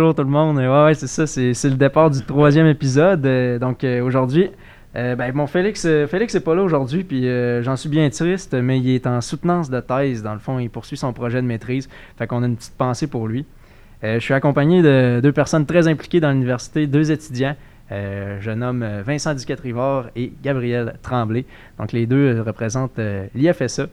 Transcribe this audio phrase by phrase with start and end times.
[0.00, 0.56] bonjour tout le monde.
[0.56, 3.26] Ouais, c'est ça, c'est, le départ du troisième épisode.
[3.26, 4.50] Euh, donc euh, aujourd'hui,
[4.96, 7.28] euh, ben, bon, Félix, Félix n'est pas là aujourd'hui, puis
[7.62, 10.22] j'en suis bien triste, mais il est en soutenance de thèse.
[10.22, 11.86] Dans le fond, il poursuit son projet de maîtrise.
[12.16, 13.44] Fait qu'on a une petite pensée pour lui.
[14.02, 17.56] je suis accompagné de deux personnes très impliquées dans l'université, deux étudiants.
[17.90, 21.44] je nomme Vincent Duquette-Rivard et Gabriel Tremblay.
[21.78, 22.98] Donc les deux représentent
[23.34, 23.88] l'IFSA.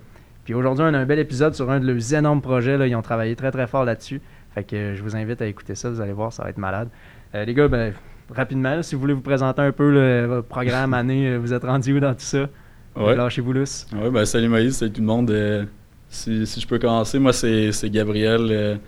[0.45, 2.89] Puis aujourd'hui, on a un bel épisode sur un de leurs énormes projets.
[2.89, 4.21] Ils ont travaillé très très fort là-dessus.
[4.57, 6.89] Fait que je vous invite à écouter ça, vous allez voir, ça va être malade.
[7.35, 7.93] Euh, les gars, ben,
[8.31, 11.95] rapidement, si vous voulez vous présenter un peu le programme, année, euh, vous êtes rendu
[11.95, 12.49] où dans tout ça?
[12.95, 13.15] Ouais.
[13.15, 13.85] Lâchez-vous lousse.
[13.93, 15.29] Ouais, ben, salut Moïse, salut tout le monde.
[15.29, 15.65] Euh,
[16.09, 18.79] si, je peux commencer, moi c'est Gabriel,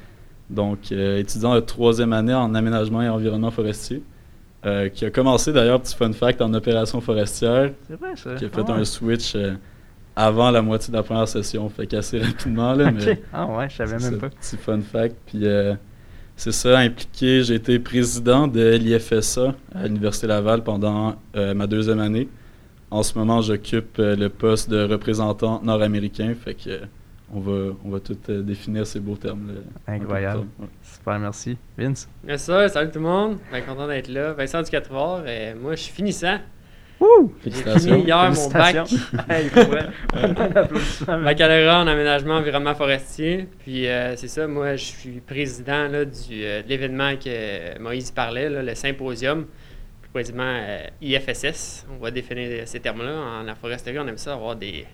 [0.50, 4.02] donc étudiant de troisième année en aménagement et environnement forestier.
[4.95, 7.73] qui a commencé d'ailleurs, petit fun fact, en opération forestière.
[7.88, 8.33] C'est vrai ça.
[8.33, 9.36] Qui a fait ah un switch
[10.20, 12.73] avant la moitié de la première session, fait qu'assez rapidement.
[12.73, 14.30] Là, mais ah ouais, je savais même pas.
[14.30, 15.16] Petit fun fact.
[15.26, 15.76] Puis euh,
[16.36, 17.42] c'est ça, impliqué.
[17.42, 22.28] J'ai été président de l'IFSA à l'Université Laval pendant euh, ma deuxième année.
[22.92, 26.33] En ce moment, j'occupe euh, le poste de représentant nord-américain.
[26.36, 26.81] Fait que
[27.33, 29.48] on va, on va tout définir ces beaux termes.
[29.48, 30.48] Là, Incroyable.
[30.81, 31.58] Super, merci.
[31.78, 32.09] Vince?
[32.26, 33.38] Merci, salut tout le monde.
[33.52, 34.33] Bien content d'être là.
[34.33, 36.39] Vincent Ducatrovard, et moi je suis finissant.
[37.45, 38.75] J'ai fini hier mon bac.
[41.23, 43.47] Baccalauréat en aménagement environnement forestier.
[43.59, 48.11] Puis euh, c'est ça, moi je suis président là, du, euh, de l'événement que Moïse
[48.11, 49.45] parlait, là, le symposium,
[50.02, 51.86] plus précisément euh, IFSS.
[51.94, 53.14] On va définir ces termes-là.
[53.39, 54.86] En la foresterie, on aime ça avoir des,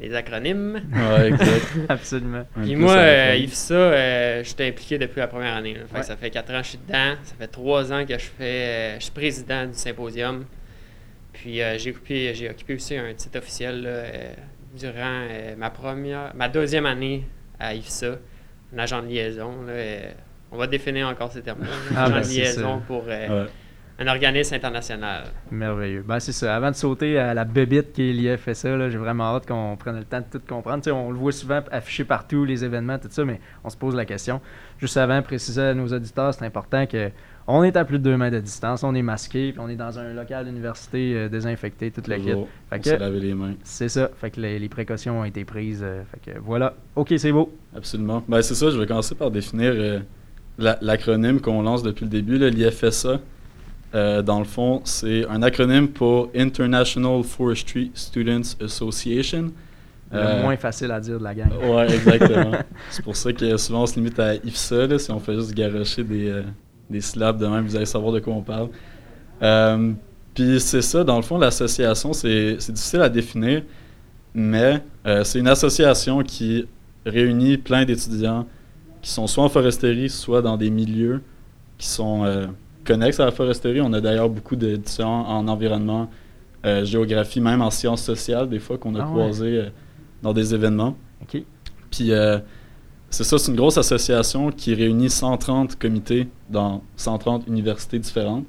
[0.00, 0.80] des acronymes.
[0.92, 1.66] Oui, exact.
[1.90, 2.46] Absolument.
[2.62, 5.76] Puis moi, euh, IFSA, je suis impliqué depuis la première année.
[6.00, 7.16] Ça fait quatre ans que je suis dedans.
[7.22, 10.46] Ça fait trois ans que je fais, je suis président du symposium.
[11.40, 14.34] Puis euh, j'ai occupé, j'ai occupé aussi un titre officiel euh,
[14.78, 14.92] durant
[15.30, 17.24] euh, ma première, ma deuxième année
[17.58, 18.16] à IFSA,
[18.74, 19.50] un agent de liaison.
[20.52, 21.70] on va définir encore ces termes-là.
[21.96, 25.24] Ah, agent ben, de liaison pour un organisme international.
[25.50, 26.04] Merveilleux.
[26.06, 26.54] Ben, c'est ça.
[26.54, 30.04] Avant de sauter à la bébite qui est l'IFSA, j'ai vraiment hâte qu'on prenne le
[30.04, 30.86] temps de tout comprendre.
[30.92, 34.04] on le voit souvent affiché partout, les événements, tout ça, mais on se pose la
[34.04, 34.42] question.
[34.78, 37.10] Juste avant, préciser à nos auditeurs, c'est important que
[37.52, 39.76] on est à plus de deux mètres de distance, on est masqué, puis on est
[39.76, 42.32] dans un local d'université euh, désinfecté, toute la kit.
[42.70, 43.54] Fait laver les mains.
[43.64, 44.10] C'est ça.
[44.20, 45.82] Fait que les, précautions ont été prises.
[45.82, 46.74] Euh, fait que voilà.
[46.96, 47.52] OK, c'est beau.
[47.74, 48.22] Absolument.
[48.28, 50.00] Ben, c'est ça, je vais commencer par définir euh,
[50.58, 53.20] l'acronyme qu'on lance depuis le début, l'IFSA.
[53.92, 59.50] dans le fond, c'est un acronyme pour International Forestry Students Association.
[60.12, 61.50] Le moins facile à dire de la gang.
[61.62, 62.52] Oui, exactement.
[62.90, 66.02] c'est pour ça que souvent on se limite à IFSA, si on fait juste garocher
[66.02, 66.42] des,
[66.90, 68.68] des syllabes de même, vous allez savoir de quoi on parle.
[69.42, 69.92] Euh,
[70.34, 73.62] puis c'est ça, dans le fond, l'association, c'est difficile à définir,
[74.34, 76.66] mais euh, c'est une association qui
[77.06, 78.46] réunit plein d'étudiants
[79.02, 81.22] qui sont soit en foresterie, soit dans des milieux
[81.78, 82.46] qui sont euh,
[82.84, 83.80] connexes à la foresterie.
[83.80, 86.10] On a d'ailleurs beaucoup d'étudiants en environnement,
[86.82, 89.70] géographie, même en sciences sociales, des fois qu'on a ah croisé
[90.22, 90.94] dans des événements.
[91.22, 91.42] OK.
[91.90, 92.10] Puis
[93.10, 98.44] c'est ça, c'est une grosse association qui réunit 130 comités dans 130 universités différentes.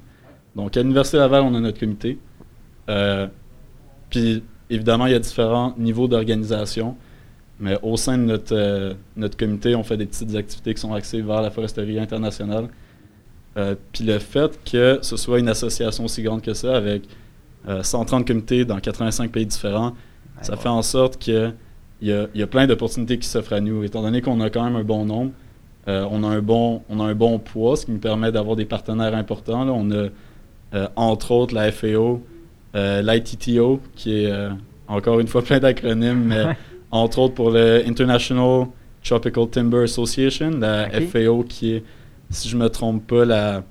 [0.54, 2.18] Donc, à l'Université Laval, on a notre comité.
[2.88, 3.26] Euh,
[4.08, 6.96] puis, évidemment, il y a différents niveaux d'organisation.
[7.58, 10.94] Mais au sein de notre, euh, notre comité, on fait des petites activités qui sont
[10.94, 12.68] axées vers la foresterie internationale.
[13.56, 17.02] Euh, puis le fait que ce soit une association aussi grande que ça, avec
[17.82, 19.94] 130 comités dans 85 pays différents,
[20.40, 21.52] ça fait en sorte que
[22.02, 23.84] il y a, plein d'opportunités qui s'offrent à nous.
[23.84, 25.30] Étant donné qu'on a quand même un bon nombre,
[25.86, 28.56] euh, on, a un bon, on a un bon poids, ce qui nous permet d'avoir
[28.56, 29.68] des partenaires importants.
[29.68, 30.08] On a,
[30.74, 32.20] euh, entre autres, la FAO,
[32.74, 34.32] euh, l'ITTO, qui est
[34.88, 36.44] encore une fois plein d'acronymes, mais
[36.90, 38.66] entre autres pour le International
[39.04, 41.84] Tropical Timber Association, la FAO qui est,
[42.30, 43.62] si je ne me trompe pas, la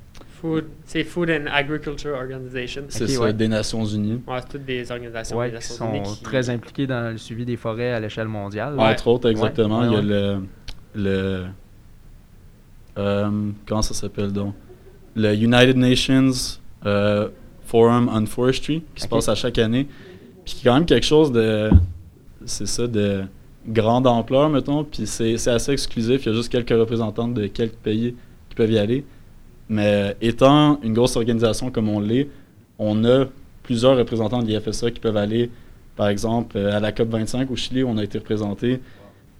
[0.85, 2.83] c'est Food and Agriculture Organization.
[2.89, 4.21] C'est ça, des Nations Unies.
[4.27, 7.57] Ouais, c'est toutes des organisations des Nations qui sont très impliquées dans le suivi des
[7.57, 8.79] forêts à l'échelle mondiale.
[8.79, 9.83] Entre autres, exactement.
[9.83, 10.37] Il y a le.
[10.95, 11.45] le
[12.97, 13.29] euh,
[13.65, 14.53] comment ça s'appelle donc?
[15.15, 17.29] Le United Nations euh,
[17.65, 19.87] Forum on Forestry, qui se passe à chaque année.
[20.43, 21.69] Puis qui est quand même quelque chose de.
[22.45, 23.23] C'est ça, de
[23.67, 24.83] grande ampleur, mettons.
[24.83, 26.25] Puis c'est assez exclusif.
[26.25, 28.15] Il y a juste quelques représentants de quelques pays
[28.49, 29.05] qui peuvent y aller.
[29.71, 32.27] Mais étant une grosse organisation comme on l'est,
[32.77, 33.23] on a
[33.63, 35.49] plusieurs représentants de l'IFSA qui peuvent aller,
[35.95, 38.81] par exemple, euh, à la COP25 au Chili, où on a été représenté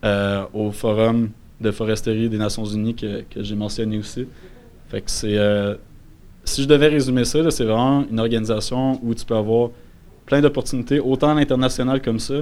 [0.05, 4.25] euh, au Forum de foresterie des Nations Unies que, j'ai mentionné aussi.
[4.87, 5.37] Fait que c'est.
[5.37, 5.75] Euh,
[6.45, 9.71] si je devais résumer ça, c'est vraiment une organisation où tu peux avoir
[10.25, 12.35] plein d'opportunités, autant à l'international comme ça,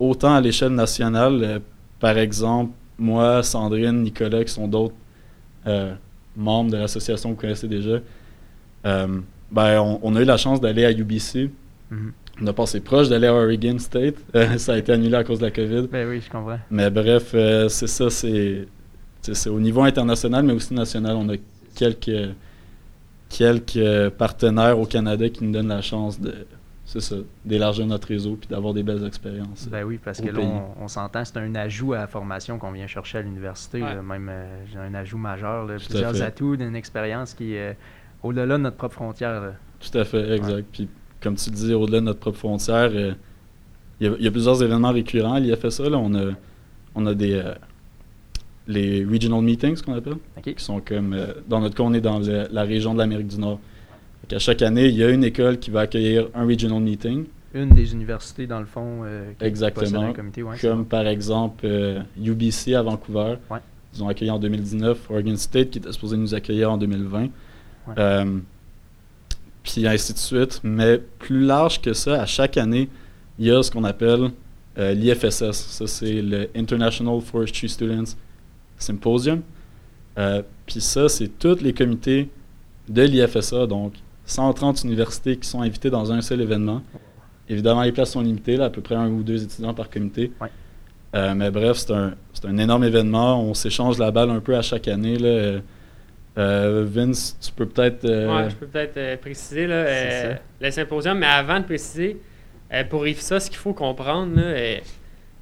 [0.00, 1.60] autant à l'échelle nationale.
[2.00, 4.94] par exemple, moi, Sandrine, Nicolas, qui sont d'autres
[6.36, 7.98] membres de l'association que vous connaissez déjà,
[8.86, 9.20] euh,
[9.50, 11.50] ben, on, on, a eu la chance d'aller à UBC.
[11.90, 12.12] Mhm.
[12.40, 14.16] On a passé proche d'aller à Oregon State.
[14.34, 15.88] Euh, ça a été annulé à cause de la COVID.
[15.92, 16.58] Ben oui, je comprends.
[16.70, 18.66] Mais bref, euh, c'est ça, c'est
[19.20, 21.14] c'est au niveau international, mais aussi national.
[21.16, 21.36] On a
[21.76, 22.34] quelques,
[23.28, 26.34] quelques partenaires au Canada qui nous donnent la chance de
[26.92, 29.66] c'est ça, d'élargir notre réseau puis d'avoir des belles expériences.
[29.70, 32.72] Ben oui, parce que là, on, on s'entend, c'est un ajout à la formation qu'on
[32.72, 33.82] vient chercher à l'université.
[33.82, 34.02] Ouais.
[34.02, 36.22] Même euh, j'ai un ajout majeur, là, plusieurs fait.
[36.22, 37.74] atouts d'une expérience qui est euh,
[38.22, 39.40] au-delà de notre propre frontière.
[39.40, 39.52] là.
[39.80, 40.66] Tout à fait, exact.
[40.70, 40.88] Puis
[41.22, 43.14] comme tu le dis, au-delà de notre propre frontière, euh,
[44.00, 45.88] il y, a- il y a plusieurs événements récurrents à l'IFSA.
[45.88, 45.96] Là.
[45.98, 46.32] On, a,
[46.94, 47.54] on a des euh,
[48.68, 50.54] les regional meetings qu'on appelle, OK?
[50.54, 53.28] qui sont comme euh, dans notre cas, on est dans le- la région de l'Amérique
[53.28, 53.58] du Nord.
[54.28, 57.24] Qu'à chaque année, il y a une école qui va accueillir un regional meeting,
[57.54, 60.02] Une des universités, dans le fond, euh, qui Exactement.
[60.02, 60.42] un comité.
[60.42, 63.36] Ouais, comme par exemple euh, UBC à Vancouver.
[63.50, 63.58] Ouais.
[63.94, 67.22] Ils ont accueilli en 2019, Oregon State qui était supposé nous accueillir en 2020.
[67.22, 67.28] Ouais.
[67.98, 68.38] Euh,
[69.62, 70.60] puis ainsi de suite.
[70.62, 72.88] Mais plus large que ça, à chaque année,
[73.38, 74.30] il y a ce qu'on appelle
[74.78, 75.52] euh, l'IFSS.
[75.52, 78.16] Ça, c'est le International Forestry Students
[78.78, 79.42] Symposium.
[80.18, 82.28] Euh, puis ça, c'est tous les comités
[82.88, 83.94] de l'IFSA, donc
[84.26, 86.82] 130 universités qui sont invitées dans un seul événement.
[87.48, 90.32] Évidemment, les places sont limitées, là, à peu près un ou deux étudiants par comité.
[90.40, 90.48] Ouais.
[91.14, 93.42] Euh, mais bref, c'est un, énorme événement.
[93.42, 95.16] On s'échange la balle un peu à chaque année.
[95.18, 95.60] Là.
[96.38, 98.04] Euh, Vince, tu peux peut-être...
[98.04, 102.18] euh, Ouais, je peux peut-être euh, préciser là, le symposium, mais avant de préciser,
[102.88, 104.40] pour IFSA, ce qu'il faut comprendre,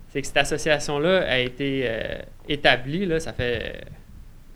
[0.08, 1.88] c'est que cette association-là a été
[2.48, 3.84] établie, là, ça fait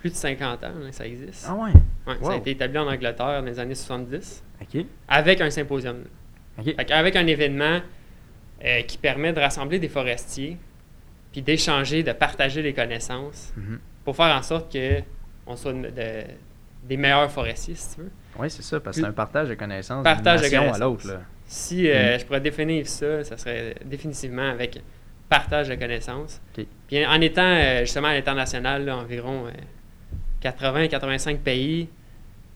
[0.04, 1.46] plus de 50 ans, ça existe.
[1.48, 1.70] Ah ouais?
[2.06, 2.26] Ouais, wow.
[2.26, 4.84] Ça a été établi en Angleterre dans les années 70, OK.
[5.08, 6.04] avec un symposium.
[6.90, 7.80] Avec un événement
[8.62, 10.58] euh, qui permet de rassembler des forestiers,
[11.32, 13.78] puis d'échanger, de partager les connaissances, Mhm.
[14.04, 15.00] pour faire en sorte que
[15.46, 16.24] on soit de- de-
[16.82, 18.10] des meilleurs forestiers, si tu veux.
[18.38, 20.80] Oui, c'est ça, parce que c'est un partage de connaissances Partage de nation à connaissances.
[21.04, 21.20] l'autre.
[21.46, 22.18] Si euh, Mm.
[22.20, 24.82] je pourrais définir ça, ça serait définitivement avec
[25.30, 26.42] partage de connaissances.
[26.88, 29.46] Puis en étant euh, justement à l'international, environ
[30.44, 31.88] 80-85 pays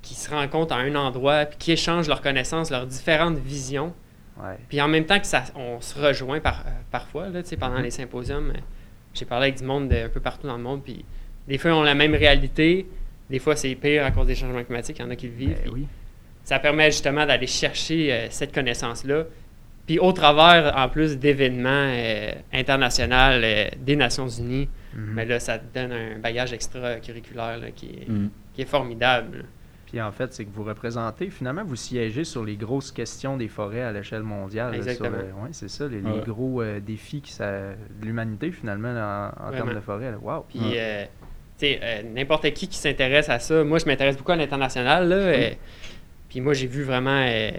[0.02, 3.93] qui se rencontrent à un endroit, puis qui échangent leurs connaissances, leurs différentes visions.
[4.40, 4.56] Ouais.
[4.69, 7.82] Puis en même temps que ça, on se rejoint par, euh, parfois, là, pendant Mhm.
[7.82, 8.52] les symposiums.
[8.55, 8.61] euh,
[9.14, 11.05] J'ai parlé avec du monde de, un peu partout dans le monde, puis
[11.49, 12.87] des fois, ils ont la même réalité.
[13.29, 14.99] Des fois, c'est pire à cause des changements climatiques.
[15.00, 15.58] Il y en a qui le vivent.
[15.64, 15.87] Ben oui.
[16.44, 19.25] ça permet justement d'aller chercher euh, cette connaissance-là.
[19.87, 21.90] Puis au travers, en plus d'événements
[22.52, 23.40] internationaux
[23.79, 25.12] des Nations Unies, Mhm.
[25.14, 28.31] mais là, ça te donne un bagage extra-curriculaire là, qui, est, mm.
[28.55, 29.44] qui est formidable.
[29.87, 33.49] Puis en fait, c'est que vous représentez, finalement, vous siégez sur les grosses questions des
[33.49, 34.75] forêts à l'échelle mondiale.
[34.75, 35.17] Exactement.
[35.17, 36.20] euh, ouais, c'est ça, les, les Ouais.
[36.26, 40.11] gros euh, défis qui ça, de l'humanité, finalement, là, en, en termes de forêt.
[40.11, 40.19] là.
[40.20, 40.44] Wow.
[40.49, 40.75] Puis, Ouais.
[40.76, 41.05] euh,
[41.58, 45.08] tu sais, euh, n'importe qui qui s'intéresse à ça, moi, je m'intéresse beaucoup à l'international.
[45.08, 45.50] là, euh,
[46.29, 47.50] puis moi, j'ai vu vraiment euh,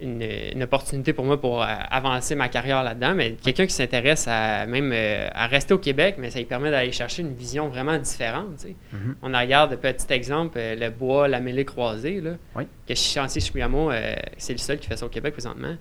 [0.00, 0.22] une,
[0.54, 3.14] une opportunité pour moi pour euh, avancer ma carrière là-dedans.
[3.14, 6.70] Mais quelqu'un qui s'intéresse à même euh, à rester au Québec, mais ça lui permet
[6.70, 8.56] d'aller chercher une vision vraiment différente.
[8.58, 8.76] tu sais.
[8.92, 9.16] Mhm.
[9.22, 12.64] On regarde, petit exemple, euh, le bois, la mêlée croisée, là, Oui.
[12.86, 15.76] que Chantier Chipuyamo, euh, c'est le seul qui fait ça au Québec présentement.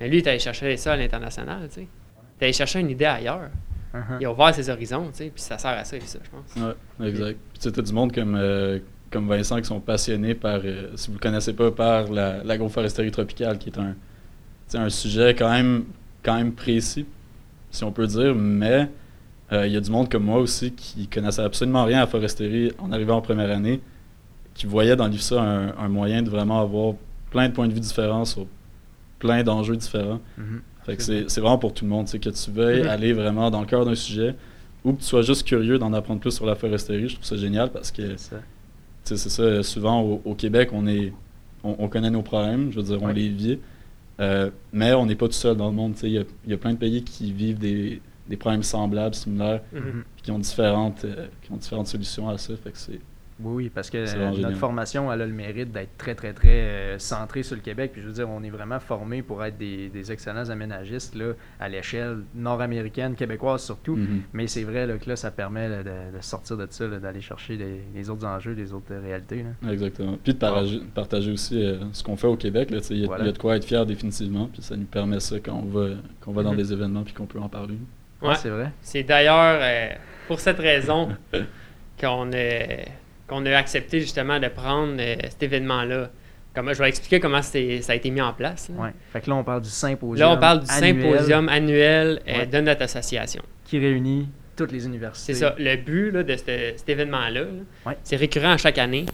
[0.00, 1.68] Mais lui, il est allé chercher ça à l'international.
[1.68, 1.80] tu sais.
[1.82, 3.50] Il est allé chercher une idée ailleurs.
[3.92, 4.18] Mhm.
[4.20, 6.76] Il a ouvert ses horizons, tu sais, puis ça sert à ça, ça je pense.
[7.00, 7.38] Ouais, exact.
[7.52, 8.78] Puis tu sais, t'as du monde comme, euh,
[9.10, 12.42] comme Vincent qui sont passionnés par, euh, si vous ne le connaissez pas, par la-
[12.44, 13.94] l'agroforesterie tropicale, qui est un,
[14.74, 15.84] un sujet quand même,
[16.22, 17.06] quand même précis,
[17.70, 18.88] si on peut dire, mais
[19.52, 22.06] euh, il y a du monde comme moi aussi qui connaissait absolument rien à la
[22.06, 23.80] foresterie en arrivant en première année,
[24.54, 26.94] qui voyait dans l'IFSA un, un moyen de vraiment avoir
[27.30, 28.46] plein de points de vue différents sur
[29.18, 30.20] plein d'enjeux différents.
[30.86, 32.88] Que c'est vraiment pour tout le monde, que tu veuilles Mhm.
[32.88, 34.34] aller vraiment dans le cœur d'un sujet
[34.84, 37.08] ou que tu sois juste curieux d'en apprendre plus sur la foresterie.
[37.08, 38.16] Je trouve ça génial parce que
[39.14, 39.62] C'est ça.
[39.62, 41.12] souvent au, au Québec, on est
[41.64, 43.14] on, on connaît nos problèmes, je veux dire, on Ouais.
[43.14, 43.58] les vit,
[44.20, 45.94] euh, mais on n'est pas tout seul dans le monde.
[46.02, 50.22] Il y y a plein de pays qui vivent des, des problèmes semblables, similaires, puis
[50.22, 52.54] qui ont différentes, euh, qui ont différentes solutions à ça.
[52.56, 53.00] Fait que c'est
[53.38, 54.54] Oui, oui, parce que euh, notre génial.
[54.54, 57.90] formation, elle a le mérite d'être très, très, très euh, centrée sur le Québec.
[57.92, 61.32] Puis je veux dire, on est vraiment formés pour être des, des excellents aménagistes là,
[61.60, 63.96] à l'échelle nord-américaine, québécoise surtout.
[63.96, 64.22] Mhm.
[64.32, 67.20] Mais c'est vrai là, que là, ça permet là, de, de sortir de ça, d'aller
[67.20, 69.44] chercher les, les autres enjeux, les autres euh, réalités.
[69.62, 69.70] là.
[69.70, 70.16] Exactement.
[70.24, 72.68] Puis de partager, partager aussi euh, ce qu'on fait au Québec.
[72.90, 73.24] Il y, a- Voilà.
[73.24, 74.48] il y a de quoi être fier définitivement.
[74.50, 75.88] Puis ça nous permet ça quand on va,
[76.20, 76.56] quand on va dans Mhm.
[76.56, 77.76] des événements puis qu'on peut en parler.
[78.22, 78.34] Ouais, Ouais.
[78.36, 78.72] c'est vrai.
[78.80, 79.88] C'est d'ailleurs euh,
[80.26, 81.10] pour cette raison
[82.00, 82.86] qu'on a,
[83.28, 86.10] qu'on a accepté justement de prendre euh, cet événement-là.
[86.54, 88.70] Comme, je vais expliquer comment ça a été mis en place.
[88.70, 88.84] là.
[88.84, 88.90] Ouais.
[89.12, 90.16] Fait que là, on parle du symposium.
[90.28, 92.46] Là, on parle du annuel symposium annuel euh, Ouais.
[92.46, 93.42] de notre association.
[93.64, 95.34] Qui réunit toutes les universités.
[95.34, 95.54] C'est ça.
[95.58, 97.42] Le but là, de ce- cet événement-là,
[97.84, 97.98] Ouais.
[98.04, 99.04] c'est récurrent à chaque année.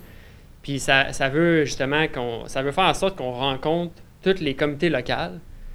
[0.63, 2.45] Puis ça, ça veut justement qu'on.
[2.47, 5.13] Ça veut faire en sorte qu'on rencontre tous les comités locaux.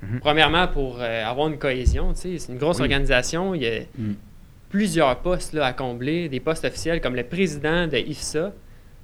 [0.02, 0.20] Mhm.
[0.22, 2.12] Premièrement, pour euh, avoir une cohésion.
[2.14, 2.84] C'est une grosse Oui.
[2.84, 3.54] organisation.
[3.56, 4.14] Il y a Mm.
[4.70, 8.52] Plusieurs postes là, à combler, des postes officiels comme le président de IFSA.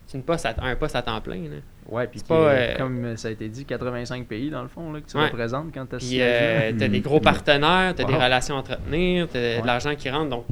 [0.05, 1.35] C'est une poste à- un poste à temps plein.
[1.43, 1.57] là.
[1.89, 5.09] Ouais, puis euh, comme ça a été dit, 85 pays dans le fond là, que
[5.09, 5.25] tu Ouais.
[5.25, 8.19] représentes quand tu as Puis euh, t'as des gros partenaires, t'as des Wow.
[8.19, 9.61] relations à entretenir, t'as Ouais.
[9.61, 10.29] de l'argent qui rentre.
[10.29, 10.45] Donc,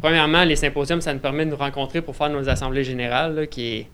[0.00, 3.46] premièrement, les symposiums, ça nous permet de nous rencontrer pour faire nos assemblées générales, là,
[3.46, 3.86] qui est,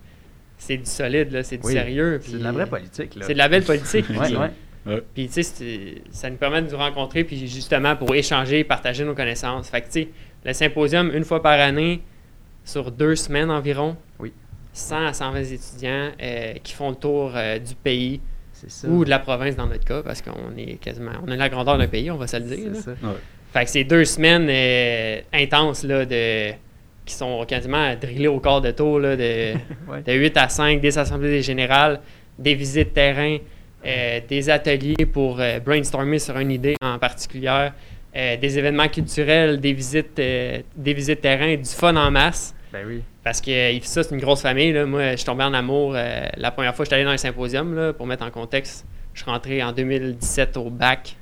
[0.57, 1.73] c'est du solide, là, c'est du Oui.
[1.73, 2.21] sérieux.
[2.23, 3.15] C'est de la vraie politique.
[3.17, 3.25] là.
[3.27, 4.07] C'est de la belle politique.
[4.11, 5.03] Ouais, puis- ouais.
[5.15, 9.15] Puis, tu sais, ça nous permet de nous rencontrer, puis justement pour échanger, partager nos
[9.15, 9.69] connaissances.
[9.69, 10.09] Fait que, tu sais,
[10.45, 12.01] le symposium, une fois par année,
[12.65, 14.33] sur deux semaines environ, Oui.
[14.73, 18.21] 100 à 120 étudiants euh, qui font le tour euh, du pays
[18.53, 18.87] ça.
[18.89, 21.79] ou de la province dans notre cas, parce qu'on est quasiment, on a la grandeur
[21.79, 22.69] d'un pays, on va se le dire.
[22.75, 22.91] C'est ça.
[23.03, 23.15] Ouais.
[23.53, 26.51] Fait que c'est deux semaines euh, intenses, là, de,
[27.07, 29.55] qui sont quasiment drillées au corps de tour, là, de,
[29.89, 30.03] Ouais.
[30.07, 32.01] de 8 à 5, des assemblées générales,
[32.39, 33.39] des visites terrain,
[33.87, 37.69] euh, des ateliers pour brainstormer sur une idée en particulier,
[38.19, 42.55] euh, des événements culturels, des visites, euh, des visites terrain, du fun en masse.
[42.73, 43.03] Ben oui.
[43.25, 44.73] Parce que euh, ça, c'est une grosse famille.
[44.73, 44.85] Là.
[44.87, 47.13] Moi, je suis tombé en amour euh, la première fois que je suis allé dans
[47.13, 48.85] le symposium, là, pour mettre en contexte.
[49.15, 51.17] Je suis rentré en 2017 au bac.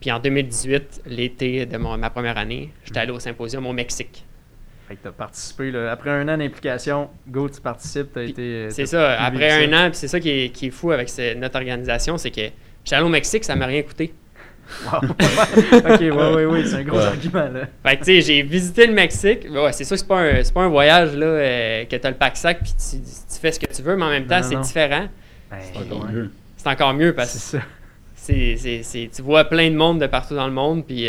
[0.00, 4.24] Puis en 2018, l'été de mon- ma première année, j'étais allé au symposium au Mexique.
[4.88, 5.70] Fait que tu as participé.
[5.70, 5.92] Là.
[5.92, 8.08] Après un an d'implication, go, tu participes.
[8.12, 8.66] T'as été.
[8.70, 11.08] C'est t'as ça, après un an, puis c'est ça qui est, qui est fou avec
[11.08, 12.40] ce- notre organisation, c'est que
[12.84, 14.12] j'étais allé au Mexique, ça m'a rien coûté.
[14.84, 15.00] Wow.
[15.08, 17.04] ok, ouais, ouais, ouais, c'est un gros Ouais.
[17.04, 17.60] argument là.
[17.84, 19.46] Fait que, tu sais, j'ai visité le Mexique.
[19.50, 22.10] Ouais, c'est sûr que c'est pas un, c'est pas un voyage, là, euh, que t'as
[22.10, 24.46] le pack-sac, puis tu, tu fais ce que tu veux, mais en même temps, non,
[24.48, 24.60] c'est non.
[24.60, 25.06] différent.
[25.50, 26.30] Ben, C'est encore mieux.
[26.56, 27.64] C'est encore mieux parce que C'est ça.
[28.14, 31.06] C'est, c'est, c'est- tu vois plein de monde de partout dans le monde, puis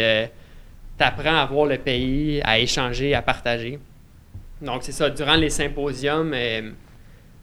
[0.97, 3.79] tu apprends à voir le pays, à échanger, à partager.
[4.61, 5.09] Donc, c'est ça.
[5.09, 6.71] Durant les symposiums, euh,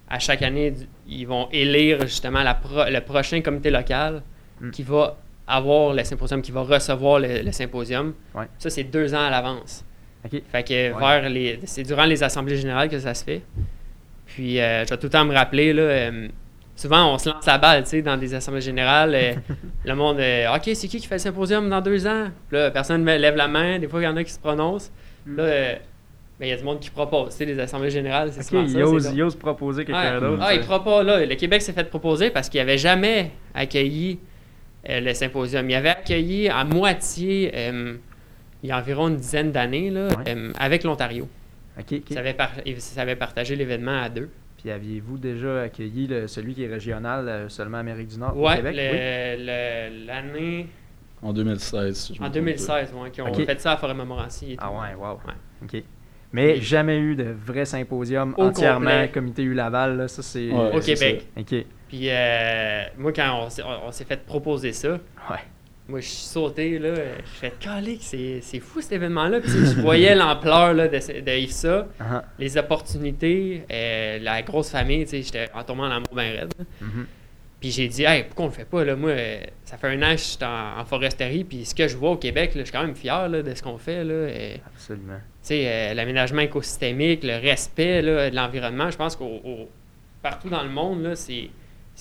[0.09, 0.73] à chaque année,
[1.09, 4.23] ils vont élire justement la pro- le prochain comité local
[4.61, 4.71] Mm.
[4.73, 5.17] qui va
[5.51, 8.15] avoir le symposium, qui va recevoir le, le symposium.
[8.35, 8.47] Ouais.
[8.59, 9.85] Ça, c'est deux ans à l'avance.
[10.53, 13.43] Fait que vers les, c'est durant les assemblées générales que ça se fait.
[14.27, 16.29] Puis euh, je vais tout le temps me rappeler, là, euh,
[16.77, 19.15] souvent on se lance la balle, tu sais, dans des assemblées générales.
[19.15, 19.33] euh,
[19.85, 22.27] le monde, euh, OK, c'est qui qui fait le symposium dans deux ans?
[22.49, 24.39] Puis Là, personne ne lève la main, des fois il y en a qui se
[24.39, 24.93] prononcent.
[25.27, 25.75] Là, euh,
[26.39, 28.47] ben, il y a du monde qui propose, tu sais, les assemblées générales, c'est Ok,
[28.47, 28.67] souvent ça.
[28.69, 30.21] il c'est ose, donc- il ose proposer quelqu'un Ouais.
[30.21, 30.43] d'autre.
[30.43, 34.19] Ah, là, le Québec s'est fait proposer parce qu'il n'avait jamais accueilli
[34.89, 35.69] euh, le symposium.
[35.69, 37.97] Il avait accueilli à moitié, euh,
[38.63, 40.35] il y a environ une dizaine d'années, là, Ouais.
[40.35, 41.29] euh, avec l'Ontario.
[41.79, 42.03] Ok, ok.
[42.13, 44.29] Ça avait, par- il savait partager l'événement à deux.
[44.59, 48.57] Puis aviez-vous déjà accueilli le- celui qui est régional seulement Amérique du Nord au Ouais,
[48.57, 48.75] Québec?
[48.77, 50.67] le- le- l'année
[51.23, 51.97] En 2016.
[51.97, 54.53] si je en trompe 2016, ouais, qui ont fait ça à Forêt-Montmorency.
[54.53, 54.81] et Ah tout.
[54.81, 55.15] ouais, wow.
[55.27, 55.35] Ouais.
[55.65, 55.83] Ok.
[56.33, 56.61] Mais Oui.
[56.63, 59.11] jamais eu de vrai symposium Au entièrement complet.
[59.13, 60.51] comité U-Laval, là, ça c'est...
[60.51, 61.27] Ouais, Au c'est Québec.
[61.39, 65.37] Ok, Puis euh, moi, quand on, s'est- on- on s'est fait proposer ça, ouais.
[65.89, 69.81] moi, je suis sauté, là, je fais «Calique, c'est c'est fou cet événement-là!» Puis je
[69.81, 75.23] voyais l'ampleur là, de, de IFSA, Ah, les opportunités, euh, la grosse famille, tu sais,
[75.23, 76.55] j'étais en tombant en amour bien raide.
[77.61, 78.85] Puis j'ai dit, hey, pourquoi on le fait pas?
[78.85, 78.97] Là?
[78.97, 81.89] Moi, euh, ça fait un an que je suis en, en foresterie, puis ce que
[81.89, 84.03] je vois au Québec, là, je suis quand même fier là, de ce qu'on fait.
[84.03, 85.21] Là, et, tu Absolument.
[85.43, 89.69] sais, euh, l'aménagement écosystémique, le respect là, de l'environnement, je pense qu'au au-
[90.23, 91.51] partout dans le monde, là, c'est,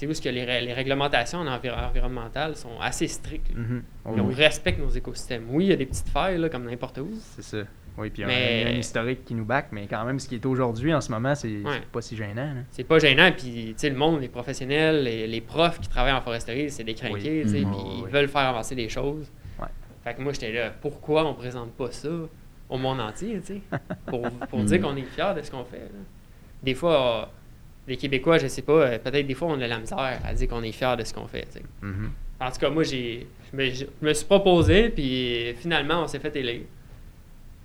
[0.08, 3.56] c'est ce que les, ré- les réglementations en enviro- environnementales sont assez strictes.
[3.56, 3.84] Mhm.
[4.06, 5.46] Oh, on oui, respecte nos écosystèmes.
[5.50, 7.10] Oui, il y a des petites failles, là, comme n'importe où.
[7.36, 7.58] c'est ça.
[7.98, 10.30] Oui, puis Mais- il y a un historique qui nous back, mais quand même, ce
[10.30, 11.82] qui est aujourd'hui en ce moment, c'est Ouais.
[11.92, 12.54] pas si gênant.
[12.72, 16.14] C'est pas gênant, puis tu sais, le monde, les professionnels, les, les profs qui travaillent
[16.14, 17.52] en foresterie, c'est des crinqués, Mhm.
[17.52, 17.72] puis Ouais,
[18.08, 19.30] ils veulent faire avancer les choses.
[19.60, 19.68] Ouais.
[20.06, 22.08] Fait que moi, j'étais là, pourquoi on présente pas ça
[22.70, 23.62] au monde entier, tu sais,
[24.06, 24.66] pour, pour Mhm.
[24.66, 25.80] dire qu'on est fiers de ce qu'on fait.
[25.80, 26.00] là.
[26.64, 27.32] Des fois,
[27.90, 30.48] les Québécois, je sais pas, euh, peut-être des fois, on a la misère à dire
[30.48, 31.48] qu'on est fiers de ce qu'on fait.
[31.82, 32.12] Mhm.
[32.40, 36.20] En tout cas, moi, j'ai, je me, je me suis proposé, puis finalement, on s'est
[36.20, 36.62] fait élire.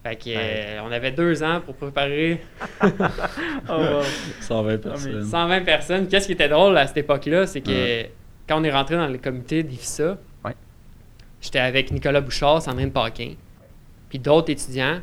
[0.02, 2.40] Fait que, euh, on avait deux ans pour préparer
[2.82, 4.02] Oh, wow.
[4.40, 5.24] 120 personnes.
[5.24, 6.08] 120 personnes.
[6.08, 8.02] Qu'est-ce qui était drôle à cette époque-là, c'est que
[8.46, 10.52] quand on est rentré dans le comité d'IFSA, Ouais.
[11.40, 13.32] j'étais avec Nicolas Bouchard, Sandrine Paquin,
[14.10, 15.00] puis d'autres étudiants.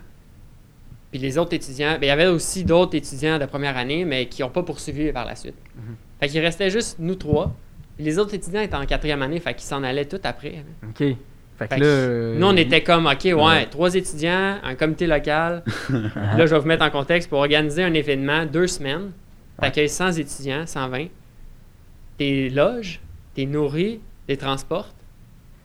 [1.11, 4.27] Puis les autres étudiants, ben, il y avait aussi d'autres étudiants de première année, mais
[4.27, 5.55] qui n'ont pas poursuivi par la suite.
[5.75, 5.95] Mhm.
[6.21, 7.53] Fait qu'il restait juste nous trois.
[7.97, 10.51] Puis les autres étudiants étaient en quatrième année, fait qu'ils s'en allaient tout après.
[10.51, 10.87] là.
[10.89, 10.97] Ok.
[10.97, 11.85] Fait que Fait que là.
[11.85, 13.65] euh, nous, on était comme, OK, ouais, Ouais.
[13.69, 15.63] trois étudiants, un comité local.
[16.15, 19.11] Là, je vais vous mettre en contexte pour organiser un événement, deux semaines.
[19.59, 21.07] T'accueilles 100 étudiants, 120.
[22.17, 22.99] T'es loges,
[23.35, 24.95] t'es nourri, t'es transportes.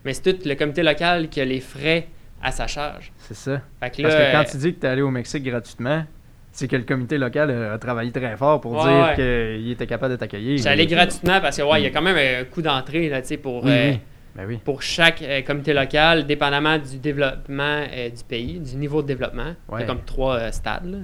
[0.05, 2.09] Mais c'est tout le comité local qui a les frais
[2.43, 3.13] à sa charge.
[3.19, 3.61] C'est ça.
[3.81, 6.05] Fait que Parce que quand euh, tu dis que tu es allé au Mexique gratuitement,
[6.53, 9.15] c'est que le comité local a travaillé très fort pour Ouais, dire ouais.
[9.61, 10.57] qu'il était capable de t'accueillir.
[10.59, 13.65] J'allais gratuitement parce que ouais, il y a quand même un coût d'entrée là, pour,
[13.65, 14.01] Oui, euh, oui.
[14.35, 14.59] Ben oui.
[14.65, 19.55] pour chaque euh, comité local, dépendamment du développement euh, du pays, du niveau de développement.
[19.73, 20.87] Il y a comme trois stades.
[20.87, 20.99] là.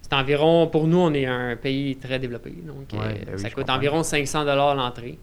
[0.00, 2.50] C'est environ, pour nous, on est un pays très développé.
[2.64, 4.44] Donc, ben ça coûte environ 500
[4.74, 5.18] l'entrée.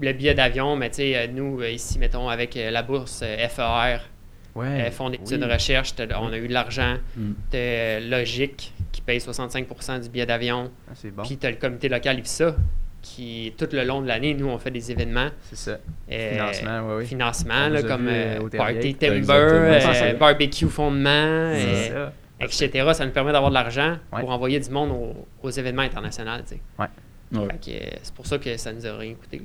[0.00, 3.22] Le billet d'avion, mais tu sais, euh, nous, euh, ici, mettons, avec euh, la bourse
[3.22, 3.98] FER,
[4.56, 4.90] Ouais.
[4.90, 5.46] Fonds d'études oui.
[5.48, 6.96] de recherche, on a eu de l'argent.
[7.16, 7.32] Mm.
[7.54, 10.70] Euh, Logique, qui paye 65% du billet d'avion.
[10.88, 11.22] Ah, c'est bon.
[11.22, 12.56] Puis t'as le comité local IFSA,
[13.00, 15.28] qui, tout le long de l'année, nous, on fait des événements.
[15.50, 15.78] C'est ça.
[16.10, 17.06] euh, Financement, oui, oui.
[17.06, 18.94] Financement, là, comme euh, Party.
[18.96, 22.12] Timber, euh, barbecue fondement, ça.
[22.40, 22.90] etc.
[22.92, 24.20] Ça nous permet d'avoir de l'argent Ouais.
[24.20, 26.38] pour envoyer du monde aux, aux événements internationaux.
[26.42, 26.60] tu sais.
[26.78, 26.86] Ouais.
[27.32, 29.38] Fait que, euh, c'est pour ça que ça nous a rien coûté.
[29.38, 29.44] là.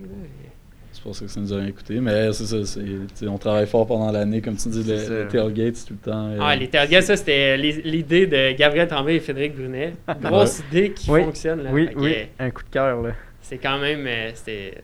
[0.91, 1.99] C'est pour ça que ça nous a rien coûté.
[1.99, 2.79] Mais c'est ça,
[3.27, 4.41] on travaille fort pendant l'année.
[4.41, 6.29] Comme tu dis, le, le tailgate, tout le temps.
[6.29, 9.93] euh, Ah, les tailgates, ça, c'était l'idée de Gabriel Tremblay et Frédéric Brunet.
[10.21, 11.23] Grosse idée qui Oui.
[11.23, 11.63] fonctionne.
[11.63, 11.69] Là.
[11.73, 12.13] Oui, que, oui.
[12.15, 13.11] euh, Un coup de cœur, là.
[13.41, 14.05] C'est quand même.
[14.07, 14.81] euh, C'était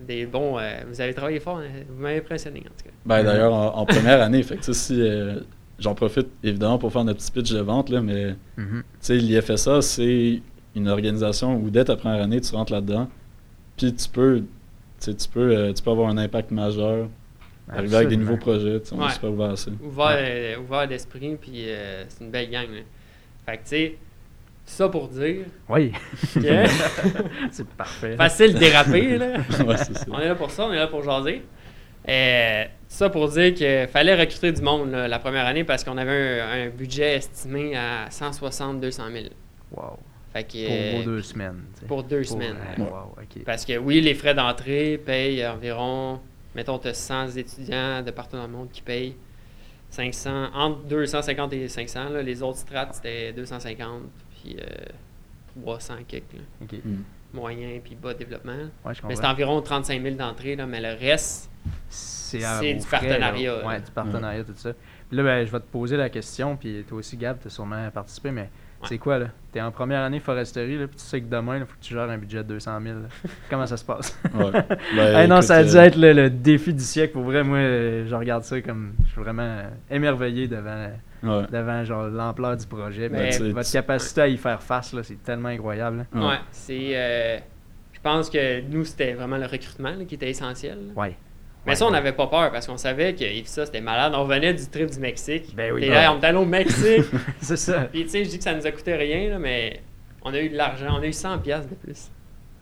[0.00, 0.58] des bons.
[0.58, 1.58] euh, vous avez travaillé fort.
[1.58, 1.68] hein.
[1.88, 2.90] Vous m'avez impressionné, en tout cas.
[3.06, 5.40] Ben, d'ailleurs, en, en première année, fait que, si, euh,
[5.78, 8.64] j'en profite évidemment pour faire notre petit pitch de vente, là, mais tu
[9.00, 10.42] sais, l'IFSA, c'est
[10.74, 13.08] une organisation où dès ta première année, tu rentres là-dedans,
[13.76, 14.42] puis tu peux,
[15.00, 17.08] tu peux, euh, tu peux avoir un impact majeur,
[17.68, 19.06] arriver avec des nouveaux projets, on Ouais.
[19.06, 19.70] est super ouvert à ça.
[19.82, 20.54] Ouvert, Ouais.
[20.56, 22.66] euh, ouvert d'esprit, puis euh, c'est une belle gang.
[22.70, 22.80] là.
[23.46, 23.94] Fait que, tu sais,
[24.64, 25.92] ça pour dire Oui,
[26.34, 26.40] que.
[27.50, 28.16] c'est parfait.
[28.16, 29.26] facile de déraper, là.
[29.66, 30.06] ouais, c'est ça.
[30.10, 31.42] On est là pour ça, on est là pour jaser.
[32.08, 35.98] Euh, ça pour dire qu'il fallait recruter du monde là, la première année parce qu'on
[35.98, 39.24] avait un, un budget estimé à 160-200 000.
[39.76, 39.98] Wow.
[40.32, 41.60] Fait que, Pour euh, vos deux semaines.
[41.88, 42.56] pour deux Pour- semaines.
[42.78, 43.16] Wow.
[43.44, 46.20] Parce que oui, les frais d'entrée payent environ,
[46.54, 49.16] mettons, tu as 100 étudiants de partout dans le monde qui payent
[49.90, 52.10] 500, entre 250 et 500.
[52.10, 52.22] là.
[52.22, 54.02] Les autres strates, c'était 250,
[54.42, 54.64] puis euh,
[55.60, 56.24] 300 quelques.
[56.60, 57.02] Mm.
[57.32, 58.52] moyen, puis bas développement.
[58.84, 61.50] Ouais, Mais c'est environ 35 000 d'entrée, là, mais le reste,
[61.88, 63.66] C'est du frais, partenariat.
[63.66, 64.72] Ouais, du partenariat, tout ça.
[65.08, 67.50] Puis là, ben, je vais te poser la question, puis toi aussi, Gab, tu as
[67.50, 68.48] sûrement participé, mais
[68.88, 69.26] c'est quoi, là?
[69.52, 71.82] Tu es en première année foresterie, là, puis tu sais que demain, il faut que
[71.84, 72.94] tu gères un budget de 200 000.
[73.00, 73.08] là.
[73.50, 74.16] Comment ça se passe?
[74.34, 74.50] Ouais.
[74.96, 77.12] Ben, non, écoute, ça a dû euh, être le, le défi du siècle.
[77.14, 78.92] Pour vrai, moi, je regarde ça comme.
[79.06, 80.88] Je suis vraiment euh, émerveillé devant,
[81.22, 81.46] Ouais.
[81.52, 83.08] devant genre l'ampleur du projet.
[83.10, 86.06] Mais- Ben, votre capacité à y faire face, là, c'est tellement incroyable.
[86.14, 86.20] là.
[86.20, 86.26] Ouais.
[86.28, 86.90] ouais, c'est.
[86.94, 87.38] euh,
[87.92, 90.78] je pense que nous, c'était vraiment le recrutement là, qui était essentiel.
[90.94, 91.00] là.
[91.02, 91.16] Ouais.
[91.66, 94.12] Mais Ouais, ça, on n'avait pas peur parce qu'on savait que ça, c'était malade.
[94.16, 95.54] On venait du trip du Mexique.
[95.54, 95.84] Ben oui.
[95.84, 95.94] Et Ouais.
[95.94, 97.04] là, on était allé au Mexique.
[97.40, 97.82] c'est ça.
[97.92, 99.82] Puis, tu sais, je dis que ça nous a coûté rien, là, mais
[100.22, 100.96] on a eu de l'argent.
[100.98, 102.10] On a eu 100$ piastres de plus.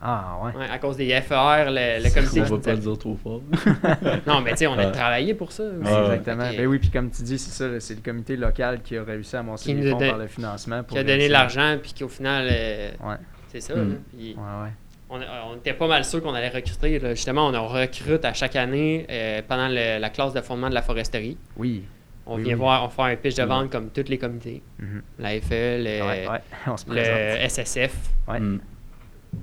[0.00, 0.52] Ah, ouais.
[0.56, 2.40] Ouais, à cause des FER, le, le comité.
[2.42, 3.40] On va pas le dire trop fort.
[4.26, 5.64] Non, mais tu sais, on a travaillé pour ça.
[5.64, 5.92] aussi.
[5.92, 6.50] Exactement.
[6.56, 9.34] Ben oui, puis comme tu dis, c'est ça, c'est le comité local qui a réussi
[9.34, 10.82] à amasser Qui les nous a fonds par le financement.
[10.84, 13.16] Pour qui a donné l'argent, puis qu'au final, euh, Ouais,
[13.48, 13.74] c'est ça.
[13.74, 13.88] Mm.
[13.90, 13.94] là.
[14.16, 14.70] Puis ouais, ouais.
[15.10, 16.98] On, on était pas mal sûr qu'on allait recruter.
[16.98, 17.14] là.
[17.14, 20.74] Justement, on en recrute à chaque année euh, pendant le- la classe de fondement de
[20.74, 21.36] la foresterie.
[21.56, 21.84] Oui.
[22.26, 22.58] On Oui, vient oui.
[22.60, 23.48] voir, on fait un pitch de Mm.
[23.48, 24.62] vente comme tous les comités.
[24.78, 25.02] Mhm.
[25.18, 27.46] La FE, le, ouais, ouais.
[27.48, 27.94] SSF.
[28.28, 28.38] Ouais.
[28.40, 28.60] Mm.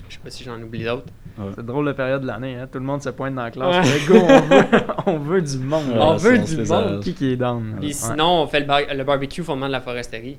[0.09, 1.05] Je sais pas si j'en oublie d'autres.
[1.37, 1.51] Ouais.
[1.55, 2.67] C'est drôle la période de l'année, hein?
[2.71, 3.75] Tout le monde se pointe dans la classe.
[3.75, 3.83] Ouais.
[3.83, 4.65] Fait, Go, on veut,
[5.07, 5.87] on veut du monde.
[5.89, 7.03] Ouais, On veut du monde.
[7.03, 7.75] Qui qui est down?
[7.79, 7.93] Puis Ouais.
[7.93, 10.37] sinon, on fait le, bar- le barbecue fondement de la foresterie.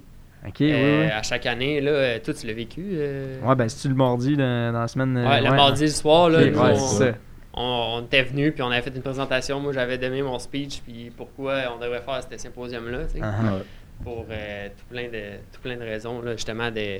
[0.60, 1.10] Euh, oui.
[1.10, 2.82] À chaque année, là, euh, toi, tu l'as vécu.
[2.92, 5.16] euh, Ouais, ben si tu le mardi dans, dans la semaine.
[5.16, 7.18] euh, ouais, le mardi le soir, là, nous, ouais, on, c'est ça.
[7.54, 9.60] on, on était venus, puis on avait fait une présentation.
[9.60, 13.58] Moi, j'avais donné mon speech, puis pourquoi on devrait faire ce symposium-là, tu sais, Ah,
[14.04, 16.98] pour euh, tout, plein de, tout plein de raisons, là, justement, de,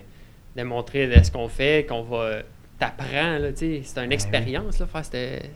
[0.57, 2.39] de montrer de ce qu'on fait, qu'on va
[2.79, 4.15] t'apprends, là, tu sais, c'est une oui.
[4.15, 5.51] expérience, là, faire cette,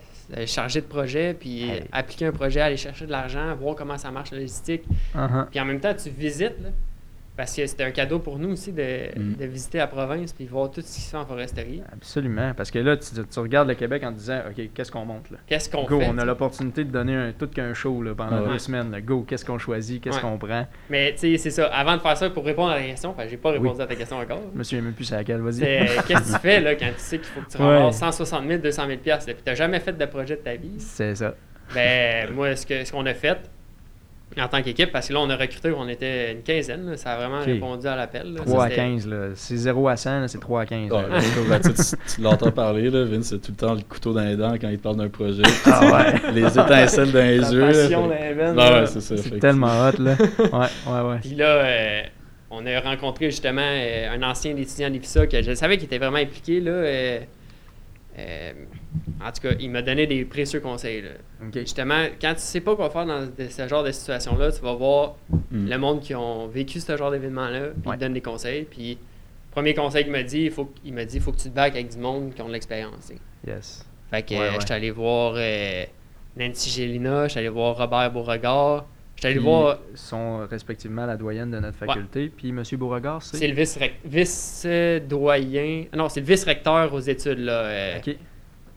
[0.47, 1.83] chargé de projet, puis Hey.
[1.91, 5.47] appliquer un projet, aller chercher de l'argent, voir comment ça marche la logistique, ah, ah.
[5.51, 6.69] puis en même temps, tu visites, là,
[7.37, 9.35] parce que c'était un cadeau pour nous aussi de, Mm.
[9.35, 11.81] de visiter la province, puis voir tout ce qui se fait en foresterie.
[11.91, 12.53] Absolument.
[12.55, 15.31] Parce que là, tu, tu regardes le Québec en te disant, OK, qu'est-ce qu'on monte
[15.31, 15.37] là?
[15.47, 16.07] Qu'est-ce qu'on Go, fait?
[16.09, 18.49] on a tu l'opportunité de donner un, tout qu'un show là, pendant Ouais.
[18.49, 18.91] deux semaines.
[18.91, 19.01] là.
[19.01, 20.21] Go, qu'est-ce qu'on choisit, qu'est-ce Ouais.
[20.21, 20.67] qu'on prend?
[20.89, 21.67] Mais tu sais, c'est ça.
[21.67, 23.81] Avant de faire ça, pour répondre à la question, j'ai pas répondu Oui.
[23.81, 24.41] à ta question encore.
[24.53, 25.59] Je me souviens même plus c'est laquelle, vas-y.
[26.07, 27.77] Qu'est-ce que tu fais là, quand tu sais qu'il faut que tu Ouais.
[27.77, 30.55] ramasses 160 000, 200 000 piastres, là, puis t'as jamais fait de projet de ta
[30.55, 30.75] vie?
[30.79, 31.33] C'est ça.
[31.73, 33.37] Ben, moi, ce que ce qu'on a fait
[34.39, 37.11] en tant qu'équipe, parce que là, on a recruté, on était une quinzaine, là, ça
[37.11, 38.33] a vraiment répondu à l'appel.
[38.33, 38.41] là.
[38.45, 39.17] 3 Ça, à c'était- 15, là.
[39.35, 40.91] C'est 0 à 100, là, c'est 3 à 15.
[40.91, 41.19] Ouais, là.
[41.19, 44.13] je trouve, là, tu, tu- l'entends parler, là, Vince, c'est tout le temps le couteau
[44.13, 45.41] dans les dents quand il te parle d'un projet.
[45.65, 46.31] Ah ouais.
[46.33, 47.59] les étincelles dans les La yeux.
[47.59, 48.79] là, passion fait- dans les veines, Ah là.
[48.81, 50.15] ouais, c'est ça, tellement hot, là.
[50.39, 51.17] Ouais, ouais, ouais.
[51.21, 52.01] Puis là, euh,
[52.51, 56.17] on a rencontré justement euh, un ancien étudiant d'IFSA que je savais qu'il était vraiment
[56.17, 56.59] impliqué.
[56.61, 57.19] Là, euh,
[58.27, 58.53] Euh,
[59.23, 61.01] en tout cas, il m'a donné des précieux conseils.
[61.01, 61.09] là.
[61.53, 64.73] Justement, quand tu sais pas quoi faire dans de- ce genre de situation-là, tu vas
[64.73, 65.15] voir
[65.51, 65.69] Mm.
[65.69, 67.95] le monde qui ont vécu ce genre d'événement-là, puis Ouais.
[67.95, 68.63] il te donne des conseils.
[68.65, 68.97] Puis,
[69.51, 71.55] premier conseil qu'il m'a dit, il faut, il m'a dit, il faut que tu te
[71.55, 73.11] baques avec du monde qui ont de l'expérience.
[73.47, 73.85] Yes.
[74.09, 74.57] Fait que Ouais, euh, ouais.
[74.59, 75.85] j'étais allé voir euh,
[76.37, 78.85] Nancy Gélina, j'étais allé voir Robert Beauregard,
[79.29, 79.77] Puis, voir.
[79.93, 82.31] sont respectivement la doyenne de notre faculté.
[82.35, 82.63] Puis M.
[82.73, 83.37] Beauregard, c'est?
[83.37, 85.85] C'est le vice- vice-doyen.
[85.95, 87.39] non, c'est le vice-recteur aux études.
[87.39, 88.15] Là, euh, OK.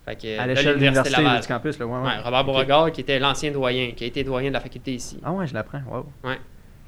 [0.07, 1.87] fait que, À l'échelle de l'université du campus, là.
[1.87, 2.05] Ouais, ouais.
[2.07, 2.47] Ouais, Robert OK.
[2.47, 5.19] Beauregard, qui était l'ancien doyen, qui a été doyen de la faculté ici.
[5.25, 5.81] Ah ouais, je l'apprends.
[5.91, 6.07] Wow.
[6.25, 6.39] Ouais.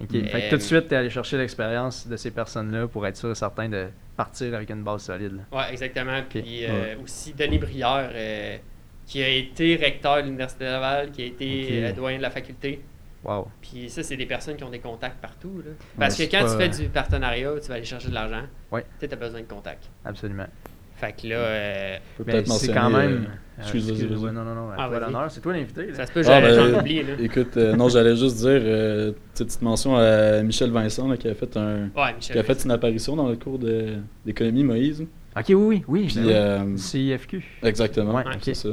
[0.01, 0.09] OK.
[0.13, 3.07] Mais- Fait que tout de suite, tu es allé chercher l'expérience de ces personnes-là pour
[3.07, 5.41] être sûr et certain de partir avec une base solide.
[5.53, 6.21] Ouais, exactement.
[6.29, 8.57] Puis euh, aussi Denis Brière, euh,
[9.07, 12.31] qui a été recteur de l'Université de Laval, qui a été euh, doyen de la
[12.31, 12.81] faculté.
[13.25, 13.49] Wow.
[13.61, 15.63] Puis ça, c'est des personnes qui ont des contacts partout.
[15.65, 15.73] Là.
[15.99, 18.43] Parce Ouais, que quand pas- tu fais du partenariat, tu vas aller chercher de l'argent.
[18.71, 18.85] Ouais.
[19.01, 19.89] Tu sais, as besoin de contacts.
[20.05, 20.47] Absolument.
[20.99, 22.75] Fait que là, euh, Mais peut-être c'est mentionner.
[22.81, 23.13] quand même.
[23.13, 23.15] euh,
[23.59, 24.25] euh, excuse, vas-y, excuse- vas-y.
[24.25, 24.71] ouais, non, non, non.
[24.71, 25.31] À Ah, toi l'honneur.
[25.31, 25.87] C'est toi l'invité.
[25.89, 25.95] là.
[25.95, 27.03] ça se peut, Ah, j'en ben, j'en oublie.
[27.03, 27.13] Là.
[27.21, 31.29] Écoute, euh, non, j'allais juste dire, euh, petite petite mention à Michel Vincent là, qui
[31.29, 35.05] a fait un, Ouais, qui a fait une apparition dans le cours de- d'économie Moïse.
[35.37, 35.85] Ok, oui, oui.
[35.87, 36.33] Oui, Puis, ben oui.
[36.33, 37.45] euh, CIFQ.
[37.63, 38.71] exactement, Ouais, c'est ça.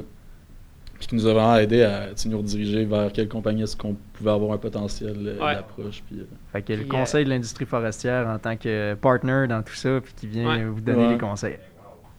[1.03, 4.31] Puis qui nous a vraiment aidé à nous rediriger vers quelle compagnie est-ce qu'on pouvait
[4.31, 5.55] avoir un potentiel euh, Ouais.
[5.55, 6.01] d'approche.
[6.07, 9.61] Puis, euh, Fait que le Puis, conseil de l'industrie forestière en tant que partner dans
[9.63, 10.61] tout ça, puis qui vient Ouais.
[10.63, 11.13] euh, vous donner Ouais.
[11.15, 11.57] des conseils.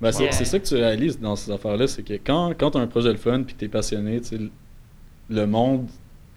[0.03, 0.33] Ben, c'est Ouais.
[0.33, 2.87] c'est ça que tu réalises dans ces affaires-là, c'est que quand, quand tu as un
[2.87, 4.51] projet de fun puis que tu es passionné, tu sais, le-
[5.31, 5.87] le monde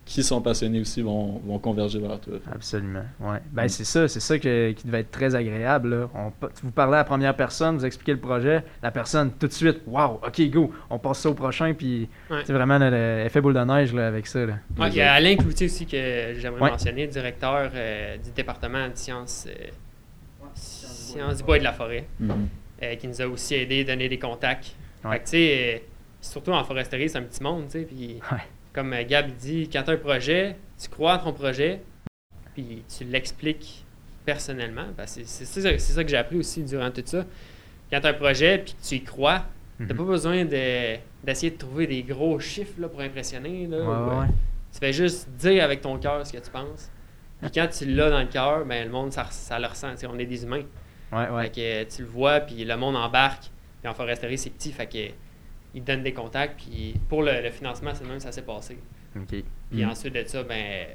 [0.08, 2.36] qui sont passionnés aussi vont, vont converger vers toi.
[2.52, 3.04] Absolument.
[3.20, 3.40] Ouais.
[3.52, 3.70] Ben Mm.
[3.70, 5.90] c'est ça, c'est ça que- qui devait être très agréable.
[5.90, 6.10] Là.
[6.16, 6.32] On,
[6.64, 9.82] vous parlez à la première personne, vous expliquez le projet, la personne tout de suite,
[9.86, 12.42] wow, ok go, on passe ça au prochain, puis Ouais.
[12.46, 12.90] c'est vraiment là,
[13.24, 14.46] l'effet boule de neige là, avec ça.
[14.46, 14.54] Là.
[14.80, 16.72] Ouais, il y a Alain Cloutier aussi que j'aimerais Ouais.
[16.72, 19.68] mentionner, directeur euh, du département de sciences, euh,
[20.56, 22.48] sciences du bois et de la forêt, Mhm.
[22.84, 24.74] euh, qui nous a aussi aidé, donné des contacts.
[25.04, 25.12] Ouais.
[25.12, 25.80] Fait que, tu sais, euh,
[26.22, 28.38] surtout en foresterie, c'est un petit monde, tu sais, puis Ouais.
[28.78, 31.82] Comme euh, Gab dit, quand tu as un projet, tu crois en ton projet,
[32.54, 33.84] puis tu l'expliques
[34.24, 34.86] personnellement.
[34.96, 37.26] Ben, c'est ça, que j'ai appris aussi durant tout ça.
[37.90, 39.44] Quand tu as un projet, puis que tu y crois,
[39.80, 39.88] Mhm.
[39.90, 43.68] T'as pas besoin de- d'essayer de, trouver des gros chiffres là, pour impressionner.
[43.68, 44.32] Là, Ouais, ou, ouais, euh.
[44.74, 46.90] Tu fais juste dire avec ton cœur ce que tu penses.
[47.42, 49.94] Puis quand tu l'as dans le cœur, ben, le monde, ça, ça le ressent.
[49.96, 50.64] Tu on est des humains.
[51.12, 51.44] Ouais, ouais.
[51.44, 53.52] Fait que euh, tu le vois, puis le monde embarque.
[53.82, 54.72] Puis en foresterie, c'est petit.
[54.72, 54.98] Fait que
[55.78, 56.60] ils donnent des contacts.
[56.60, 58.78] Puis pour le, le financement, c'est le même, ça s'est passé.
[59.16, 59.28] Ok.
[59.30, 59.44] Puis
[59.84, 59.90] Mhm.
[59.90, 60.88] ensuite de ça, ben,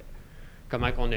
[0.68, 1.16] comment qu'on a.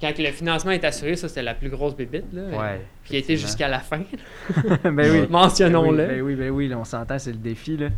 [0.00, 2.32] Quand que le financement est assuré, ça, c'était la plus grosse bébite.
[2.32, 3.46] Là, Ouais, Puis il a été effectivement.
[3.46, 4.00] jusqu'à la fin.
[4.90, 5.26] ben oui.
[5.30, 6.06] Mentionnons-le.
[6.06, 7.88] Ben oui, ben oui, ben on s'entend, c'est le défi, là.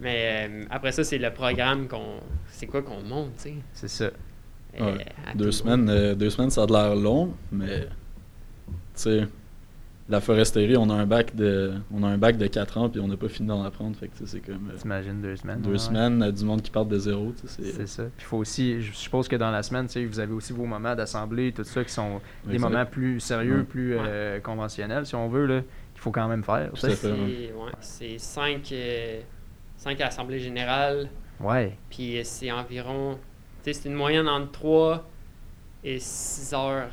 [0.00, 2.20] Mais euh, après ça, c'est le programme qu'on.
[2.48, 3.54] C'est quoi qu'on monte, tu sais.
[3.74, 4.04] C'est ça.
[4.04, 4.10] Euh,
[4.96, 5.04] Ouais.
[5.34, 9.26] Deux semaines, euh, deux semaines, ça a de l'air long, mais tu sais,
[10.08, 13.00] la foresterie, on a un bac de, on a un bac de 4 ans puis
[13.00, 15.60] on n'a pas fini d'en apprendre, fait que c'est comme euh, T'imagines deux semaines.
[15.62, 18.02] deux ouais, semaines, euh, du monde qui part de zéro, tu sais, C'est ça.
[18.04, 20.52] Puis il faut aussi, je suppose que dans la semaine, tu sais, vous avez aussi
[20.52, 22.68] vos moments d'assemblée, tout ça, qui sont des Exact.
[22.70, 23.62] moments plus sérieux, Ouais.
[23.64, 25.60] plus euh, conventionnels, si on veut, là,
[25.92, 26.70] qu'il faut quand même faire.
[26.74, 29.20] C'est ouais, c'est cinq, euh,
[29.76, 31.08] cinq assemblées générales,
[31.40, 31.76] Ouais.
[31.90, 33.18] puis c'est environ.
[33.62, 35.08] Tu sais, c'est une moyenne entre 3
[35.84, 36.90] et 6 heures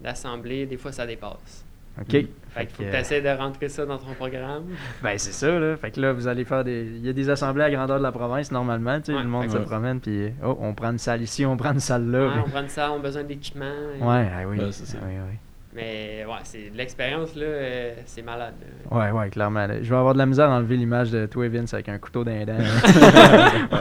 [0.00, 0.64] d'assemblée.
[0.64, 1.65] Des fois, ça dépasse.
[2.00, 2.12] OK.
[2.14, 2.26] Mm.
[2.56, 4.64] Fait qu'il faut que que, tu essaies de rentrer ça dans ton programme.
[5.02, 5.76] Ben, c'est ça, là.
[5.76, 6.84] Fait que là, vous allez faire des.
[6.96, 9.14] Il y a des assemblées à grandeur de la province, normalement, tu sais.
[9.14, 9.22] Ouais.
[9.22, 9.64] le monde se Ouais.
[9.64, 12.26] promène, puis oh, on prend une salle ici, on prend une salle là.
[12.26, 13.72] Ouais, puis- on prend ça, on a besoin d'équipement.
[14.00, 14.58] Ouais, ah oui.
[14.58, 14.98] Ouais, c'est ça.
[15.02, 15.36] Ah oui, oui.
[15.76, 18.54] Mais ouais, c'est de l'expérience, là, euh, c'est malade.
[18.90, 18.96] là.
[18.96, 19.66] Ouais, ouais, clairement.
[19.66, 19.82] là.
[19.82, 22.24] Je vais avoir de la misère à enlever l'image de toi, Vince, avec un couteau
[22.24, 22.56] d'un dent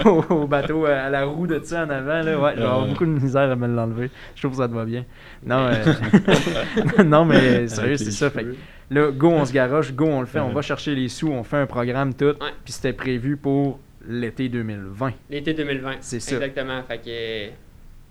[0.03, 2.21] au, au bateau, euh, à la roue de ça en avant.
[2.21, 2.38] Là.
[2.38, 4.12] Ouais, je vais avoir beaucoup de misère à me l'enlever.
[4.36, 5.05] Je trouve que ça te va bien.
[5.45, 8.29] Non, euh, non mais sérieux, c'est ça.
[8.29, 8.45] Fait
[8.89, 11.43] là, go, on se garoche, go, on le fait, on va chercher les sous, on
[11.43, 12.25] fait un programme, tout.
[12.25, 12.51] Ouais.
[12.65, 15.13] Puis c'était prévu pour l'été 2020.
[15.29, 15.93] L'été 2020.
[16.01, 16.36] C'est ça.
[16.36, 16.84] Exactement.
[16.84, 17.47] Fait que euh,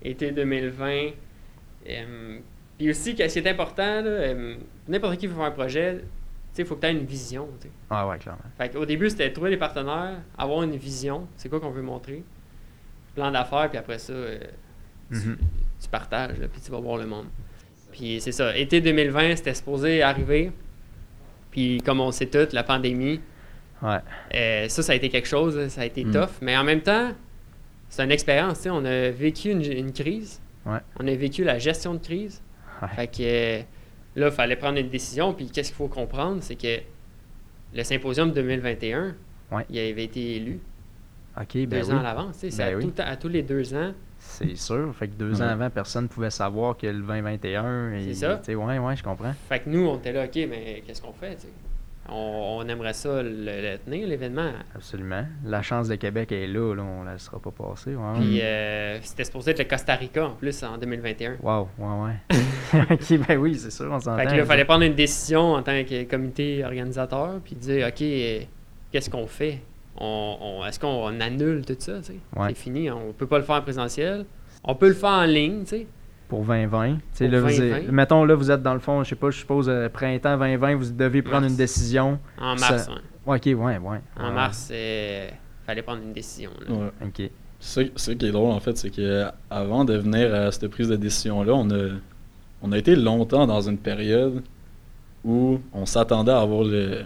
[0.01, 1.11] été 2020.
[2.77, 4.55] Puis aussi, ce qui est important, euh,
[4.87, 6.03] n'importe qui veut faire un projet,
[6.57, 7.47] il faut que tu aies une vision.
[7.89, 8.39] Ah ouais, clairement.
[8.57, 12.23] Fait qu'au début, c'était trouver des partenaires, avoir une vision, c'est quoi qu'on veut montrer,
[13.13, 14.39] plan d'affaires, puis après ça, euh,
[15.11, 15.37] tu, Mhm.
[15.81, 17.27] tu partages, là, puis tu vas voir le monde.
[17.91, 20.51] Puis c'est ça, été 2020, c'était supposé arriver.
[21.51, 23.21] Puis comme on sait tous, la pandémie,
[23.81, 23.97] Ouais.
[24.33, 26.11] euh, ça, ça a été quelque chose, ça a été Mm.
[26.11, 26.29] tough.
[26.41, 27.11] Mais en même temps,
[27.89, 28.65] c'est une expérience.
[28.69, 30.41] On a vécu une, une crise.
[30.65, 30.79] Ouais.
[30.99, 32.41] On a vécu la gestion de crise.
[32.81, 32.87] Ouais.
[32.95, 33.61] Fait que euh,
[34.15, 35.33] là, il fallait prendre une décision.
[35.33, 36.79] Puis qu'est-ce qu'il faut comprendre, c'est que
[37.73, 39.15] le symposium 2021,
[39.51, 39.65] Ouais.
[39.69, 40.59] il avait été élu
[41.35, 41.93] ben deux oui.
[41.93, 42.41] ans à l'avance.
[42.57, 42.91] Ben à, oui.
[42.97, 43.91] à tous les deux ans.
[44.17, 44.93] C'est sûr.
[44.95, 45.41] Fait que deux Ouais.
[45.45, 47.91] ans avant, personne ne pouvait savoir que le 2021.
[48.03, 48.41] C'est ça.
[48.47, 49.33] Ouais, ouais, je comprends.
[49.49, 51.37] Fait que nous, on était là, OK, mais qu'est-ce qu'on fait?
[52.09, 54.51] On, on aimerait ça le, le tenir, l'événement.
[54.75, 55.25] Absolument.
[55.45, 57.95] La chance de Québec est là, là on la laissera pas passer.
[57.95, 61.37] Ouais, Puis euh, c'était supposé être le Costa Rica en plus en 2021.
[61.41, 62.37] Wow, ouais, ouais.
[62.91, 64.17] ok, ben oui, c'est sûr, on s'entend.
[64.17, 67.87] Fait que là, il fallait prendre une décision en tant que comité organisateur, puis dire,
[67.87, 68.03] OK,
[68.91, 69.59] qu'est-ce qu'on fait?
[69.97, 71.93] On, on- Est-ce qu'on annule tout ça?
[72.35, 72.49] Ouais.
[72.49, 74.25] C'est fini, on peut pas le faire en présentiel.
[74.63, 75.87] On peut le faire en ligne, tu sais.
[76.27, 76.95] Pour 2020.
[76.95, 77.75] Tu sais, Pour là, vous 2020.
[77.77, 80.37] êtes- mettons, là, vous êtes dans le fond, je sais pas, je suppose, euh, printemps
[80.37, 81.51] 2020, vous devez prendre Mars.
[81.51, 82.19] une décision.
[82.39, 82.97] En mars, Ça- ouais.
[83.27, 83.99] Ouais, ok, ouais, ouais.
[84.19, 84.31] En ouais.
[84.33, 85.29] mars, il
[85.65, 86.51] fallait prendre une décision.
[86.67, 86.75] là.
[86.75, 86.91] Ouais.
[87.05, 87.29] Ok.
[87.59, 90.89] Ça, ça qui est drôle, en fait, c'est que avant de venir à cette prise
[90.89, 91.89] de décision-là, on a,
[92.61, 94.41] on a été longtemps dans une période
[95.23, 97.03] où on s'attendait à avoir le,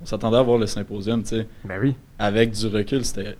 [0.00, 1.46] on s'attendait à avoir le symposium, tu sais.
[1.64, 1.94] Ben oui.
[2.18, 3.36] Avec du recul, c'était,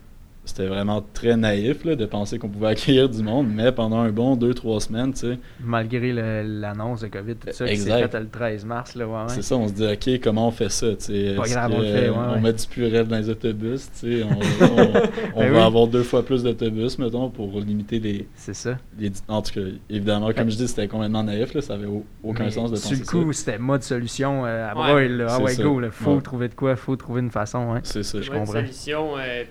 [0.49, 4.11] c'était vraiment très naïf là, de penser qu'on pouvait accueillir du monde, mais pendant un
[4.11, 8.11] bon deux, trois semaines, tu sais, Malgré l'annonce de COVID, tout ça, qui s'est Exact.
[8.13, 9.23] fait le 13 mars, là, ouais, ouais.
[9.29, 11.35] c'est ça, on se dit, OK, comment on fait ça, tu sais?
[11.37, 12.41] Pas grave, que, on fait, ouais, on ouais.
[12.41, 14.25] met du purel dans les autobus, tu sais?
[14.25, 14.29] On,
[14.65, 15.03] on-
[15.35, 15.65] on Ben va oui.
[15.65, 18.79] avoir deux fois plus d'autobus, mettons, pour limiter les, C'est ça.
[18.99, 21.87] Les- en tout cas, évidemment, comme Fait- je dis, c'était complètement naïf, là, ça avait
[21.87, 24.75] au- aucun Mais sens de penser le coup, c'était mode solution euh, à Ouais.
[24.75, 25.27] broil, là.
[25.31, 25.91] Ah go, là.
[25.91, 26.21] Faut Ouais.
[26.23, 27.81] trouver de quoi, faut trouver une façon, hein.
[27.83, 28.21] C'est ça.
[28.21, 28.53] Je comprends.
[28.53, 29.45] solution, euh,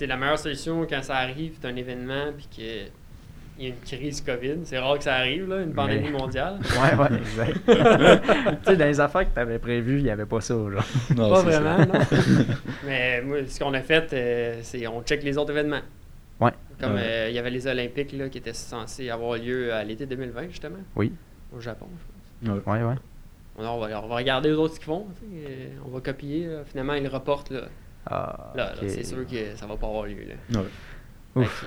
[0.00, 2.88] c'est la meilleure solution quand ça arrive, c'est un événement, puis qu'il
[3.58, 4.60] y a une crise COVID.
[4.64, 6.58] C'est rare que ça arrive, là, une pandémie Mais- mondiale.
[6.70, 7.60] Ouais, ouais, exact.
[7.66, 10.82] tu sais, dans les affaires que t'avais prévues, il n'y avait pas ça, genre.
[11.14, 11.60] Non, Pas ça.
[11.60, 12.00] vraiment, non.
[12.86, 15.82] Mais moi, ce qu'on a fait, euh, c'est on check les autres événements.
[16.40, 16.52] Ouais.
[16.80, 17.02] Comme Ouais.
[17.04, 20.48] euh, il y avait les Olympiques là, qui étaient censés avoir lieu à l'été 2020,
[20.48, 20.78] justement.
[20.96, 21.12] Oui.
[21.54, 21.88] Au Japon,
[22.42, 22.56] je pense.
[22.66, 22.72] Ouais.
[22.72, 22.94] Ouais, ouais.
[23.58, 25.04] On, on va, on va regarder les autres ce qu'ils font.
[25.20, 26.46] tu euh, on va copier.
[26.46, 26.60] là.
[26.64, 27.50] Finalement, ils le reportent.
[27.50, 27.64] Là,
[28.10, 28.88] Ah, là, là, ok.
[28.88, 30.16] c'est sûr que ça va pas avoir lieu.
[30.50, 30.60] Là.
[30.60, 30.66] Ouais.
[31.42, 31.60] Ouf.
[31.64, 31.66] Fait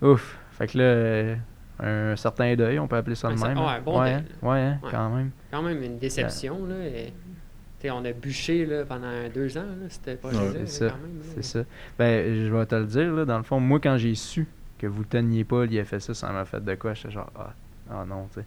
[0.00, 0.38] que, Ouf.
[0.52, 1.36] Fait que là,
[1.80, 3.58] un certain deuil, on peut appeler ça de même.
[3.58, 3.74] hein?
[3.74, 4.46] ouais, bon ouais, deuil, hein.
[4.48, 4.90] ouais, hein, Ouais.
[4.90, 5.30] quand même.
[5.50, 6.64] quand même une déception.
[6.66, 7.12] Là, et,
[7.90, 10.88] on a bûché là, pendant deux ans, c'était pas C'est ça.
[10.90, 11.18] quand même.
[11.18, 11.24] là.
[11.34, 11.64] C'est ça.
[11.98, 14.46] Ben, je vais te le dire, là, dans le fond, moi, quand j'ai su
[14.78, 16.94] que vous teniez pas l'IFSA, ça m'a fait de quoi?
[16.94, 17.52] J'étais genre, ah,
[17.90, 18.46] ah non, tu sais.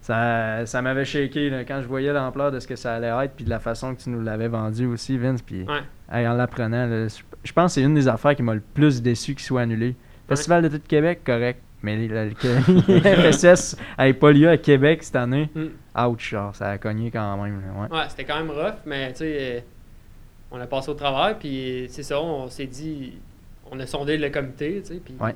[0.00, 3.34] Ça, ça m'avait shaké là, quand je voyais l'ampleur de ce que ça allait être,
[3.34, 5.42] puis de la façon que tu nous l'avais vendu aussi, Vince.
[5.42, 5.82] Puis Ouais.
[6.10, 7.06] hey, en l'apprenant,
[7.44, 9.94] je pense que c'est une des affaires qui m'a le plus déçu qu'il soit annulé.
[10.28, 11.60] Festival d'été de Québec, correct.
[11.82, 15.48] Mais le, FSS n'avait pas lieu à Québec cette année.
[15.54, 16.06] Mm.
[16.06, 17.60] Ouch, genre, ça a cogné quand même.
[17.60, 17.98] là, Ouais.
[17.98, 19.60] Ouais, c'était quand même rough, mais tu sais, euh,
[20.50, 23.14] on a passé au travers, puis c'est ça, on s'est dit,
[23.70, 25.34] on a sondé le comité, tu sais, puis Ouais.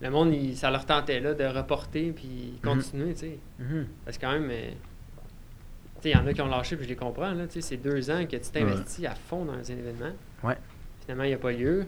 [0.00, 2.74] Le monde, il- ça leur tentait là de reporter, puis Mhm.
[2.74, 3.38] continuer, tu sais.
[3.58, 3.86] Mhm.
[4.04, 4.70] Parce que quand même, euh,
[5.96, 7.54] tu sais, il y en a qui ont lâché, puis je les comprends, là, tu
[7.54, 10.12] sais, c'est deux ans que tu t'investis à fond dans un événement.
[10.44, 10.56] Ouais.
[11.02, 11.86] Finalement, il n'y a pas lieu.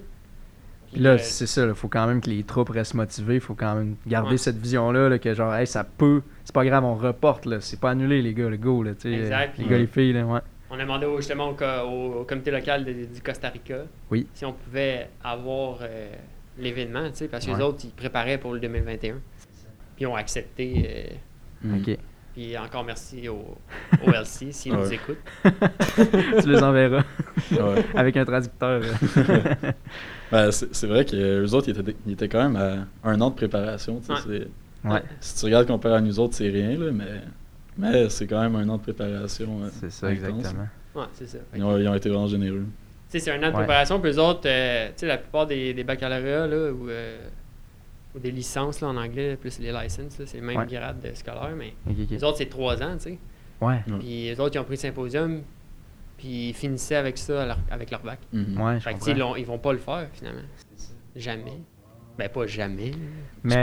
[0.92, 3.40] Puis là, euh, c'est ça, il faut quand même que les troupes restent motivées, il
[3.40, 4.36] faut quand même garder Ouais.
[4.38, 7.78] cette vision-là, là, que genre, hey, ça peut, c'est pas grave, on reporte, là, c'est
[7.78, 10.26] pas annulé, les gars, le go, là, tu sais, Exact, les gars, les filles, là,
[10.26, 10.40] ouais.
[10.68, 14.26] On a demandé justement au, co- au- au comité local de- du Costa Rica Oui.
[14.34, 16.12] si on pouvait avoir euh,
[16.62, 19.14] l'événement, tu sais, parce que les autres, ils préparaient pour le 2021.
[19.14, 19.20] Puis
[20.00, 20.86] ils ont accepté.
[20.88, 21.14] euh,
[21.62, 21.74] Mm.
[21.76, 21.98] Ok,
[22.32, 23.44] puis encore merci au,
[24.06, 25.18] au LC s'ils nous écoutent.
[25.44, 27.04] tu les enverras
[27.52, 27.84] Ouais.
[27.94, 28.82] avec un traducteur.
[30.32, 33.30] Ben, c'est vrai que eux autres, ils étaient, ils étaient quand même à un an
[33.30, 34.00] de préparation.
[34.00, 34.46] tu sais,
[34.84, 35.02] Ouais.
[35.20, 37.20] Si tu regardes comparé à nous autres, c'est rien, là, mais,
[37.76, 39.64] mais c'est quand même un an de préparation.
[39.64, 40.24] euh, c'est ça, intense.
[40.28, 40.68] exactement.
[40.94, 41.38] Ouais, c'est ça.
[41.58, 42.64] Ont, ils ont été vraiment généreux.
[43.18, 43.52] C'est un an de Ouais.
[43.52, 47.18] préparation, puis eux autres, euh, tu sais, la plupart des, des baccalauréats, là, ou, euh,
[48.14, 50.66] ou des licences, là, en anglais, plus les licences, c'est le même Ouais.
[50.66, 52.10] grade de scolaire, mais Ok, ok.
[52.10, 53.18] les autres, c'est trois ans, tu sais.
[53.60, 53.98] Ouais, Ouais.
[53.98, 55.42] Puis les autres, ils ont pris le symposium,
[56.16, 58.18] puis ils finissaient avec ça leur- avec leur bac.
[58.32, 58.60] Mhm.
[58.60, 60.40] ouais, je Fait que, ils, ils vont pas le faire, finalement.
[61.16, 61.58] Jamais.
[62.20, 62.92] Ben, pas jamais.
[63.42, 63.56] Mais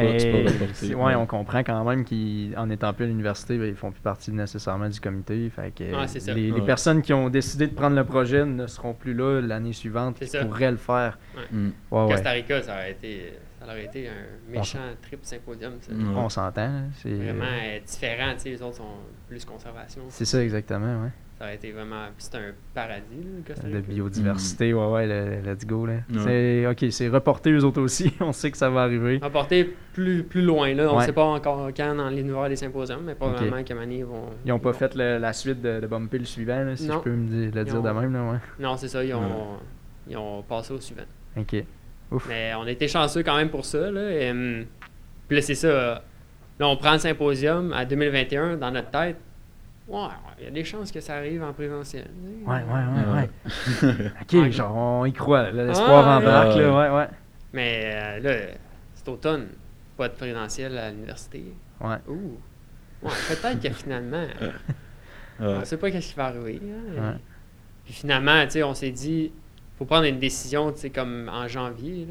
[0.84, 0.96] ouais.
[0.96, 4.32] ouais, on comprend quand même qu'en étant plus à l'université, ben, ils font plus partie
[4.32, 5.50] nécessairement du comité.
[5.50, 6.66] Fait que les, les Ouais.
[6.66, 10.20] personnes qui ont décidé de prendre le projet ne seront plus là l'année suivante.
[10.20, 11.20] Qui pourraient le faire.
[11.52, 11.70] Mm.
[11.92, 12.12] Ouais, ouais.
[12.14, 15.74] Costa Rica, ça aurait été, ça aurait été un méchant trip symposium.
[15.82, 15.94] ça.
[15.94, 16.18] Mm.
[16.18, 16.62] On s'entend.
[16.68, 18.84] là, C'est Vraiment euh, différent, tu sais, les autres sont
[19.30, 20.02] plus conservation.
[20.10, 21.10] c'est ça exactement, ouais.
[21.38, 22.06] Ça aurait été vraiment.
[22.18, 25.86] C'est un paradis, là, Costa De biodiversité, ouais, ouais, le- let's go.
[25.86, 25.98] Là.
[26.24, 28.12] C'est, ok, c'est reporté eux autres aussi.
[28.22, 29.20] on sait que ça va arriver.
[29.22, 30.88] Emporté plus, plus loin, là.
[30.90, 31.06] On ne Ouais.
[31.06, 34.30] sait pas encore quand dans l'univers des symposiums, mais probablement qu'à Mani, ils vont.
[34.46, 36.88] Ils n'ont pas vont- fait le- la suite de, de bumper le suivant, là, si
[36.88, 36.96] Non.
[36.96, 38.14] je peux me dire, le Ils dire de même.
[38.14, 38.38] Là, ouais.
[38.60, 39.58] Non, c'est ça, ils ont,
[40.10, 41.04] ils ont passé au suivant.
[41.38, 41.56] Ok.
[42.10, 42.26] Ouf.
[42.30, 43.92] Mais on a été chanceux quand même pour ça.
[43.92, 44.10] Là.
[44.12, 44.66] Et, hum,
[45.28, 46.02] puis là, c'est ça.
[46.60, 49.18] Là, on prend le symposium à 2021 dans notre tête.
[49.88, 50.08] Ouais,
[50.40, 52.08] il y a des chances que ça arrive en présentiel.
[52.46, 54.12] Ouais, ouais, ouais, ouais.
[54.22, 54.52] Ok, Ouais.
[54.52, 55.50] genre, on y croit.
[55.52, 56.62] L'espoir Ouais, embarque, ouais.
[56.62, 57.08] là, ouais, ouais.
[57.54, 58.48] Mais euh, là,
[58.94, 59.48] cet automne,
[59.96, 61.54] pas de présentiel à l'université.
[61.80, 61.96] Ouais.
[62.10, 62.38] Ouh.
[63.02, 64.26] Ouais, peut-être que finalement,
[65.40, 66.62] on sait pas qu'est-ce qui va arriver.
[66.64, 67.02] hein.
[67.02, 67.18] Ouais.
[67.86, 69.32] Puis finalement, tu sais, on s'est dit,
[69.78, 72.06] faut prendre une décision, tu sais, comme en janvier.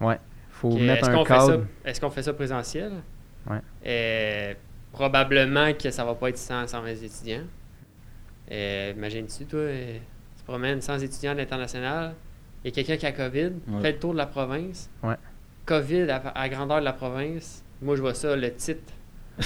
[0.00, 0.06] Là.
[0.08, 0.18] Ouais.
[0.50, 1.64] Faut Que mettre Est-ce un qu'on fait ça, cadre.
[1.84, 2.92] est-ce qu'on fait ça présentiel?
[3.48, 3.58] Ouais.
[3.86, 4.54] Euh,
[4.92, 7.44] probablement que ça va pas être 100, 120 étudiants.
[8.50, 9.96] Euh, Imagine-tu, toi, euh,
[10.36, 12.14] tu promènes 100 étudiants de l'international,
[12.64, 13.80] il y a quelqu'un qui a COVID, Ouais.
[13.82, 14.90] fait le tour de la province.
[15.02, 15.14] Ouais.
[15.66, 17.64] COVID à, à grandeur de la province.
[17.80, 18.92] Moi, je vois ça, le titre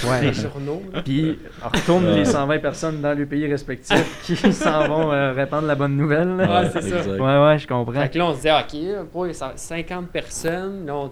[0.05, 0.19] Ouais.
[0.19, 0.81] des journaux.
[1.05, 2.17] Puis on retourne Ouais.
[2.17, 6.27] les 120 personnes dans le pays respectif qui s'en vont euh, répandre la bonne nouvelle.
[6.35, 6.97] Ouais, c'est ça.
[6.97, 7.19] exact.
[7.19, 7.93] Ouais, ouais, je comprends.
[8.01, 11.11] Fait que là, on se disait, OK, pour les 50 personnes, là, on,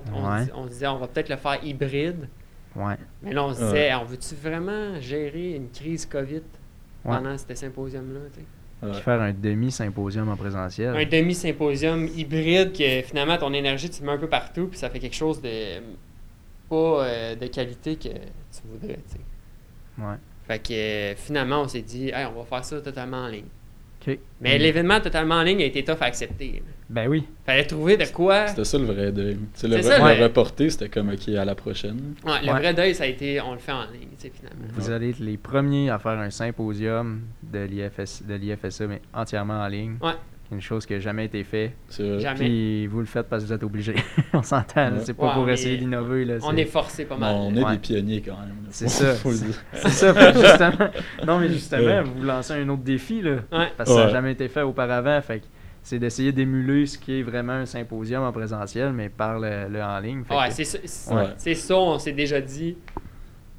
[0.56, 2.28] on se disait, on va peut-être le faire hybride.
[2.76, 2.96] Ouais.
[3.24, 3.66] Mais là, on se Ouais.
[3.68, 6.36] disait, on veut-tu vraiment gérer une crise COVID
[7.06, 7.16] Ouais.
[7.18, 8.20] pendant ce symposium-là?
[8.34, 10.96] Puis faire un demi-symposium en présentiel.
[10.96, 14.90] Un demi-symposium hybride que finalement, ton énergie, tu le mets un peu partout, puis ça
[14.90, 15.80] fait quelque chose de
[16.70, 18.96] pas euh, de qualité que tu voudrais.
[19.08, 20.04] tu sais.
[20.04, 20.16] Ouais.
[20.48, 23.46] Fait que euh, finalement, on s'est dit, hey, on va faire ça totalement en ligne.
[24.42, 24.62] Mais Mm.
[24.62, 26.62] l'événement totalement en ligne a été tough à accepter.
[26.66, 26.72] là.
[26.90, 27.24] Ben oui.
[27.46, 28.48] Fallait trouver de quoi.
[28.48, 29.34] C'était ça le vrai deuil.
[29.34, 32.14] Le, C'est vrai- ça, le le- reporter, c'était comme OK à la prochaine.
[32.24, 32.60] Ouais, le Ouais.
[32.60, 34.66] vrai deuil, ça a été, on le fait en ligne, tu sais, finalement.
[34.74, 39.62] Vous allez être les premiers à faire un symposium de l'IFS, de l'IFSA, mais entièrement
[39.62, 39.96] en ligne.
[40.02, 40.12] Ouais.
[40.52, 41.72] Une chose qui n'a jamais été faite.
[41.98, 42.36] Jamais.
[42.36, 43.96] Puis vous le faites parce que vous êtes obligés.
[44.34, 44.92] on s'entend.
[44.92, 45.00] Ouais.
[45.04, 46.24] C'est pas Ouais, pour essayer est- d'innover.
[46.24, 47.36] là, On est forcé pas Non, mal.
[47.36, 47.72] on est Ouais.
[47.72, 48.50] des pionniers quand même.
[48.50, 48.68] là.
[48.70, 49.16] C'est ça.
[49.16, 49.56] faut le dire.
[49.74, 50.90] C'est ça, justement.
[51.26, 52.04] Non, mais justement, Ouais.
[52.04, 53.38] vous lancez un autre défi, là.
[53.52, 53.70] Ouais.
[53.76, 55.20] Parce que ça n'a jamais été fait auparavant.
[55.24, 55.46] Fait que
[55.86, 59.82] c'est d'essayer d'émuler ce qui est vraiment un symposium en présentiel, mais par le, le
[59.84, 60.24] en ligne.
[60.32, 61.28] Ouais, que- c'est ça, c'est- Ouais.
[61.38, 62.76] c'est ça, on s'est déjà dit.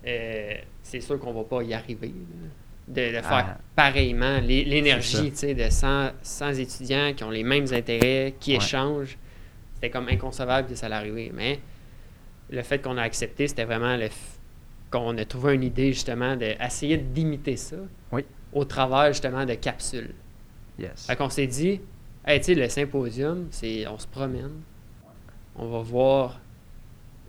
[0.06, 2.12] euh, c'est sûr qu'on va pas y arriver.
[2.88, 3.58] De, de faire Ah.
[3.74, 4.38] pareillement.
[4.40, 8.58] L'énergie, tu sais, de 100, 100 étudiants qui ont les mêmes intérêts, qui Ouais.
[8.58, 9.18] échangent,
[9.74, 11.32] c'était comme inconcevable que ça allait arriver.
[11.34, 11.58] Mais
[12.50, 14.38] le fait qu'on a accepté, c'était vraiment le f-
[14.92, 17.76] qu'on a trouvé une idée, justement, d'essayer d'imiter ça
[18.12, 18.24] Oui.
[18.52, 20.14] au travers, justement, de capsules.
[20.78, 21.06] Yes.
[21.08, 21.80] Fait qu'on s'est dit,
[22.26, 24.60] hey, tu sais, le symposium, c'est on se promène,
[25.56, 26.40] on va voir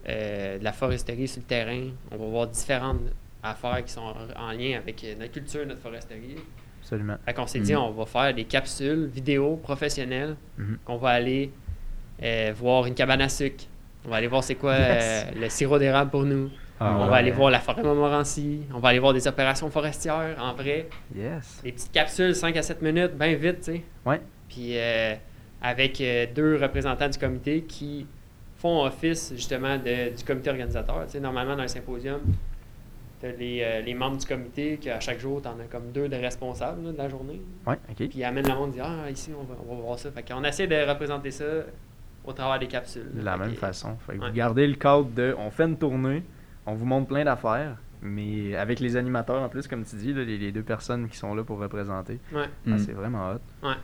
[0.10, 3.02] euh, de la foresterie sur le terrain, on va voir différentes
[3.44, 6.36] affaires qui sont en, en lien avec euh, notre culture, notre foresterie.
[6.82, 7.16] Absolument.
[7.26, 7.80] Fait qu'on s'est dit, Mhm.
[7.80, 10.78] on va faire des capsules vidéo professionnelles, Mhm.
[10.86, 11.52] qu'on va aller
[12.24, 13.66] euh, voir une cabane à sucre,
[14.06, 15.26] on va aller voir c'est quoi Yes.
[15.28, 17.10] euh, le sirop d'érable pour nous, Ah, on ouais.
[17.10, 20.88] va aller voir la forêt Montmorency, on va aller voir des opérations forestières en vrai
[21.16, 21.60] Yes.
[21.64, 23.84] des petites capsules 5 à 7 minutes, bien vite, tu sais.
[24.06, 24.20] Ouais.
[24.50, 25.16] Puis euh,
[25.62, 28.06] avec euh, deux représentants du comité qui
[28.58, 31.06] font office justement de- du comité organisateur.
[31.06, 32.20] Tu sais, normalement, dans un symposium,
[33.20, 35.92] tu as les, euh, les membres du comité qu'à chaque jour, tu en as comme
[35.92, 37.42] deux de responsables là, de la journée.
[37.66, 37.96] Ouais, ok.
[37.96, 40.12] Puis ils amènent le monde dit Ah, ici, on va, on va voir ça.
[40.12, 41.46] Fait qu'on essaie de représenter ça
[42.26, 43.10] au travers des capsules.
[43.14, 43.96] De la Fait même que- façon.
[44.06, 44.28] Fait que ouais.
[44.30, 46.24] Vous gardez le cadre de on fait une tournée,
[46.66, 50.24] on vous montre plein d'affaires, mais avec les animateurs en plus, comme tu dis, là,
[50.24, 52.20] les, les deux personnes qui sont là pour représenter.
[52.34, 52.46] Ouais.
[52.46, 52.78] Ah, Mm.
[52.80, 53.68] c'est vraiment hot.
[53.68, 53.76] Ouais.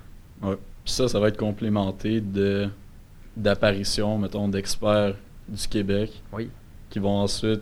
[0.41, 2.67] Puis ça, ça va être complémenté de
[3.35, 5.15] d'apparitions, mettons, d'experts
[5.47, 6.49] du Québec Oui.
[6.89, 7.61] qui vont ensuite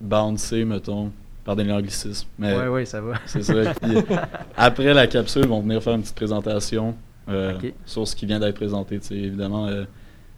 [0.00, 1.12] bouncer, mettons,
[1.44, 2.28] par des anglicismes.
[2.38, 3.14] Mais Ouais, ouais, ça va.
[3.26, 3.54] c'est ça.
[3.80, 3.96] Puis,
[4.56, 6.94] après la capsule, ils vont venir faire une petite présentation
[7.28, 7.54] euh,
[7.86, 9.00] sur ce qui vient d'être présenté.
[9.12, 9.68] Évidemment,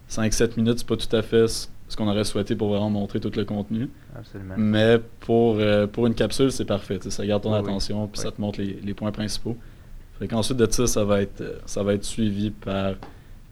[0.09, 3.19] 5-7 minutes, c'est pas tout à fait ce ce qu'on aurait souhaité pour vraiment montrer
[3.19, 3.87] tout le contenu.
[4.17, 4.55] Absolument.
[4.57, 6.97] Mais pour, euh, pour une capsule, c'est parfait.
[7.07, 7.69] Ça garde ton Oui, oui.
[7.69, 8.23] attention, puis Oui.
[8.25, 9.55] ça te montre les, les points principaux.
[10.19, 12.95] Fait qu'ensuite de ça, ça va être, euh, ça va être suivi par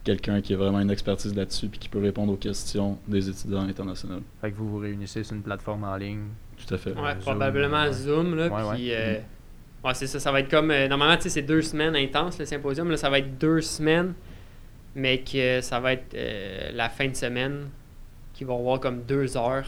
[0.03, 3.61] quelqu'un qui a vraiment une expertise là-dessus, puis qui peut répondre aux questions des étudiants
[3.61, 4.21] internationaux.
[4.41, 6.23] Fait que vous vous réunissez sur une plateforme en ligne.
[6.65, 6.91] Tout à fait.
[6.93, 7.93] Ouais, Zoom, probablement ouais.
[7.93, 8.35] Zoom.
[8.35, 8.95] Là, Ouais, puis, ouais.
[8.95, 10.19] euh, ouais, c'est ça.
[10.19, 10.71] Ça va être comme.
[10.71, 12.89] euh, normalement, tu sais, c'est deux semaines intenses, le symposium.
[12.89, 14.13] Là, ça va être deux semaines,
[14.95, 17.67] mais que ça va être euh, la fin de semaine
[18.33, 19.65] qui va avoir comme deux heures.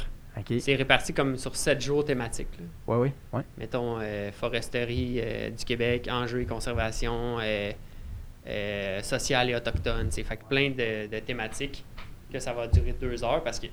[0.59, 2.47] C'est réparti comme sur sept jours thématiques.
[2.87, 3.41] ouais, ouais.
[3.57, 7.71] Mettons, euh, foresterie euh, du Québec, enjeux et conservation, euh,
[8.47, 10.11] euh, sociale et autochtone.
[10.11, 10.23] sais.
[10.23, 11.85] Fait que plein de, de thématiques
[12.31, 13.67] que ça va durer deux heures parce que.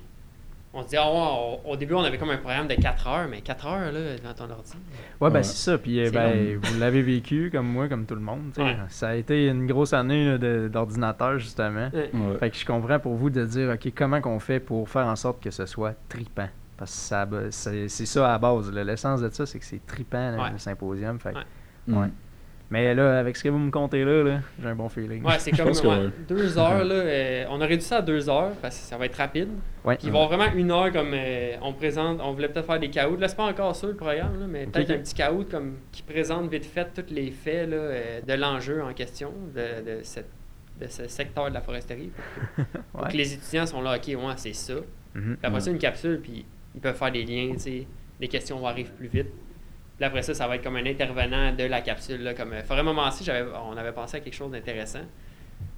[0.73, 3.27] On se dit, ah on- au début, on avait comme un programme de 4 heures,
[3.27, 4.71] mais 4 heures, là, devant ton ordi.
[5.19, 5.43] Ouais, ben Ouais.
[5.43, 5.77] c'est ça.
[5.77, 8.53] Puis, euh, C'est ben, vous l'avez vécu comme moi, comme tout le monde.
[8.57, 8.77] Ouais.
[8.87, 10.37] Ça a été une grosse année
[10.69, 11.89] d'ordinateur, justement.
[11.93, 12.09] Ouais.
[12.39, 15.17] Fait que je comprends pour vous de dire, OK, comment qu'on fait pour faire en
[15.17, 16.47] sorte que ce soit tripant?
[16.81, 18.71] Parce que ça, c'est ça à la base.
[18.71, 18.83] là.
[18.83, 20.51] L'essence de ça, c'est que c'est tripant, là, Ouais.
[20.53, 21.19] le symposium.
[21.19, 21.43] Fait que- Ouais.
[21.85, 21.97] Mm.
[22.01, 22.07] ouais.
[22.71, 25.23] Mais là, avec ce que vous me contez là, là j'ai un bon feeling.
[25.23, 25.71] Ouais, c'est comme
[26.27, 26.83] deux heures.
[26.83, 29.49] Là, euh, on a réduit ça à deux heures parce que ça va être rapide.
[29.85, 29.95] Ouais.
[29.97, 32.19] Puis il va y avoir vraiment une heure comme euh, on présente.
[32.23, 33.17] On voulait peut-être faire des caouts.
[33.17, 36.01] Là, c'est pas encore ça le programme, là, mais peut-être un petit caout comme qui
[36.01, 40.31] présente vite fait tous les faits là, euh, de l'enjeu en question de, de, cette-
[40.81, 42.11] de ce secteur de la foresterie.
[42.55, 43.11] Pour que, pour Ouais.
[43.11, 44.73] que les étudiants sont là, ok, ouais, c'est ça.
[45.13, 45.37] Puis Mhm.
[45.43, 45.59] après Ouais.
[45.59, 46.45] ça, une capsule, puis
[46.75, 47.87] ils peuvent faire des liens, tu sais,
[48.19, 49.27] les questions vont arriver plus vite.
[49.97, 52.21] Puis après ça, ça va être comme un intervenant de la capsule.
[52.23, 52.81] Là, comme euh, Forêt
[53.23, 55.01] j'avais, on avait pensé à quelque chose d'intéressant.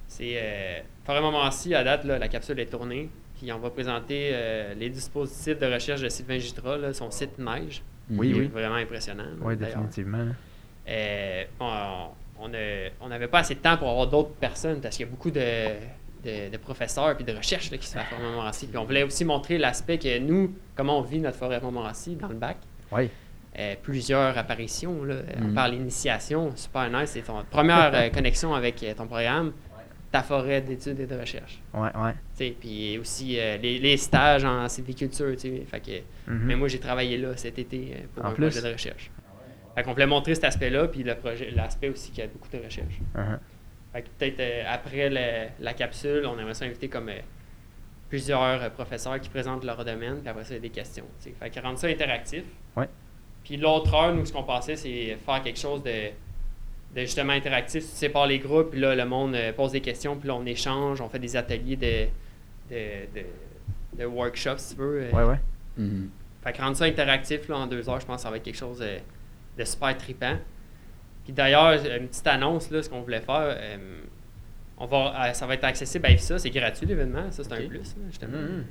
[0.08, 3.10] C'est euh, Forêt Montmorency, à date, là, la capsule est tournée.
[3.38, 7.38] Puis on va présenter euh, les dispositifs de recherche de Sylvain Gitra, là, son site
[7.38, 7.82] Neige.
[8.10, 8.46] Oui, qui est oui.
[8.48, 9.24] Vraiment impressionnant.
[9.40, 10.26] Oui, définitivement.
[10.88, 12.08] Euh, on
[12.40, 15.08] on a- on n'avait pas assez de temps pour avoir d'autres personnes parce qu'il y
[15.08, 15.40] a beaucoup de,
[16.24, 18.66] de- de professeurs et de recherches là, qui se font à Forêt Montmorency.
[18.66, 22.28] Puis on voulait aussi montrer l'aspect que nous, comment on vit notre forêt Montmorency dans
[22.28, 22.56] le bac.
[22.92, 23.10] Oui.
[23.58, 25.04] Euh, plusieurs apparitions.
[25.04, 25.16] Là.
[25.38, 25.54] On Mhm.
[25.54, 27.10] parle d'initiation, super nice.
[27.10, 29.52] C'est ton première euh, connexion avec euh, ton programme,
[30.10, 31.60] ta forêt d'études et de recherche.
[31.72, 32.52] Ouais, ouais.
[32.60, 35.34] Puis aussi euh, les, les stages en sylviculture.
[35.38, 35.90] Fait que,
[36.30, 36.40] Mhm.
[36.46, 38.46] Mais moi, j'ai travaillé là cet été euh, pour En un plus?
[38.48, 39.10] projet de recherche.
[39.74, 42.94] Fait qu'on voulait montrer cet aspect-là, puis l'aspect aussi qu'il y a beaucoup de recherche.
[43.14, 43.38] Fait que
[44.02, 47.18] peut-être euh, après le- la capsule, on aimerait ça inviter comme euh,
[48.08, 51.04] plusieurs euh, professeurs qui présentent leur domaine, puis après ça, il y a des questions.
[51.22, 51.34] tu sais.
[51.38, 52.44] Fait que rendre ça interactif.
[52.76, 52.88] Ouais.
[53.44, 56.08] Puis l'autre heure, nous, ce qu'on pensait, c'est faire quelque chose de,
[56.94, 57.82] de justement interactif.
[57.82, 60.46] Tu sépares les groupes, puis là, le monde euh, pose des questions, puis là, on
[60.46, 62.06] échange, on fait des ateliers de,
[62.70, 65.02] de, de, de workshops, si tu veux.
[65.02, 65.10] euh.
[65.12, 65.40] Ouais, ouais.
[65.76, 66.10] Mhm.
[66.42, 68.42] Fait que rendre ça interactif là, en deux heures, je pense que ça va être
[68.42, 68.98] quelque chose de,
[69.58, 70.36] de super trippant.
[71.24, 73.76] Puis d'ailleurs, une petite annonce, là, ce qu'on voulait faire, euh,
[74.78, 77.66] on va, euh, ça va être accessible à IFSA, c'est gratuit l'événement, ça c'est un
[77.68, 78.36] plus, là, justement.
[78.38, 78.64] Mhm.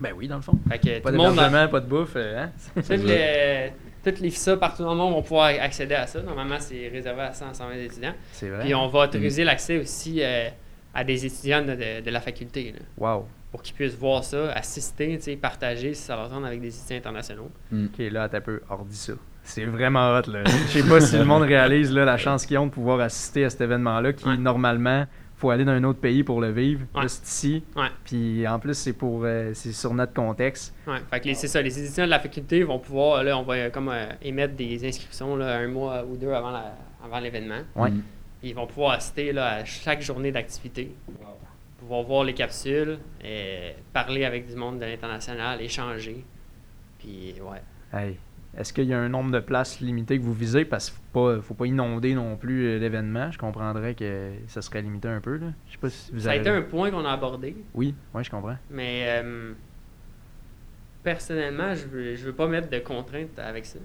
[0.00, 0.58] Ben oui, dans le fond.
[0.68, 2.14] Fait que Pas tout le monde, pas de bouffe.
[2.16, 2.50] euh, hein?
[2.74, 6.20] toutes les, toutes les IFSA partout dans le monde vont pouvoir accéder à ça.
[6.22, 8.14] Normalement, c'est réservé à 100 120 étudiants.
[8.32, 8.64] C'est vrai.
[8.64, 10.48] Puis on va autoriser l'accès aussi euh,
[10.92, 13.28] à des étudiants de, de- de la faculté, là, Wow.
[13.52, 16.76] Pour qu'ils puissent voir ça, assister, tu sais, partager si ça leur tente avec des
[16.76, 17.50] étudiants internationaux.
[17.70, 17.90] Mhm.
[17.92, 19.12] Ok, là, t'as peu hors dit ça.
[19.44, 20.42] C'est vraiment hot, là.
[20.44, 23.44] Je sais pas si le monde réalise là, la chance qu'ils ont de pouvoir assister
[23.44, 24.36] à cet événement-là, qui Ouais.
[24.36, 25.04] normalement,
[25.36, 26.82] faut aller dans un autre pays pour le vivre.
[26.94, 27.08] Ouais.
[27.08, 27.64] C'est ici.
[27.74, 27.88] Ouais.
[28.04, 30.72] Puis en plus, c'est pour euh, c'est sur notre contexte.
[30.86, 33.42] Ouais, fait que les- c'est ça, les étudiants de la faculté vont pouvoir, là, on
[33.42, 37.18] va euh, comme euh, émettre des inscriptions là, un mois ou deux avant, la- avant
[37.18, 37.62] l'événement.
[37.74, 37.90] Ouais.
[38.44, 40.94] Ils vont pouvoir assister là, à chaque journée d'activité,
[41.82, 46.24] pouvoir voir les capsules, et parler avec du monde de l'international, échanger.
[46.98, 47.62] Puis, ouais.
[47.92, 48.16] Hey.
[48.56, 50.66] Est-ce qu'il y a un nombre de places limité que vous visez?
[50.66, 53.30] Parce qu'il ne faut pas, faut pas inonder non plus euh, l'événement.
[53.30, 55.38] Je comprendrais que ça serait limité un peu.
[55.38, 55.46] Là.
[55.66, 58.22] Je sais pas si vous Ça a été un point qu'on a abordé, Oui, oui,
[58.24, 58.56] je comprends.
[58.68, 59.54] mais euh,
[61.02, 63.78] personnellement, je veux, je veux pas mettre de contraintes avec ça.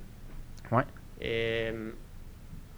[1.24, 1.92] Euh,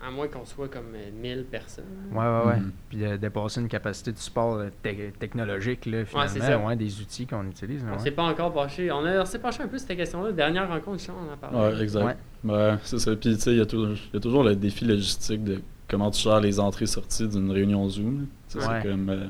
[0.01, 1.83] à moins qu'on soit comme euh, 1000 personnes.
[2.11, 2.59] Ouais, ouais, ouais.
[2.59, 2.71] Mhm.
[2.89, 6.29] Puis de dépasser une capacité de support euh, te- technologique, là, finalement.
[6.31, 6.57] c'est ça.
[6.57, 7.83] ouais, des outils qu'on utilise.
[7.87, 7.99] On ouais.
[7.99, 8.91] s'est pas encore penché.
[8.91, 10.31] On, s'est penché un peu sur cette question-là.
[10.31, 11.75] Dernière rencontre, on en parlait.
[11.75, 12.17] Ouais, exact.
[12.45, 12.51] Ouais.
[12.53, 13.15] Ouais, c'est ça.
[13.15, 15.61] Puis, tu sais, il y, a toujours- il y a toujours le défi logistique de
[15.89, 18.19] comment tu gères les entrées-sorties d'une réunion Zoom.
[18.21, 18.27] Ouais.
[18.47, 19.09] C'est comme.
[19.09, 19.27] euh,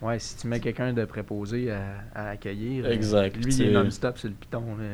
[0.00, 1.80] Ouais, si tu mets quelqu'un de préposé à,
[2.14, 3.36] à accueillir, euh, Exact.
[3.36, 4.62] lui, il est C'est- non-stop sur le piton.
[4.76, 4.84] là.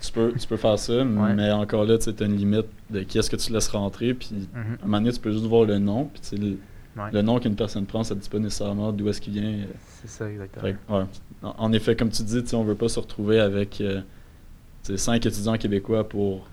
[0.00, 3.18] Tu, peux, tu peux faire ça, mais encore là, tu as une limite de qui
[3.18, 4.14] est-ce que tu laisses rentrer.
[4.14, 4.46] Puis, Mhm.
[4.54, 6.04] à un moment donné, tu peux juste voir le nom.
[6.12, 6.58] Puis, tu sais, le,
[6.96, 7.10] Ouais.
[7.12, 9.44] le nom qu'une personne prend, ça ne dit pas nécessairement d'où est-ce qu'il vient.
[9.50, 9.64] euh.
[10.02, 10.62] C'est ça, exactement.
[10.64, 11.04] Fait que, ouais.
[11.42, 14.00] en, en effet, comme tu dis, on veut pas se retrouver avec euh,
[14.96, 16.46] cinq étudiants québécois pour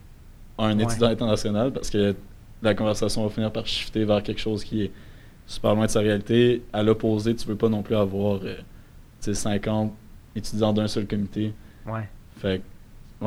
[0.57, 2.15] un étudiant international parce que
[2.61, 4.91] la conversation va finir par shifter vers quelque chose qui est
[5.47, 6.63] super loin de sa réalité.
[6.73, 8.61] À l'opposé, tu veux pas non plus avoir euh, tu
[9.21, 9.93] sais, 50
[10.35, 11.53] étudiants d'un seul comité.
[11.87, 12.07] Ouais.
[12.37, 12.63] Fait que,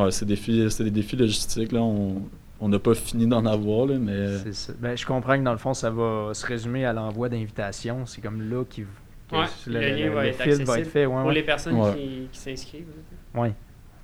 [0.04, 1.72] ouais, c'est des, défis- c'est des défis logistiques.
[1.72, 1.80] Là.
[1.80, 2.22] On
[2.60, 4.72] on n'a pas fini d'en avoir, là, mais euh, ça.
[4.80, 8.04] Ben, je comprends que dans le fond, ça va se résumer à l'envoi d'invitations.
[8.04, 8.82] C'est comme là qui
[9.30, 11.06] que Ouais, le, le lien va être fil va être accessible fait.
[11.06, 11.34] Ouais, Pour ouais.
[11.34, 11.94] les personnes Ouais.
[11.94, 12.86] qui, qui s'inscrivent.
[13.34, 13.52] Ouais.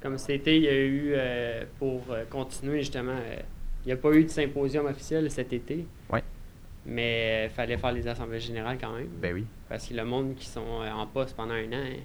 [0.00, 3.36] Comme cet été, il y a eu, euh, pour euh, continuer justement, euh,
[3.84, 5.84] il n'y a pas eu de symposium officiel cet été.
[6.12, 6.22] Ouais.
[6.86, 9.08] Mais il fallait faire les assemblées générales quand même.
[9.20, 9.46] Ben oui.
[9.68, 11.96] Parce que le monde qui sont euh, en poste pendant un an, hein,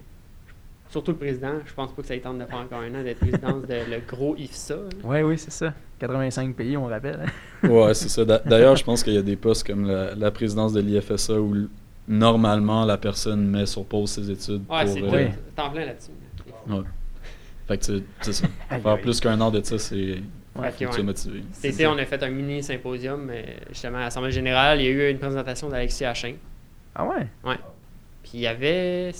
[0.89, 3.03] surtout le président, je pense pas que ça lui tente de faire encore un an
[3.03, 4.75] d'être président de le gros IFSA.
[5.03, 5.73] Ouais, oui, c'est ça.
[5.99, 7.19] 85 pays, on rappelle.
[7.63, 7.67] hein.
[7.69, 8.23] ouais, c'est ça.
[8.25, 11.39] D'a- D'ailleurs, je pense qu'il y a des postes comme la, la présidence de l'IFSA
[11.39, 11.67] où
[12.07, 14.63] normalement la personne met sur pause ses études.
[14.69, 15.27] Ouais, pour, c'est euh.
[15.55, 16.11] T'en plein là-dessus.
[16.67, 16.81] Ouais.
[17.67, 18.47] Fait que c'est- c'est ça.
[18.81, 20.17] Faire plus qu'un an de ça, c'est.
[20.55, 21.43] Ouais, motivé.
[21.87, 23.29] On a fait un mini symposium,
[23.69, 24.81] justement à l'Assemblée générale.
[24.81, 26.33] Il y a eu une présentation d'Alexis Hachin.
[26.95, 27.27] Ah ouais?
[28.23, 29.11] Puis il y avait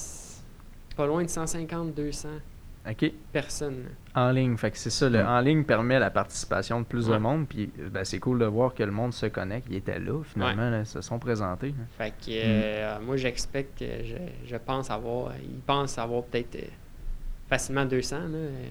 [1.00, 2.28] pas loin de 150-200
[2.90, 3.12] OK.
[3.32, 3.86] personnes.
[4.16, 4.58] En ligne.
[4.58, 5.08] Fait que c'est ça.
[5.10, 5.24] Le Ouais.
[5.24, 7.48] en ligne permet la participation de plus de monde.
[7.48, 9.68] Puis ben, c'est cool de voir que le monde se connecte.
[9.70, 10.70] Ils étaient là, finalement.
[10.70, 11.74] là, se sont présentés.
[11.98, 16.68] Fait que euh, moi, j'expecte, que je, je pense avoir, ils pensent avoir peut-être euh,
[17.50, 18.26] facilement 200, là,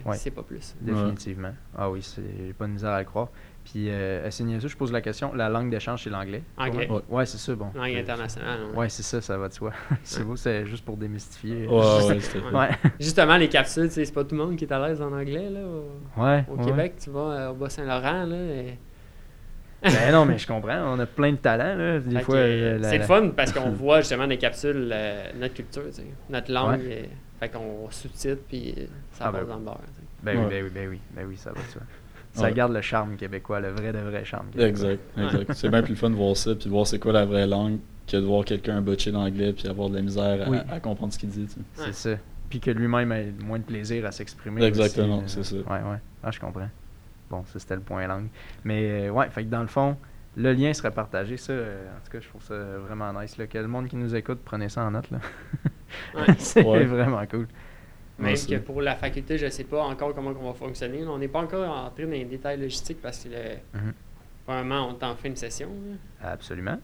[0.04, 0.16] Ouais.
[0.18, 0.74] c'est pas plus.
[0.82, 1.52] Définitivement.
[1.76, 3.28] Ah oui, c'est j'ai pas de misère à le croire.
[3.70, 5.34] Puis, euh, je pose la question.
[5.34, 6.42] La langue d'échange, c'est l'anglais.
[6.56, 6.88] Anglais.
[6.88, 7.70] Ouais, Ouais, c'est ça, bon.
[7.74, 8.60] Langue internationale.
[8.72, 8.76] ouais.
[8.78, 9.72] Ouais, c'est ça, ça va de soi.
[10.02, 11.66] c'est beau, c'est juste pour démystifier.
[11.66, 12.52] Ouais, ouais, c'était Ouais.
[12.54, 12.68] Ouais,
[13.00, 15.50] Justement, les capsules, c'est pas tout le monde qui est à l'aise en anglais.
[15.50, 16.44] Là, au ouais.
[16.48, 16.64] au ouais.
[16.64, 18.24] Québec, tu vas euh, au Bas-Saint-Laurent.
[18.24, 18.78] Là, et-
[19.82, 20.94] Ben non, mais je comprends.
[20.94, 21.98] On a plein de talents, là.
[22.00, 25.30] Des Fait fois, euh, la- c'est la- fun parce qu'on voit justement des capsules, euh,
[25.38, 26.80] notre culture, tu sais, notre langue.
[26.80, 27.02] Ouais.
[27.02, 27.06] euh,
[27.38, 28.74] fait qu'on sous-titre, puis
[29.12, 29.80] ça Ah, passe ben dans le beurre.
[29.86, 30.02] sais.
[30.22, 31.82] Ben oui, ben oui, ben oui, ben oui, ça va de soi.
[32.38, 32.52] Ça Ouais.
[32.54, 34.68] garde le charme québécois, le vrai de vrai charme québécois.
[34.68, 35.52] Exact, exact.
[35.54, 37.78] C'est bien plus fun de voir ça, puis de voir c'est quoi la vraie langue,
[38.06, 40.58] que de voir quelqu'un botcher l'anglais, puis avoir de la misère à, Oui.
[40.70, 41.46] à comprendre ce qu'il dit.
[41.74, 41.92] C'est Ouais.
[41.92, 42.10] ça.
[42.48, 44.62] Puis que lui-même ait moins de plaisir à s'exprimer.
[44.64, 45.56] Exactement, euh, c'est ça.
[45.56, 45.98] Ouais, ouais.
[46.22, 46.68] Ah, je comprends.
[47.30, 48.28] Bon, ça, c'était le point langue.
[48.64, 49.96] Mais euh, ouais, fait que dans le fond,
[50.36, 51.36] le lien serait partagé.
[51.36, 52.54] Ça, euh, en tout cas, je trouve ça
[52.86, 53.36] vraiment nice.
[53.36, 53.46] Là.
[53.46, 55.10] Que le monde qui nous écoute, prenez ça en note.
[55.10, 55.18] Là.
[56.14, 56.34] Ouais.
[56.38, 56.84] c'est Ouais.
[56.84, 57.46] vraiment cool.
[58.18, 61.04] Même Ouais, que pour la faculté, je sais pas encore comment on va fonctionner.
[61.06, 63.38] On n'est pas encore entré dans les détails logistiques parce que le,
[63.78, 63.92] Mhm.
[64.46, 65.68] vraiment, on est en fin de session.
[66.20, 66.30] là.
[66.32, 66.78] Absolument.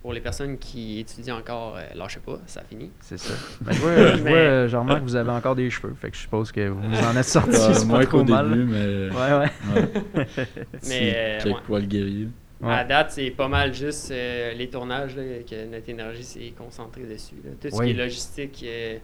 [0.00, 2.92] Pour les personnes qui étudient encore, euh, lâchez pas, ça finit.
[3.00, 3.34] C'est ça.
[3.66, 5.92] Mais je vois, je, vois, Mais- euh, je remarque que vous avez encore des cheveux.
[6.00, 7.56] Fait que je suppose que vous en êtes sortis.
[7.56, 8.48] Euh, c'est pas moins trop qu'au mal.
[8.48, 9.10] début, mais.
[9.10, 9.50] Ouais, ouais.
[9.74, 10.46] ouais.
[10.88, 11.54] Mais, euh, ouais.
[11.66, 12.28] poils guéris.
[12.60, 12.72] Ouais.
[12.72, 17.02] À date, c'est pas mal juste euh, les tournages là, que notre énergie s'est concentrée
[17.02, 17.34] dessus.
[17.44, 17.50] là.
[17.60, 17.86] Tout ce Oui.
[17.86, 18.98] qui est logistique, euh,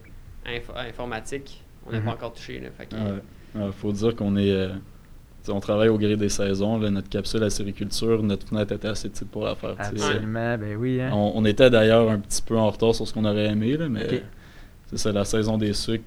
[0.45, 2.05] info- informatique, on n'a Mhm.
[2.05, 2.59] pas encore touché.
[2.59, 3.63] Là, fait que, Ouais.
[3.65, 4.51] Ouais, faut dire qu'on est.
[4.51, 4.69] euh,
[5.47, 6.79] on travaille au gré des saisons.
[6.79, 9.75] là, notre capsule à sériculture, notre fenêtre était assez petite pour la faire.
[9.77, 10.99] Absolument, ben oui.
[11.01, 11.11] Hein.
[11.13, 13.87] On, on était d'ailleurs un petit peu en retard sur ce qu'on aurait aimé, là,
[13.87, 14.23] mais
[14.87, 16.03] c'est ça, la saison des sucres.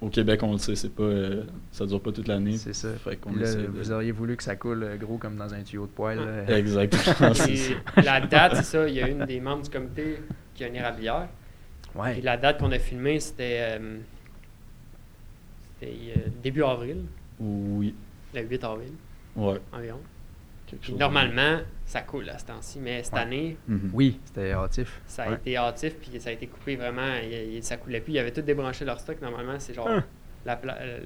[0.00, 2.56] Au Québec, on le sait, c'est pas, euh, ça dure pas toute l'année.
[2.56, 2.88] C'est ça.
[3.04, 5.86] Fait là, de- vous auriez voulu que ça coule euh, gros comme dans un tuyau
[5.86, 6.18] de poêle.
[6.18, 6.56] là.
[6.58, 7.32] Exactement.
[8.04, 10.18] la date, c'est ça, il y a une des membres du comité
[10.56, 11.28] qui a une érablière.
[11.94, 12.14] Ouais.
[12.14, 13.98] Puis la date qu'on a filmée, c'était euh,
[15.82, 17.04] c'était euh, début avril,
[17.40, 17.94] Oui.
[18.34, 18.92] le 8 avril
[19.36, 19.60] Ouais.
[19.72, 20.00] environ.
[20.80, 20.96] Chose.
[20.98, 23.20] normalement, ça coule à ce temps-ci, mais cette Ouais.
[23.20, 23.90] année, Mhm.
[23.92, 25.02] Oui, c'était hâtif.
[25.06, 25.34] ça a Ouais.
[25.34, 28.14] été hâtif, puis ça a été coupé vraiment, il- il- ça coulait plus.
[28.14, 30.02] Ils avaient tout débranché leur stock, normalement, c'est genre Hein.
[30.46, 30.58] la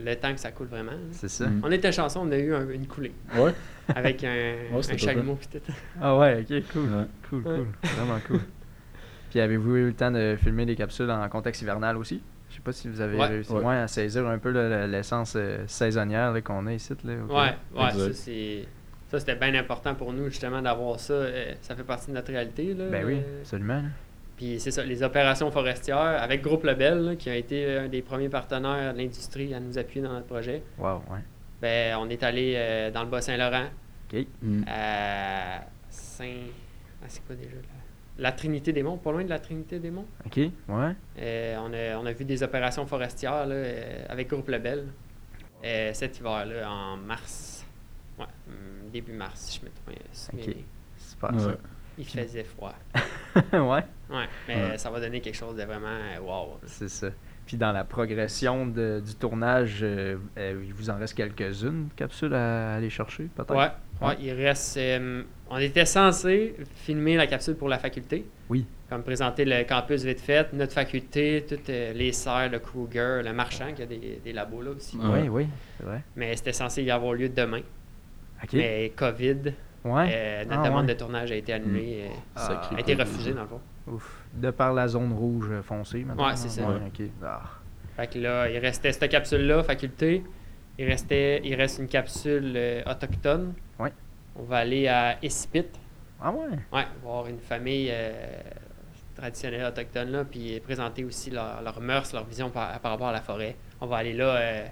[0.04, 0.92] le temps que ça coule vraiment.
[0.92, 0.98] là.
[1.10, 1.48] C'est ça.
[1.48, 1.62] Mhm.
[1.64, 3.52] On était chanceux, on a eu un- une coulée Ouais.
[3.88, 4.54] avec un,
[4.92, 5.72] un chalumeau puis tout.
[6.00, 6.82] Ah ouais, ok, cool.
[6.84, 7.04] Ouais.
[7.28, 7.56] Cool, Ouais.
[7.56, 7.66] cool.
[7.96, 8.40] Vraiment cool.
[9.30, 12.22] Puis avez-vous eu le temps de filmer des capsules en contexte hivernal aussi?
[12.66, 13.26] Je sais pas si vous avez Ouais.
[13.26, 13.64] réussi Ouais.
[13.64, 14.50] ouais, à saisir un peu
[14.86, 16.92] l'essence euh, saisonnière là, qu'on a ici.
[17.04, 17.98] Là, Exact.
[17.98, 18.64] ça c'est.
[19.08, 21.12] Ça, c'était bien important pour nous, justement, d'avoir ça.
[21.14, 22.74] euh, ça fait partie de notre réalité.
[22.74, 23.82] Là, Ben oui, euh, absolument.
[24.36, 28.02] Puis c'est ça, les opérations forestières avec Groupe Lebel, là, qui a été un des
[28.02, 30.60] premiers partenaires de l'industrie à nous appuyer dans notre projet.
[30.76, 31.20] Wow, ouais.
[31.62, 33.66] Ben, on est allé euh, dans le Bas-Saint-Laurent,
[34.12, 34.26] Ok.
[34.42, 34.64] Mhm.
[34.66, 36.24] à Saint.
[37.00, 37.62] Ah, c'est quoi déjà là?
[38.18, 40.06] La Trinité des Monts, pas loin de la Trinité des Monts.
[40.24, 40.52] Ok, ouais.
[41.18, 44.86] Euh, on, a, on a vu des opérations forestières là, euh, avec Groupe Lebel
[45.64, 47.66] euh, cet hiver-là, en mars.
[48.18, 50.48] Ouais, hum, début mars, si je me trompe.
[50.48, 50.56] Ok.
[50.96, 51.54] Super Ouais.
[51.98, 52.74] Il faisait froid.
[52.94, 53.40] ça.
[53.52, 54.78] ouais, Ouais, mais Ouais.
[54.78, 56.58] ça va donner quelque chose de vraiment wow.
[56.66, 57.08] c'est ça.
[57.46, 62.34] Puis dans la progression de- du tournage, euh, euh, il vous en reste quelques-unes capsules
[62.34, 63.54] à aller chercher, peut-être?
[63.54, 63.70] Ouais,
[64.00, 64.16] ouais, Ouais.
[64.20, 64.76] il reste.
[64.76, 68.26] euh, on était censé filmer la capsule pour la faculté.
[68.48, 68.66] Oui.
[68.88, 73.32] Comme présenter le campus vite fait, notre faculté, toutes euh, les serres, le Kruger, le
[73.32, 74.96] marchand, qui a des, des labos là aussi.
[74.96, 75.22] Ouais.
[75.22, 75.46] Oui, oui,
[75.78, 76.02] c'est vrai.
[76.14, 77.62] Mais c'était censé y avoir lieu demain.
[78.42, 78.52] Ok.
[78.52, 79.52] Mais COVID,
[79.84, 80.08] ouais.
[80.12, 80.94] euh, notre Ah, demande ouais.
[80.94, 82.04] de tournage a été annulée.
[82.04, 82.70] euh, Ah.
[82.76, 83.60] A été refusée dans le fond.
[83.88, 84.22] Ouf.
[84.34, 86.26] De par la zone rouge foncée, maintenant.
[86.28, 86.62] Ouais, c'est ça.
[86.62, 86.80] Ouais, Ouais.
[86.86, 87.06] ok.
[87.24, 87.42] Ah.
[87.96, 90.22] Fait que là, il restait cette capsule-là, faculté.
[90.78, 93.54] Il, restait, il reste une capsule euh, autochtone.
[94.38, 95.64] On va aller à Esipit.
[96.20, 96.58] Ah ouais?
[96.72, 98.12] Ouais, voir une famille euh,
[99.16, 103.12] traditionnelle autochtone là, puis présenter aussi leur- leurs mœurs, leur vision par, par rapport à
[103.12, 103.56] la forêt.
[103.80, 104.66] On va aller là euh,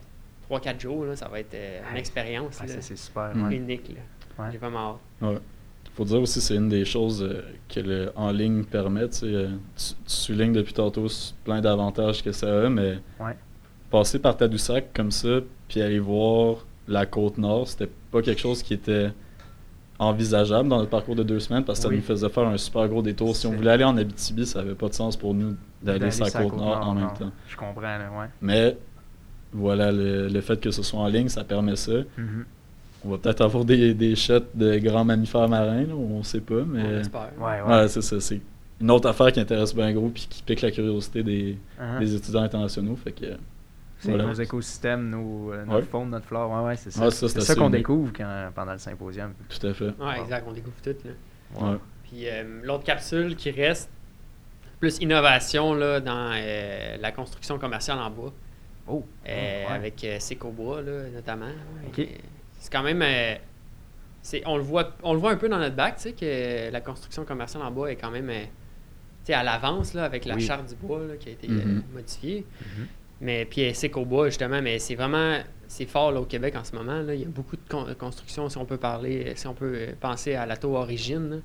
[0.51, 3.35] 3-4 jours, là, ça va être euh, une expérience Ah, c'est super.
[3.35, 3.47] Mm.
[3.49, 3.57] ouais.
[3.57, 3.89] unique.
[3.91, 4.45] là.
[4.45, 4.51] Ouais.
[4.53, 5.29] J'ai vraiment hâte.
[5.33, 5.39] Ouais.
[5.95, 9.09] Faut dire aussi, c'est une des choses euh, que le en ligne permet.
[9.09, 11.07] tu sais, euh, Tu, tu soulignes depuis tantôt
[11.45, 13.37] plein d'avantages que ça a, mais Ouais.
[13.91, 15.39] passer par Tadoussac comme ça,
[15.69, 19.11] puis aller voir la côte nord, c'était pas quelque chose qui était
[20.05, 21.97] envisageable dans notre parcours de deux semaines parce que ça Oui.
[21.97, 23.35] nous faisait faire un super gros détour.
[23.37, 26.25] Si on voulait aller en Abitibi, ça avait pas de sens pour nous d'aller sur
[26.25, 27.01] la sur la côte nord en non.
[27.01, 27.33] même temps.
[27.49, 28.27] Je comprends, là, ouais.
[28.41, 28.77] Mais
[29.53, 31.93] voilà, le, le fait que ce soit en ligne, ça permet ça.
[32.17, 32.45] Mhm.
[33.07, 36.63] On va peut-être avoir des, des shots de grands mammifères marins, là, on sait pas,
[36.67, 36.83] mais.
[36.83, 37.29] On espère.
[37.39, 37.75] Ouais, ouais.
[37.83, 38.19] Ouais, c'est ça.
[38.19, 38.41] C'est
[38.81, 41.99] une autre affaire qui intéresse bien gros puis qui pique la curiosité des, Uh-huh.
[42.01, 42.97] des étudiants internationaux.
[42.97, 43.27] Fait que,
[44.05, 44.27] C'est voilà.
[44.27, 45.83] nos écosystèmes, nos, euh, notre Ouais.
[45.83, 46.51] faune, notre flore.
[46.51, 47.05] Ouais, ouais, c'est ça.
[47.05, 49.33] Ouais, ça, c'est ça qu'on découvre quand- pendant le symposium.
[49.49, 49.85] Tout à fait.
[49.99, 50.95] Ouais, exact, on découvre tout.
[51.05, 51.11] Là.
[51.73, 51.79] Ouais.
[52.05, 53.91] Puis euh, l'autre capsule qui reste,
[54.81, 58.33] plus innovation là, dans euh, la construction commerciale en bois.
[58.87, 59.31] Oh, euh,
[59.67, 59.73] ouais.
[59.73, 61.47] avec euh, Secobois, là, notamment.
[61.97, 63.01] C'est quand même.
[63.03, 63.35] euh,
[64.21, 66.71] c'est, on, le voit, on le voit un peu dans notre bac, tu sais, que
[66.73, 68.49] la construction commerciale en bois est quand même euh, tu
[69.27, 70.43] sais, à l'avance là, avec la Oui.
[70.43, 71.59] charte du bois là, qui a été Mhm.
[71.79, 72.45] euh, modifiée.
[72.61, 72.87] Mhm.
[73.21, 75.39] Mais puis euh, Secobois, justement, mais c'est vraiment.
[75.67, 77.01] C'est fort là, au Québec en ce moment.
[77.01, 77.15] Là.
[77.15, 79.93] Il y a beaucoup de con- constructions, si on peut parler, si on peut euh,
[79.99, 81.43] penser à la tour Origine,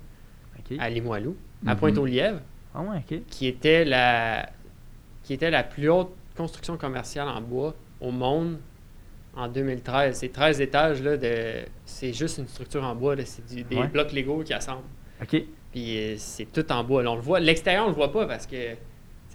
[0.78, 1.80] à Limoilou, à Mhm.
[1.80, 2.40] Pointe-aux-Lièvres
[2.74, 4.48] Ah ouais, qui était la
[5.24, 8.58] qui était la plus haute construction commerciale en bois au monde
[9.34, 10.16] en 2013.
[10.18, 13.88] C'est 13 étages là de c'est juste une structure en bois c'est des Ouais.
[13.88, 14.84] blocs Lego qui assemblent.
[15.22, 15.42] OK.
[15.72, 17.02] Puis euh, c'est tout en bois.
[17.02, 18.74] Là, on le voit l'extérieur on le voit pas parce que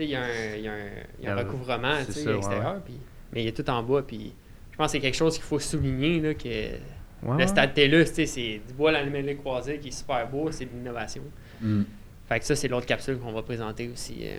[0.03, 0.77] il y a un il y a un,
[1.23, 2.93] y a a- recouvrement c'est tu sais, ça, à ouais, l'extérieur puis
[3.33, 4.33] mais il est tout en bois puis
[4.71, 6.49] je pense que c'est quelque chose qu'il faut souligner là que
[7.23, 10.51] Ouais, le stade TELUS, tu sais, c'est du bois lamellé croisé qui est super beau,
[10.51, 11.23] c'est de l'innovation.
[11.61, 11.81] Mm.
[12.27, 14.27] Fait que ça, c'est l'autre capsule qu'on va présenter aussi.
[14.27, 14.37] euh.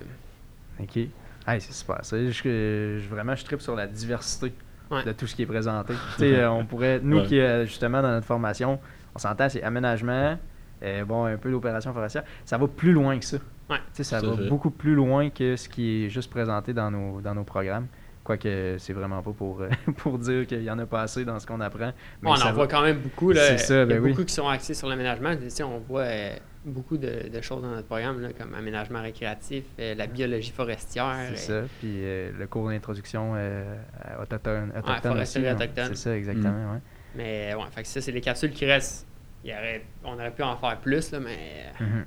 [0.83, 0.95] OK.
[0.95, 1.97] Hey, c'est super.
[2.05, 4.53] Ça, je, je- vraiment, je tripe sur la diversité
[4.89, 5.03] Ouais.
[5.03, 5.93] de tout ce qui est présenté.
[6.15, 7.25] tu sais, euh, on pourrait, nous Ouais.
[7.25, 8.79] qui, euh, justement, dans notre formation,
[9.15, 10.37] on s'entend, c'est aménagement,
[10.83, 12.23] euh, bon, un peu l'opération forestière.
[12.45, 13.37] Ça va plus loin que ça.
[13.69, 13.77] Ouais.
[13.77, 14.47] Tu sais, ça va fait.
[14.47, 17.87] beaucoup plus loin que ce qui est juste présenté dans nos, dans nos programmes.
[18.23, 21.39] Quoique, c'est vraiment pas pour, euh, pour dire qu'il y en a pas assez dans
[21.39, 21.91] ce qu'on apprend.
[22.21, 23.31] Mais on en va- voit quand même beaucoup.
[23.31, 23.53] Là.
[23.53, 24.09] Il y a ben oui.
[24.11, 25.33] beaucoup qui sont axés sur l'aménagement.
[25.37, 29.01] Tu sais, on voit euh, beaucoup de, de choses dans notre programme, là, comme aménagement
[29.01, 31.15] récréatif, euh, la biologie forestière.
[31.35, 31.61] C'est ça.
[31.79, 35.55] Puis euh, le cours d'introduction euh, à autochtone, autochtone foresterie aussi, hein.
[35.55, 35.87] autochtone.
[35.95, 36.73] C'est ça, exactement.
[36.73, 36.79] ouais.
[37.15, 39.07] Mais ouais, fait que ça, c'est les capsules qui restent.
[39.45, 41.37] Il y aurait, on aurait pu en faire plus, là, mais
[41.79, 42.05] Mhm.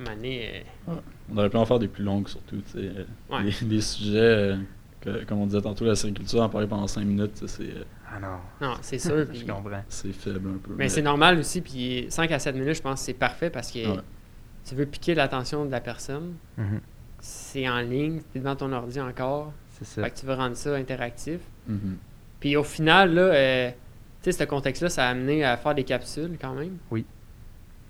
[0.00, 0.60] Euh,
[1.32, 2.56] On aurait pu en faire des plus longues surtout.
[2.56, 3.50] tu sais, euh, Ouais.
[3.68, 4.56] Les sujets, euh,
[5.00, 7.84] que- comme on disait tantôt, la sériculture, en parler pendant 5 minutes, c'est euh,
[8.14, 8.38] Ah non.
[8.68, 9.16] non, c'est sûr.
[9.18, 9.82] je puis- comprends.
[9.88, 10.74] c'est faible un peu.
[10.76, 11.60] mais c'est normal aussi.
[11.60, 14.00] Puis 5 à 7 minutes, je pense que c'est parfait parce que Ouais.
[14.66, 16.34] tu veux piquer l'attention de la personne.
[16.56, 16.80] Mhm.
[17.20, 19.52] C'est en ligne, tu es devant ton ordi encore.
[19.70, 20.02] C'est ça.
[20.02, 21.40] Fait que tu veux rendre ça interactif.
[21.68, 21.96] Mhm.
[22.40, 23.70] Puis au final, là, euh,
[24.22, 26.76] tu sais, ce contexte-là, ça a amené à faire des capsules quand même.
[26.90, 27.04] Oui.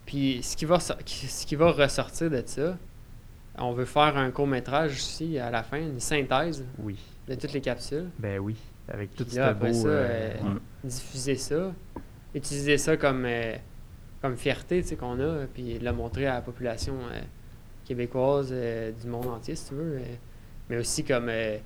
[0.07, 2.77] Puis ce qui va, ce qui va ressortir de ça,
[3.59, 6.99] on veut faire un court-métrage aussi à la fin, une synthèse Oui.
[7.29, 8.09] de toutes les capsules.
[8.19, 8.57] Ben oui.
[8.89, 9.73] Avec tout ce beau.
[9.73, 10.61] ça, euh, euh, Ouais.
[10.85, 11.73] diffuser ça,
[12.35, 13.55] utiliser ça comme, euh,
[14.21, 17.21] comme fierté tu sais, qu'on a, puis le montrer à la population euh,
[17.85, 19.99] québécoise euh, du monde entier, si tu veux.
[19.99, 20.05] euh,
[20.69, 21.59] mais aussi comme euh,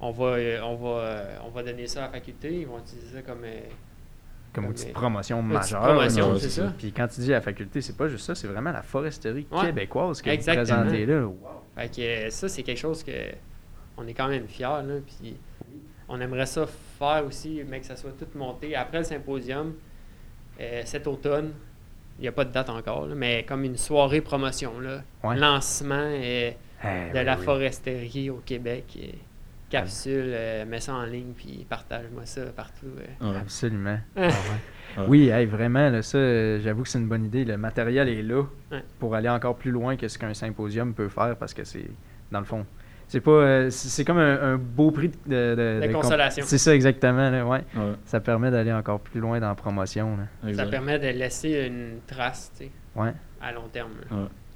[0.00, 2.78] on va, euh, on, va, euh, on va donner ça à la faculté, ils vont
[2.78, 3.44] utiliser ça comme.
[4.52, 5.82] Comme petite euh, promotion majeure.
[5.82, 6.72] promotion, c'est ça.
[6.76, 9.66] Puis quand tu dis la faculté, c'est pas juste ça, c'est vraiment la foresterie Ouais.
[9.66, 10.64] québécoise que vous Exactement.
[10.82, 11.26] présentez là.
[11.26, 11.36] Wow.
[11.76, 13.12] Fait que euh, ça, c'est quelque chose que
[13.96, 15.36] on est quand même fiers, là, puis
[16.08, 16.66] on aimerait ça
[16.98, 19.74] faire aussi, mais que ça soit tout monté après le symposium
[20.60, 21.52] euh, cet automne.
[22.18, 25.36] Il n'y a pas de date encore, là, mais comme une soirée promotion, là, Ouais.
[25.36, 26.50] lancement euh,
[26.84, 27.44] Eh, de la oui.
[27.44, 28.98] foresterie au Québec.
[29.72, 32.86] Capsule, euh, mets ça en ligne, puis partage-moi ça partout.
[32.98, 33.30] euh.
[33.32, 33.38] Ouais.
[33.38, 33.98] Absolument.
[34.16, 34.28] Ah ouais.
[34.98, 35.04] Ouais.
[35.08, 37.46] Oui, hey, vraiment, là, ça, euh, j'avoue que c'est une bonne idée.
[37.46, 38.84] Le matériel est là Ouais.
[38.98, 41.88] pour aller encore plus loin que ce qu'un symposium peut faire parce que c'est,
[42.30, 42.66] dans le fond,
[43.08, 46.44] c'est pas, euh, c'est comme un, un beau prix de, de, consolation.
[46.46, 47.64] C'est ça exactement, là, ouais.
[47.74, 50.18] Ouais, Ça permet d'aller encore plus loin dans la promotion.
[50.18, 50.52] Là.
[50.52, 53.12] Ça permet de laisser une trace tu sais, Ouais.
[53.40, 53.92] à long terme.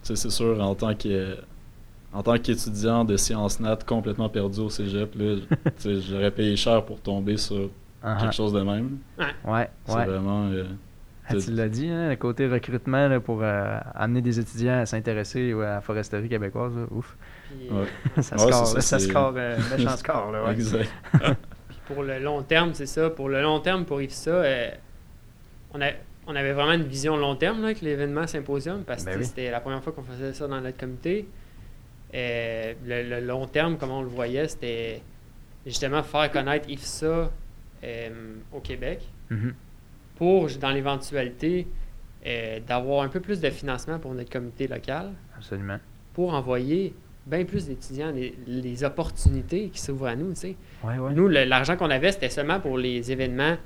[0.02, 1.36] c'est sûr, en tant que
[2.16, 5.14] en tant qu'étudiant de sciences nat complètement perdu au cégep,
[5.84, 7.70] j'aurais payé cher pour tomber sur
[8.02, 8.98] Ah, quelque chose de même.
[9.44, 10.04] Ouais, C'est ouais.
[10.06, 10.48] vraiment.
[10.50, 10.64] euh,
[11.28, 14.86] Ah, tu l'as dit, hein, le côté recrutement là, pour euh, amener des étudiants à
[14.86, 16.74] s'intéresser ouais, à la foresterie québécoise.
[16.76, 17.16] là, ouf.
[17.50, 17.86] Puis, Ouais.
[18.22, 20.30] ça score, là, ça, ça score, euh, méchant score.
[20.32, 20.52] Là, ouais.
[20.52, 20.88] Exact.
[21.68, 23.10] Puis pour le long terme, c'est ça.
[23.10, 24.70] Pour le long terme, pour IFSA, euh,
[25.74, 25.88] on, a,
[26.28, 29.24] on avait vraiment une vision long terme là, avec l'événement symposium parce que Ben oui.
[29.24, 31.26] c'était la première fois qu'on faisait ça dans notre comité.
[32.14, 35.02] Euh, le, le long terme, comme on le voyait, c'était
[35.66, 37.30] justement faire connaître IFSA
[37.84, 38.08] euh,
[38.52, 39.00] au Québec
[39.30, 39.54] Mhm.
[40.16, 41.66] pour, dans l'éventualité,
[42.26, 45.78] euh, d'avoir un peu plus de financement pour notre comité local Absolument.
[46.14, 46.94] pour envoyer
[47.26, 50.56] bien plus d'étudiants, les, les opportunités qui s'ouvrent à nous, tu sais.
[50.84, 51.12] Ouais, ouais.
[51.12, 53.56] Nous, le- l'argent qu'on avait, c'était seulement pour les événements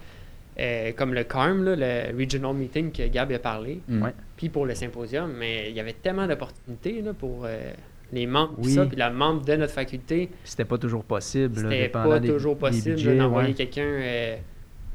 [0.59, 4.09] euh, comme le CARM, là, le Regional Meeting que Gab a parlé, Mm.
[4.37, 5.31] Puis pour le symposium.
[5.39, 7.73] Mais il y avait tellement d'opportunités là, pour euh,
[8.13, 8.73] les membres, Oui.
[8.73, 10.31] ça, puis la membre de notre faculté.
[10.45, 11.57] C'était pas toujours possible.
[11.57, 13.55] C'était pas des- toujours possible d'envoyer ouais.
[13.55, 14.37] quelqu'un euh,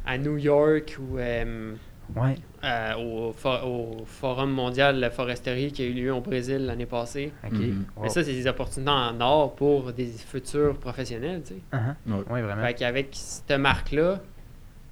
[0.05, 1.73] à New York ou euh,
[2.15, 6.21] Ouais, euh, au, fo- au Forum mondial de la foresterie qui a eu lieu au
[6.21, 7.31] Brésil l'année passée.
[7.51, 7.85] Mhm.
[7.95, 8.03] Wow.
[8.03, 11.59] Mais ça, c'est des opportunités en or pour des futurs professionnels, tu sais.
[11.73, 12.13] Uh-huh.
[12.13, 12.23] Ouais.
[12.31, 12.61] Ouais, vraiment.
[12.61, 14.21] Fait qu'avec cette marque-là,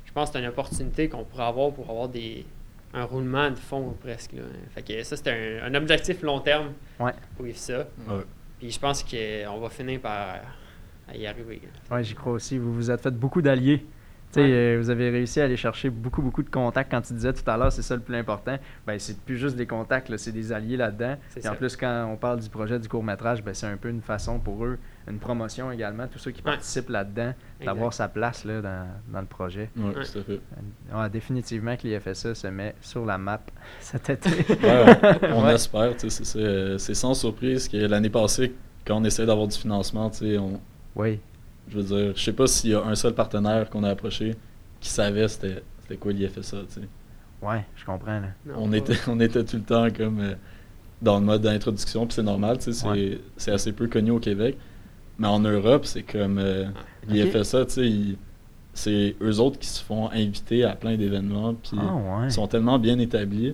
[0.05, 2.45] je pense que c'est une opportunité qu'on pourrait avoir pour avoir des,
[2.93, 4.33] un roulement de fonds presque.
[4.33, 4.43] Là.
[4.75, 7.13] Fait que ça, c'est un, un objectif long terme Ouais.
[7.35, 7.79] pour vivre ça.
[8.07, 8.23] Ouais.
[8.59, 10.39] Puis je pense qu'on va finir par
[11.07, 11.61] à y arriver.
[11.91, 12.57] Oui, j'y crois aussi.
[12.57, 13.79] Vous vous êtes fait beaucoup d'alliés.
[14.31, 14.51] Tu sais, Ouais.
[14.51, 16.89] euh, vous avez réussi à aller chercher beaucoup, beaucoup de contacts.
[16.89, 18.57] Quand tu disais tout à l'heure, c'est ça le plus important.
[18.87, 21.17] Ben, c'est plus juste des contacts, c'est des alliés là-dedans.
[21.43, 24.01] Et en plus, quand on parle du projet du court-métrage, ben, c'est un peu une
[24.01, 26.51] façon pour eux, une promotion également, tous ceux qui Ouais.
[26.51, 27.33] participent là-dedans,
[27.65, 29.69] d'avoir sa place là, dans, dans le projet.
[29.75, 29.93] Ouais, Ouais.
[29.93, 30.39] tout à fait.
[30.93, 33.41] Ouais, définitivement que l'IFSA se met sur la map
[33.79, 34.29] cet été.
[34.29, 34.85] Ouais,
[35.33, 35.53] on Ouais.
[35.55, 38.53] espère, c'est euh, sans surprise que l'année passée,
[38.85, 40.59] quand on essayait d'avoir du financement, tu sais, on,
[40.95, 41.19] Oui,
[41.69, 44.35] je veux dire, je sais pas s'il y a un seul partenaire qu'on a approché
[44.79, 46.81] qui savait c'était c'était quoi l'IFSA, tu sais.
[47.41, 48.19] ouais, je comprends.
[48.21, 48.27] Là.
[48.45, 50.33] Non, On pas- était, on était tout le temps comme euh,
[51.01, 53.19] dans le mode d'introduction, puis c'est normal, tu sais, c'est Ouais.
[53.35, 54.57] c'est assez peu connu au Québec.
[55.19, 56.65] Mais en Europe, c'est comme euh,
[57.07, 58.17] l'IFSA, tu sais, ils-
[58.73, 62.27] c'est eux autres qui se font inviter à plein d'événements, puis Ah ouais.
[62.27, 63.53] ils sont tellement bien établis.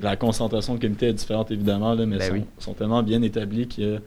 [0.00, 2.44] La concentration de comité est différente, évidemment, là, mais Ben ils sont, oui.
[2.58, 4.00] sont tellement bien établis que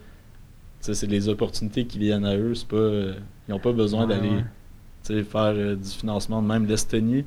[0.80, 2.56] c'est les opportunités qui viennent à eux.
[2.56, 3.14] C'est pas, euh,
[3.48, 4.30] ils n'ont pas besoin Ouais, d'aller
[5.10, 5.24] ouais.
[5.24, 6.42] faire euh, du financement.
[6.42, 7.26] Même l'Estonie,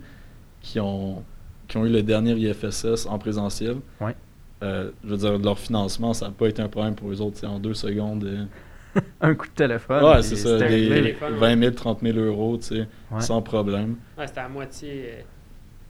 [0.60, 1.22] qui ont,
[1.68, 4.14] qui ont eu le dernier IFSS en présentiel, Ouais.
[4.62, 7.44] euh, je veux dire, leur financement, ça n'a pas été un problème pour eux autres.
[7.46, 8.44] En deux secondes, euh,
[9.20, 10.04] Un coup de téléphone.
[10.04, 10.94] ouais, c'est ça, c'était des réglé.
[11.02, 13.20] Téléphone, 20 000, 30 000 euros, tu sais, Ouais.
[13.20, 13.96] sans problème.
[14.18, 15.04] Ouais, c'était à moitié.
[15.06, 15.20] euh,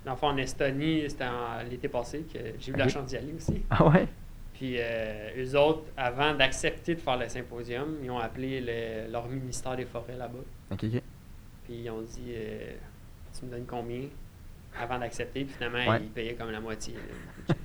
[0.05, 1.24] Dans le fond, en Estonie, c'était
[1.70, 3.62] l'été passé que j'ai eu la chance d'y aller aussi.
[3.70, 4.07] Ah ouais?
[4.55, 9.26] Puis euh, eux autres, avant d'accepter de faire le symposium, ils ont appelé le- leur
[9.28, 10.38] ministère des Forêts là-bas.
[10.70, 11.03] Ok, ok.
[11.64, 12.72] Puis ils ont dit euh,
[13.38, 14.03] Tu me donnes combien
[14.80, 15.44] avant d'accepter?
[15.44, 16.00] Puis finalement, Ouais.
[16.03, 16.94] ils payaient comme la moitié.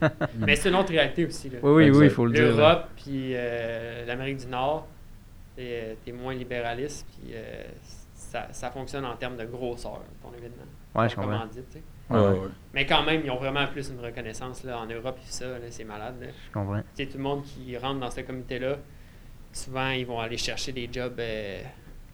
[0.01, 0.09] là.
[0.39, 1.49] Mais c'est une autre réalité aussi.
[1.49, 1.59] Là.
[1.61, 2.43] Oui, oui, oui, il faut le dire.
[2.55, 4.87] L'Europe, puis euh, l'Amérique du Nord,
[5.57, 7.63] t'es es moins libéraliste, puis euh,
[8.13, 10.63] ça, ça fonctionne en termes de grosseur, ton événement.
[10.95, 11.47] Ouais, je comprends.
[11.47, 11.81] tu sais.
[12.09, 12.39] Ouais, Ouais, ouais.
[12.39, 12.47] ouais.
[12.73, 15.57] Mais quand même, ils ont vraiment plus une reconnaissance là, en Europe, puis ça, là,
[15.69, 16.15] c'est malade.
[16.21, 16.27] là.
[16.47, 16.77] Je comprends.
[16.95, 18.77] Tu sais, tout le monde qui rentre dans ce comité-là,
[19.51, 21.61] souvent, ils vont aller chercher des jobs euh,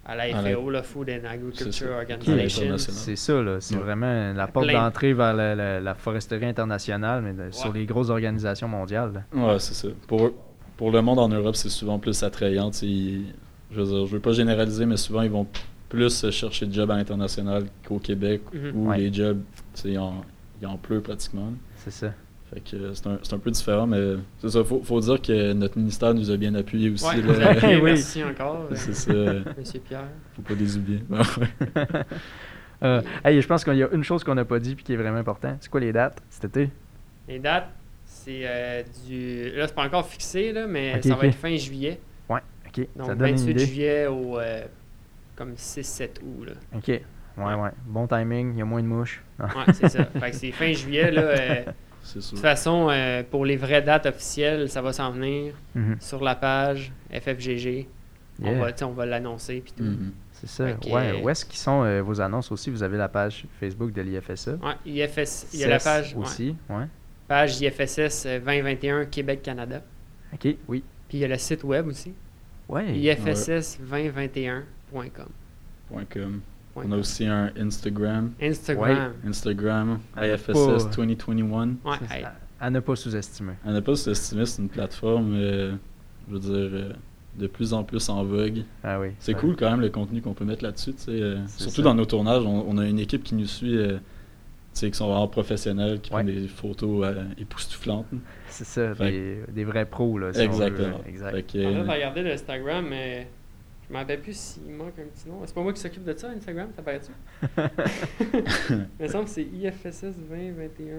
[0.06, 1.92] à la FAO, la Food and Agriculture.
[1.92, 2.78] Organization.
[2.78, 3.62] C'est ça, là.
[3.62, 3.82] C'est Ouais.
[3.82, 4.82] vraiment la porte Plein.
[4.84, 9.14] d'entrée vers la, la- la foresterie internationale, mais de- sur les grosses organisations mondiales.
[9.14, 9.22] là.
[9.54, 9.88] Ouais, c'est ça.
[10.08, 10.32] Pour,
[10.78, 12.72] pour le monde en Europe, c'est souvent plus attrayant.
[12.82, 13.26] ils-
[13.72, 15.48] je veux dire, je veux pas généraliser, mais souvent, ils vont
[15.90, 18.72] plus chercher de jobs à l'international qu'au Québec, Mhm.
[18.76, 18.98] où Ouais.
[19.00, 19.42] les jobs,
[19.76, 20.24] tu sais, il en,
[20.62, 21.52] il en pleut pratiquement.
[21.78, 22.14] C'est ça.
[22.54, 24.64] Fait que c'est un, c'est un peu différent, mais c'est ça.
[24.64, 27.04] Faut, faut dire que notre ministère nous a bien appuyés aussi.
[27.06, 27.54] Ouais, là.
[27.64, 27.82] Oui.
[27.84, 29.12] merci encore, euh, c'est ça.
[29.58, 30.06] Monsieur Pierre.
[30.36, 31.00] Faut pas les oublier.
[31.10, 31.20] Ouais.
[32.84, 34.92] Euh, hey, je pense qu'il y a une chose qu'on n'a pas dit et qui
[34.94, 35.58] est vraiment importante.
[35.62, 36.70] C'est quoi les dates cet été?
[37.30, 37.70] Les dates,
[38.14, 39.50] c'est euh, du.
[39.56, 42.00] Là, c'est pas encore fixé, là, mais ça va être fin juillet.
[42.30, 42.88] Ouais, ok.
[42.96, 43.66] Donc, ça donne une 28 idée.
[43.66, 44.40] juillet au.
[44.40, 44.64] euh,
[45.36, 46.54] comme 6-7 août, là.
[46.76, 46.88] Ok.
[46.88, 49.24] Ouais, ouais, Bon timing, il y a moins de mouches.
[49.40, 50.06] Ouais, c'est ça.
[50.06, 51.22] Fait que c'est fin juillet, là.
[51.22, 51.64] euh,
[52.16, 55.98] de toute façon, euh, pour les vraies dates officielles, ça va s'en venir mhm.
[56.00, 57.88] sur la page FFGG.
[58.42, 58.60] On Yeah.
[58.72, 59.84] va, on va l'annoncer, puis tout.
[59.84, 60.12] Mhm.
[60.34, 60.68] C'est ça.
[60.68, 61.22] Fait Ouais.
[61.24, 62.70] Où est-ce qu'ils sont euh, vos annonces aussi?
[62.70, 64.54] Vous avez la page Facebook de l'IFSA.
[64.54, 66.56] Ouais, IFS, il y a la page, ouais, aussi.
[66.70, 66.86] Ouais.
[67.34, 69.82] Page IFSS euh, 2021 Québec-Canada.
[70.34, 70.84] Ok, oui.
[71.10, 72.14] Puis il y a le site web aussi,
[72.70, 72.94] Ouais.
[72.94, 75.30] ifss2021.com.
[75.90, 76.42] Point com.
[76.76, 78.34] Point On a aussi un Instagram.
[78.40, 79.14] Instagram.
[79.28, 81.70] Instagram, IFSS pas- 2021.
[81.84, 83.54] Ouais, hey, à, à ne pas sous-estimer.
[83.66, 85.74] On n'a pas sous-estimé, c'est une plateforme, euh,
[86.30, 86.94] je veux dire, euh,
[87.40, 88.62] de plus en plus en vogue.
[88.84, 89.08] Ah oui.
[89.18, 90.94] C'est cool quand même le contenu qu'on peut mettre là-dessus.
[90.94, 91.82] tu sais, euh, C'est surtout ça.
[91.84, 93.98] dans nos tournages, on, on a une équipe qui nous suit, euh,
[94.74, 96.24] qui sont vraiment professionnels, qui Ouais.
[96.24, 98.08] prennent des photos euh, époustouflantes.
[98.48, 100.34] C'est ça, Fait des, des vrais pros, là.
[100.34, 101.00] si on Exactement.
[101.06, 101.32] euh, Exact.
[101.32, 103.28] Fait que, En euh, fait, regardez l'Instagram, mais
[103.88, 105.42] je me rappelle plus s'il manque un petit nom.
[105.46, 107.12] C'est pas moi qui s'occupe de ça, Instagram, t'apparaît-tu?
[109.00, 110.94] Il me semble que c'est IFSS 2021.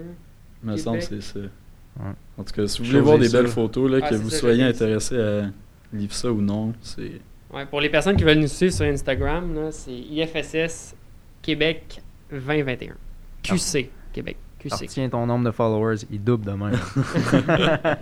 [0.63, 1.39] me semble que c'est ça.
[1.39, 2.11] Ouais.
[2.37, 4.37] En tout cas, si vous voulez voir des belles photos, là, Ah, que vous ça,
[4.39, 5.45] soyez intéressé à
[5.93, 7.21] lire ça ou non, c'est
[7.53, 10.93] Ouais, pour les personnes qui veulent nous suivre sur Instagram, là, c'est IFSS
[11.41, 12.01] Québec
[12.31, 12.95] 2021.
[13.53, 14.37] QC Québec.
[14.59, 14.73] QC.
[14.73, 16.71] Alors, tiens, ton nombre de followers, il double de même.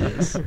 [0.00, 0.38] Yes.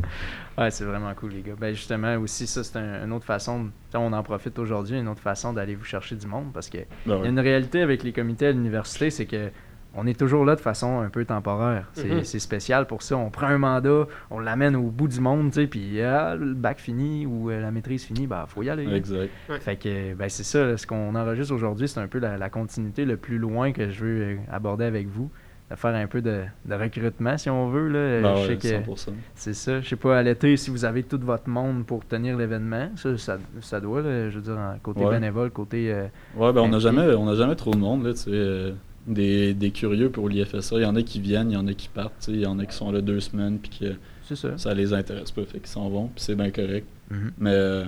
[0.58, 1.53] Ouais, c'est vraiment cool, les gars.
[1.60, 5.22] Ben, justement, aussi, ça, c'est un- une autre façon, on en profite aujourd'hui, une autre
[5.22, 8.03] façon d'aller vous chercher du monde parce que Ben il y a une réalité avec
[8.03, 9.51] les comités à l'université, c'est que
[9.95, 11.85] on est toujours là de façon un peu temporaire.
[11.93, 12.23] C'est Mhm.
[12.23, 13.17] c'est spécial pour ça.
[13.17, 16.53] On prend un mandat, on l'amène au bout du monde, tu sais, puis ah, le
[16.53, 18.88] bac fini ou euh, la maîtrise finie, bah faut y aller.
[18.93, 19.29] Exact.
[19.61, 22.49] Fait que ben c'est ça, là, ce qu'on enregistre aujourd'hui, c'est un peu la, la
[22.49, 25.29] continuité le plus loin que je veux euh, aborder avec vous.
[25.69, 27.89] De faire un peu de, de recrutement si on veut.
[27.89, 28.21] Là.
[28.21, 29.09] Ben je ouais, sais que 100%.
[29.35, 29.81] c'est ça.
[29.81, 32.89] Je sais pas à l'été si vous avez tout votre monde pour tenir l'événement.
[32.95, 35.11] Ça, ça, ça doit, là, je veux dire, côté Ouais.
[35.15, 35.91] bénévole, côté.
[35.91, 36.05] euh,
[36.38, 38.29] Ouais, ben on n'a jamais, on a jamais trop de monde, là, tu sais.
[38.31, 38.71] euh,
[39.08, 40.78] des, des curieux pour l'IFSA.
[40.78, 42.32] Il y en a qui viennent, il y en a qui partent, tu sais.
[42.34, 44.58] Il y en a qui sont là deux semaines, puis que ça.
[44.58, 46.86] ça les intéresse pas, fait qu'ils s'en vont, puis c'est bien correct.
[47.10, 47.32] Mhm.
[47.39, 47.86] Mais, euh,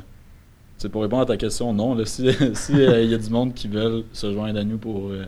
[0.78, 1.94] c'est pour répondre à ta question, non.
[1.96, 5.26] Là, si il y a du monde qui veulent se joindre à nous pour, euh,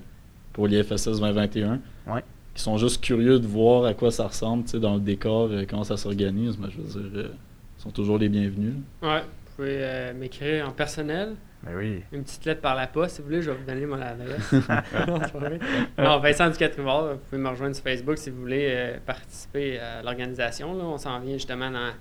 [0.53, 2.23] pour l'IFSS 2021, Ouais.
[2.55, 5.49] qui sont juste curieux de voir à quoi ça ressemble tu sais, dans le décor,
[5.51, 7.27] euh, comment ça s'organise, mais je veux dire, euh,
[7.77, 8.73] ils sont toujours les bienvenus.
[9.01, 9.07] là.
[9.15, 12.03] Ouais, vous pouvez euh, m'écrire en personnel, Ben oui.
[12.11, 14.51] une petite lettre par la poste, si vous voulez, je vais vous donner mon adresse.
[15.97, 20.01] non, Vincent Ducatrimard, vous pouvez me rejoindre sur Facebook si vous voulez euh, participer à
[20.01, 20.73] l'organisation.
[20.73, 20.83] là.
[20.85, 21.91] On s'en vient justement dans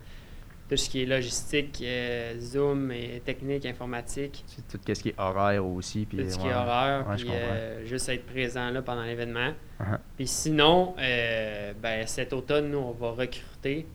[0.68, 5.66] tout ce qui est logistique, euh, Zoom et technique, informatique, tout ce qui est horaire
[5.66, 6.06] aussi.
[6.06, 6.52] Puis, tout ce qui ouais.
[6.52, 9.52] est horaire, Ouais, puis euh, juste être présent là, pendant l'événement.
[9.78, 9.98] Uh-huh.
[10.16, 13.86] Puis sinon, ben, cet automne, nous, on va recruter.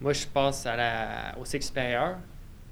[0.00, 2.16] Moi, je passe à la, au cycle supérieur,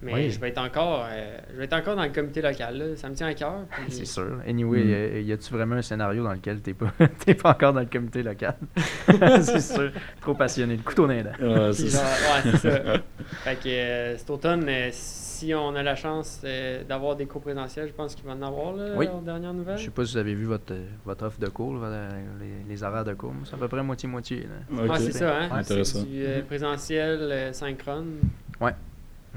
[0.03, 0.30] mais Oui.
[0.30, 2.76] je vais être encore euh, je vais être encore dans le comité local.
[2.78, 2.84] Là.
[2.96, 3.64] Ça me tient à cœur.
[3.70, 4.40] puis- C'est sûr.
[4.46, 4.80] Anyway,
[5.22, 5.26] Mm.
[5.26, 6.92] y a-tu vraiment un scénario dans lequel t'es pas,
[7.24, 8.55] t'es pas encore dans le comité local?
[9.42, 9.90] c'est sûr.
[10.20, 10.76] Trop passionné.
[10.76, 11.12] Le couteau dents.
[11.14, 11.98] Ouais, c'est ça.
[12.05, 12.80] genre, ouais, c'est ça.
[13.44, 17.40] fait que euh, cet automne, euh, si on a la chance euh, d'avoir des cours
[17.40, 19.07] présentiels, je pense qu'il va en avoir là, Oui.
[19.09, 19.78] aux dernières nouvelles.
[19.78, 20.74] Je sais pas si vous avez vu votre,
[21.05, 22.09] votre offre de cours, là,
[22.40, 23.32] les, les horaires de cours.
[23.44, 24.40] C'est à peu près moitié-moitié.
[24.42, 24.82] là.
[24.84, 24.90] Ok.
[24.90, 25.48] Ouais, c'est ça, hein?
[25.51, 25.59] Ouais.
[25.61, 26.01] Intéressant.
[26.01, 28.16] C'est du euh, présentiel euh, synchrone.
[28.61, 28.72] Ouais,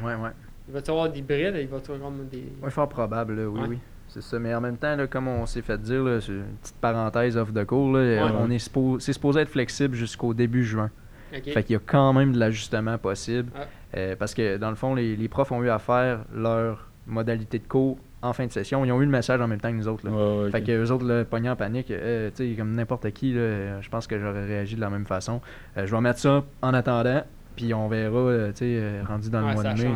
[0.03, 0.29] ouais.
[0.67, 2.43] Il va y avoir d'hybride, il va y avoir des.
[2.61, 3.67] Ouais, fort probable, là, oui, Ouais.
[3.69, 3.79] oui.
[4.07, 4.37] C'est ça.
[4.37, 7.35] Mais en même temps, là, comme on s'est fait dire, là, c'est une petite parenthèse
[7.35, 10.91] offre de cours, là, on est suppo- c'est supposé être flexible jusqu'au début juin.
[11.35, 11.45] Ok.
[11.51, 13.49] Fait qu'il y a quand même de l'ajustement possible.
[13.55, 13.65] Ah.
[13.97, 17.57] Euh, parce que dans le fond, les, les profs ont eu à faire leur modalité
[17.57, 18.85] de cours en fin de session.
[18.85, 20.05] Ils ont eu le message en même temps que nous autres.
[20.07, 20.11] Là.
[20.11, 23.89] Ouais, ouais, Fait que eux autres, là, pognés en panique, euh, comme n'importe qui, je
[23.89, 25.41] pense que j'aurais réagi de la même façon.
[25.77, 27.23] Euh, je vais mettre ça en attendant,
[27.55, 29.89] puis on verra, euh, tu sais, euh, rendu dans le mois ça de mai.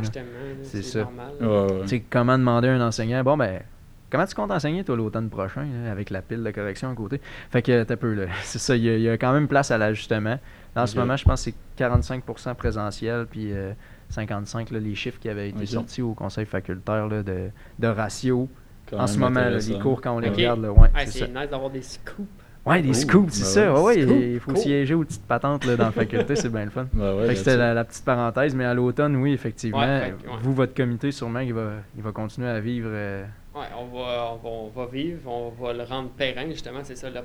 [0.64, 1.00] C'est ça.
[1.00, 1.34] normal.
[1.40, 1.48] là.
[1.48, 1.82] Ouais, ouais.
[1.84, 3.62] Tu sais, comment demander à un enseignant, bon, ben,
[4.10, 7.20] comment tu comptes enseigner, toi, l'automne prochain, là, avec la pile de correction à côté?
[7.52, 8.26] Fait que, t'as peu, là.
[8.44, 10.38] C'est ça, il y, a- il y a quand même place à l'ajustement.
[10.76, 13.72] En ce moment, je pense que c'est 45% présentiel, puis euh,
[14.10, 17.50] 55, là, les chiffres qui avaient été sortis au conseil facultaire là, de,
[17.80, 18.48] de ratio.
[18.90, 20.36] Quand en ce moment, là, les cours, quand on les Ok.
[20.36, 22.28] regarde, là, ouais, Ouais, c'est nice d'avoir des scoops.
[22.68, 23.82] Ouais, des Oh, scoops, c'est ben ça.
[23.82, 24.60] ouais, il faut cool.
[24.60, 26.88] siéger aux petites patentes là, dans la faculté, c'est bien le fun.
[26.94, 30.00] Ouais, ouais, Fait que c'était la, la petite parenthèse, mais à l'automne, oui, effectivement, Ouais,
[30.02, 30.36] fait que, ouais.
[30.42, 32.90] vous, votre comité, sûrement, il va, il va continuer à vivre.
[32.92, 36.80] euh, Ouais, on va, on, va, on va vivre, on va le rendre pérenne, justement,
[36.84, 37.18] c'est ça, le-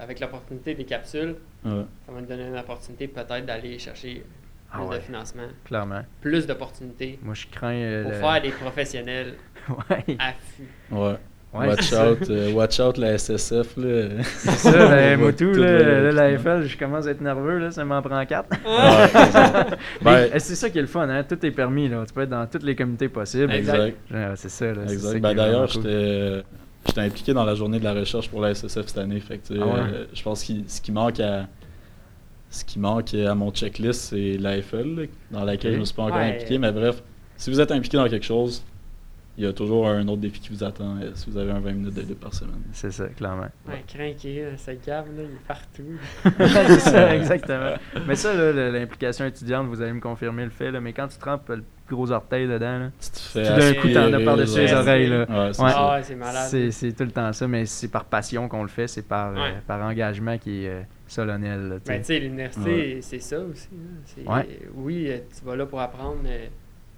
[0.00, 1.34] avec l'opportunité des capsules,
[1.64, 1.84] Ouais.
[2.06, 4.22] ça va nous donner une opportunité peut-être d'aller chercher
[4.70, 4.96] Ah plus ouais.
[4.98, 6.02] de financement, clairement.
[6.20, 7.72] plus d'opportunités Moi, je crains.
[7.74, 9.34] euh, pour le- faire des professionnels
[9.90, 10.16] ouais.
[10.20, 10.68] affûts.
[10.92, 11.16] Ouais.
[11.54, 14.08] Ouais, watch out, euh, watch out la SSF là.
[14.22, 16.38] C'est ça, ben, tout là, là, la.
[16.38, 18.48] FL, je commence à être nerveux, là, ça m'en prend quatre.
[18.50, 19.66] Ouais, c'est ça.
[19.70, 21.22] Mais, Ben, euh, c'est ça qui est le fun, hein?
[21.28, 22.04] tout est permis, là.
[22.06, 23.52] tu peux être dans tous les comités possibles.
[23.52, 23.96] exact.
[24.36, 24.74] C'est ça, là.
[24.86, 25.20] c'est ça Exact.
[25.20, 25.82] Ben, D'ailleurs, cool.
[25.82, 26.42] j'étais
[26.86, 29.20] j'étais impliqué dans la journée de la recherche pour la SSF cette année.
[29.20, 29.72] Fait que, Ah ouais?
[29.92, 31.46] euh, je pense que ce qui manque à
[32.50, 36.16] ce qui manque à mon checklist, c'est l'AFL, dans laquelle je me suis pas encore
[36.18, 36.34] Ouais.
[36.36, 36.58] impliqué.
[36.58, 37.02] Mais bref,
[37.36, 38.62] si vous êtes impliqué dans quelque chose,
[39.38, 41.60] il y a toujours un autre défi qui vous attend euh, si vous avez un
[41.60, 42.60] 20 minutes de libre par semaine.
[42.72, 43.48] C'est ça, clairement.
[43.66, 45.98] Ouais, craqué, là, ce gave, là, il est partout.
[46.68, 47.74] c'est ça, exactement.
[48.06, 51.48] Mais ça, l'implication étudiante, vous allez me confirmer le fait, là, mais quand tu trempes
[51.48, 54.72] le gros orteil dedans, là, Tu te fais tout d'un coup, t'en as par-dessus les
[54.72, 55.08] oreilles.
[55.08, 55.18] Là.
[55.20, 55.70] Ouais, c'est Ouais.
[55.70, 55.76] ça.
[55.76, 56.70] Ah ouais, c'est malade.
[56.70, 59.34] C'est, tout le temps ça, mais c'est par passion qu'on le fait, c'est par, euh,
[59.36, 59.54] Ouais.
[59.66, 61.68] par engagement qui est euh, solennel.
[61.68, 61.92] là, tu sais.
[61.92, 62.98] Ben, tu sais, l'université, Ouais.
[63.02, 63.68] c'est ça aussi.
[64.26, 64.34] là.
[64.36, 64.58] Ouais.
[64.74, 66.46] Oui, euh, tu vas là pour apprendre euh,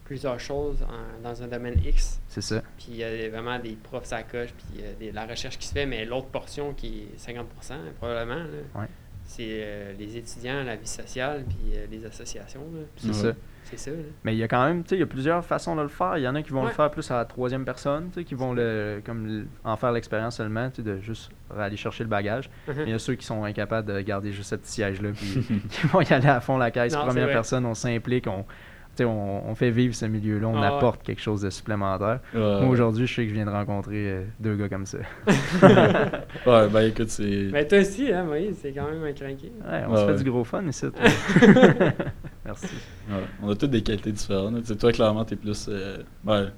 [0.04, 2.20] plusieurs choses en- dans un domaine X.
[2.28, 2.60] c'est ça.
[2.76, 5.66] Puis il y a vraiment des profs à coche, puis euh, des- la recherche qui
[5.66, 8.86] se fait, mais l'autre portion qui est 50% probablement, là, Ouais.
[9.24, 12.60] c'est euh, les étudiants, la vie sociale, puis euh, les associations.
[12.96, 13.12] C'est Ouais.
[13.14, 13.32] ça.
[13.66, 13.90] C'est ça.
[13.92, 13.96] là.
[14.24, 15.88] Mais il y a quand même, tu sais, il y a plusieurs façons de le
[15.88, 16.18] faire.
[16.18, 18.24] Il y en a qui vont le faire plus à la troisième personne, tu sais,
[18.24, 22.04] qui vont le, comme le- en faire l'expérience seulement, tu sais, de juste aller chercher
[22.04, 22.50] le bagage.
[22.68, 25.46] Mais il y a ceux qui sont incapables de garder juste ce petit siège-là, puis
[25.70, 26.92] qui vont y aller à fond la caisse.
[26.92, 28.44] Non, Première personne, on s'implique, on,
[29.00, 30.76] on, on fait vivre ce milieu-là, on Ah ouais.
[30.76, 32.20] apporte quelque chose de supplémentaire.
[32.34, 32.40] Ouais.
[32.60, 34.98] Moi, aujourd'hui, je sais que je viens de rencontrer euh, deux gars comme ça.
[36.46, 37.48] Ouais, ben écoute, c'est.
[37.52, 39.50] Mais toi aussi, hein, Moïse, c'est quand même un craqué.
[39.66, 40.86] Ouais, on Ouais, se fait du gros fun ici.
[40.90, 41.00] toi.
[42.44, 42.66] Merci.
[43.08, 44.78] Ouais, on a toutes des qualités différentes.
[44.78, 45.66] Toi, clairement, t'es plus.
[45.68, 46.50] euh, ben,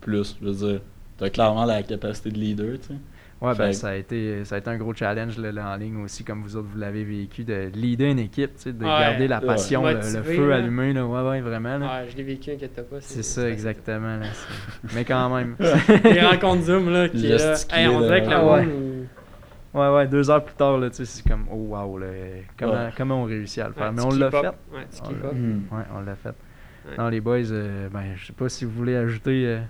[0.00, 0.80] plus, je veux dire.
[1.16, 2.94] T'as clairement la capacité de leader, tu sais.
[3.40, 6.02] Ouais, ben, ça, a été, ça a été un gros challenge là, là, en ligne
[6.02, 8.88] aussi, comme vous autres, vous l'avez vécu, de leader une équipe, tu sais, de Ouais.
[8.90, 9.46] garder la Ouais.
[9.46, 10.56] passion, le- le, Motivé, feu là.
[10.56, 10.92] allumé.
[10.92, 11.78] Là, ouais, ouais, vraiment.
[11.78, 11.86] là.
[11.86, 12.96] Ouais, je l'ai vécu, inquiète pas.
[13.00, 14.16] C'est ça, exactement.
[14.16, 14.26] Là,
[14.92, 15.54] Mais quand même.
[16.04, 17.26] Les rencontres Zoom, là, qui
[17.72, 18.66] Hey, on dirait que monde.
[18.66, 18.68] Ouais.
[19.74, 22.06] Ouais, ouais, deux heures plus tard, là, tu sais, c'est comme, oh wow, là,
[22.58, 22.90] comment, Ouais.
[22.96, 23.84] comment on réussit à le faire?
[23.88, 24.36] Ouais, Mais tu on l'a fait.
[24.38, 25.34] Ouais, On l'a- up.
[25.70, 26.28] Ouais, on l'a fait.
[26.30, 26.96] Ouais.
[26.98, 29.60] Non, les boys, euh, ben, je sais pas si vous voulez ajouter euh,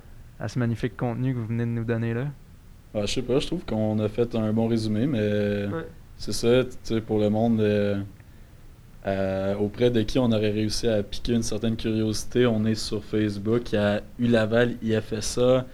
[0.41, 2.25] à ce magnifique contenu que vous venez de nous donner là.
[3.01, 5.87] Ouais, je sais pas, je trouve qu'on a fait un bon résumé, mais Ouais.
[6.17, 7.97] c'est ça, tu sais, pour le monde, euh,
[9.07, 12.47] euh, auprès de qui on aurait réussi à piquer une certaine curiosité.
[12.47, 13.73] On est sur Facebook.
[13.73, 15.65] Il y a U-Laval, IFSA,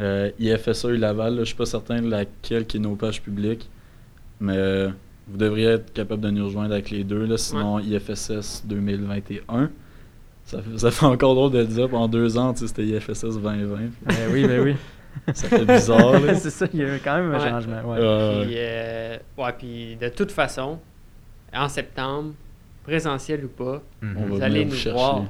[0.00, 1.34] euh, IFSA U-Laval.
[1.36, 3.68] là, Je suis pas certain de laquelle qui est nos pages publiques.
[4.40, 4.88] Mais euh,
[5.28, 7.24] vous devriez être capable de nous rejoindre avec les deux.
[7.24, 9.70] Là, sinon, IFSS 2021.
[10.44, 11.88] Ça fait, ça fait encore drôle de le dire.
[11.88, 13.76] Pendant deux ans, tu sais, c'était IFSS 2020.
[14.04, 14.74] Ben oui, ben oui.
[15.34, 16.12] Ça fait bizarre.
[16.36, 17.50] c'est ça, il y a eu quand même un Ouais.
[17.50, 17.82] changement.
[17.82, 17.98] Ouais.
[18.00, 20.78] Euh, Puis, euh, ouais, puis de toute façon,
[21.54, 22.32] en septembre,
[22.84, 24.26] présentiel ou pas, Mhm.
[24.28, 24.92] Vous allez nous chercher.
[24.92, 25.24] voir.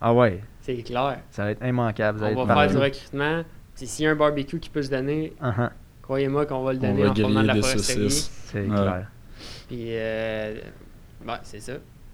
[0.00, 1.18] Ah ouais, c'est clair.
[1.30, 2.18] ça va être immanquable.
[2.18, 3.42] Vous allez On va faire du recrutement.
[3.76, 5.70] Puis s'il y a un barbecue qui peut se donner, Uh-huh,
[6.02, 8.10] croyez-moi qu'on va le On donner va en formant de la foresterie.
[8.10, 8.66] c'est Ouais.
[8.68, 9.06] clair.
[9.68, 10.54] Puis, euh,
[11.26, 11.72] ouais, c'est ça.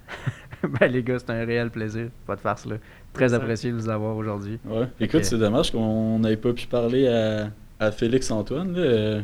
[0.81, 2.09] ben les gars, c'est un réel plaisir.
[2.27, 2.77] Pas de farce là.
[3.13, 4.59] Très apprécié de vous avoir aujourd'hui.
[4.67, 4.87] Ouais.
[5.01, 7.51] Écoute, c'est dommage qu'on n'ait pas pu parler à,
[7.81, 8.75] à Félix Antoine.
[8.77, 9.21] là.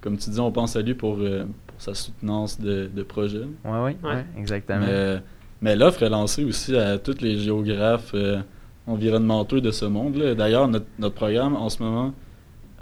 [0.00, 3.40] Comme tu dis, on pense à lui pour, euh, pour sa soutenance de, de projet.
[3.64, 4.24] Ouais, ouais, ouais, Ouais.
[4.38, 4.86] exactement.
[4.86, 5.20] Mais,
[5.60, 8.38] mais l'offre est lancée aussi à tous les géographes euh,
[8.86, 10.16] environnementaux de ce monde.
[10.16, 10.34] là.
[10.34, 12.12] D'ailleurs, notre, notre programme en ce moment,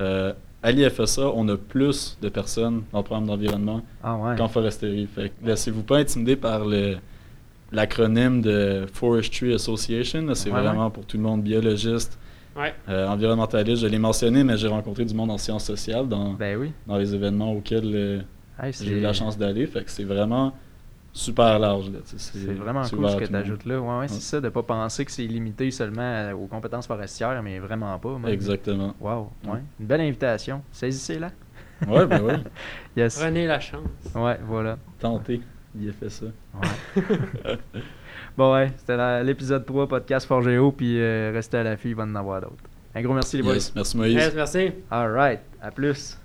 [0.01, 0.32] euh,
[0.62, 4.36] à l'IFSA, on a plus de personnes dans le programme d'environnement Ah ouais.
[4.36, 5.07] qu'en foresterie.
[5.07, 6.97] Fait que laissez-vous pas intimider par le
[7.77, 10.35] l'acronyme de Forestry Association.
[10.35, 12.18] C'est Ouais, vraiment pour tout le monde, biologiste,
[12.57, 12.74] Ouais.
[12.89, 13.83] euh, environnementaliste.
[13.83, 16.72] Je l'ai mentionné, mais j'ai rencontré du monde en sciences sociales dans, Ben oui.
[16.87, 18.20] dans les événements auxquels euh,
[18.61, 19.66] Hey, j'ai eu la chance d'aller.
[19.66, 20.55] Fait que c'est vraiment
[21.12, 21.91] super large.
[22.05, 23.79] C'est vraiment cool ce que tu ajoutes là.
[23.81, 27.59] Ouais, ouais, c'est ça, de pas penser que c'est limité seulement aux compétences forestières, mais
[27.59, 28.16] vraiment pas.
[28.18, 28.33] même.
[28.33, 28.95] Exactement.
[29.01, 29.53] Wow, Ouais.
[29.53, 29.59] ouais.
[29.81, 30.62] Une belle invitation.
[30.72, 31.31] Saisissez-la.
[31.87, 32.43] Ouais, ben.
[32.97, 33.18] Yes.
[33.20, 33.83] Prenez la chance.
[34.14, 34.79] Ouais, voilà.
[34.99, 35.43] Tentez
[35.81, 36.27] il a fait ça.
[36.27, 37.03] Ouais.
[38.37, 42.14] bon, ouais, c'était l'épisode 3, podcast Forgeo, puis euh, restez à l'affût, il va en
[42.14, 42.55] avoir d'autres.
[42.95, 43.57] Un gros merci, les boys.
[43.74, 44.33] Merci, Moïse.
[44.35, 44.72] Merci.
[44.91, 46.18] All right, à plus.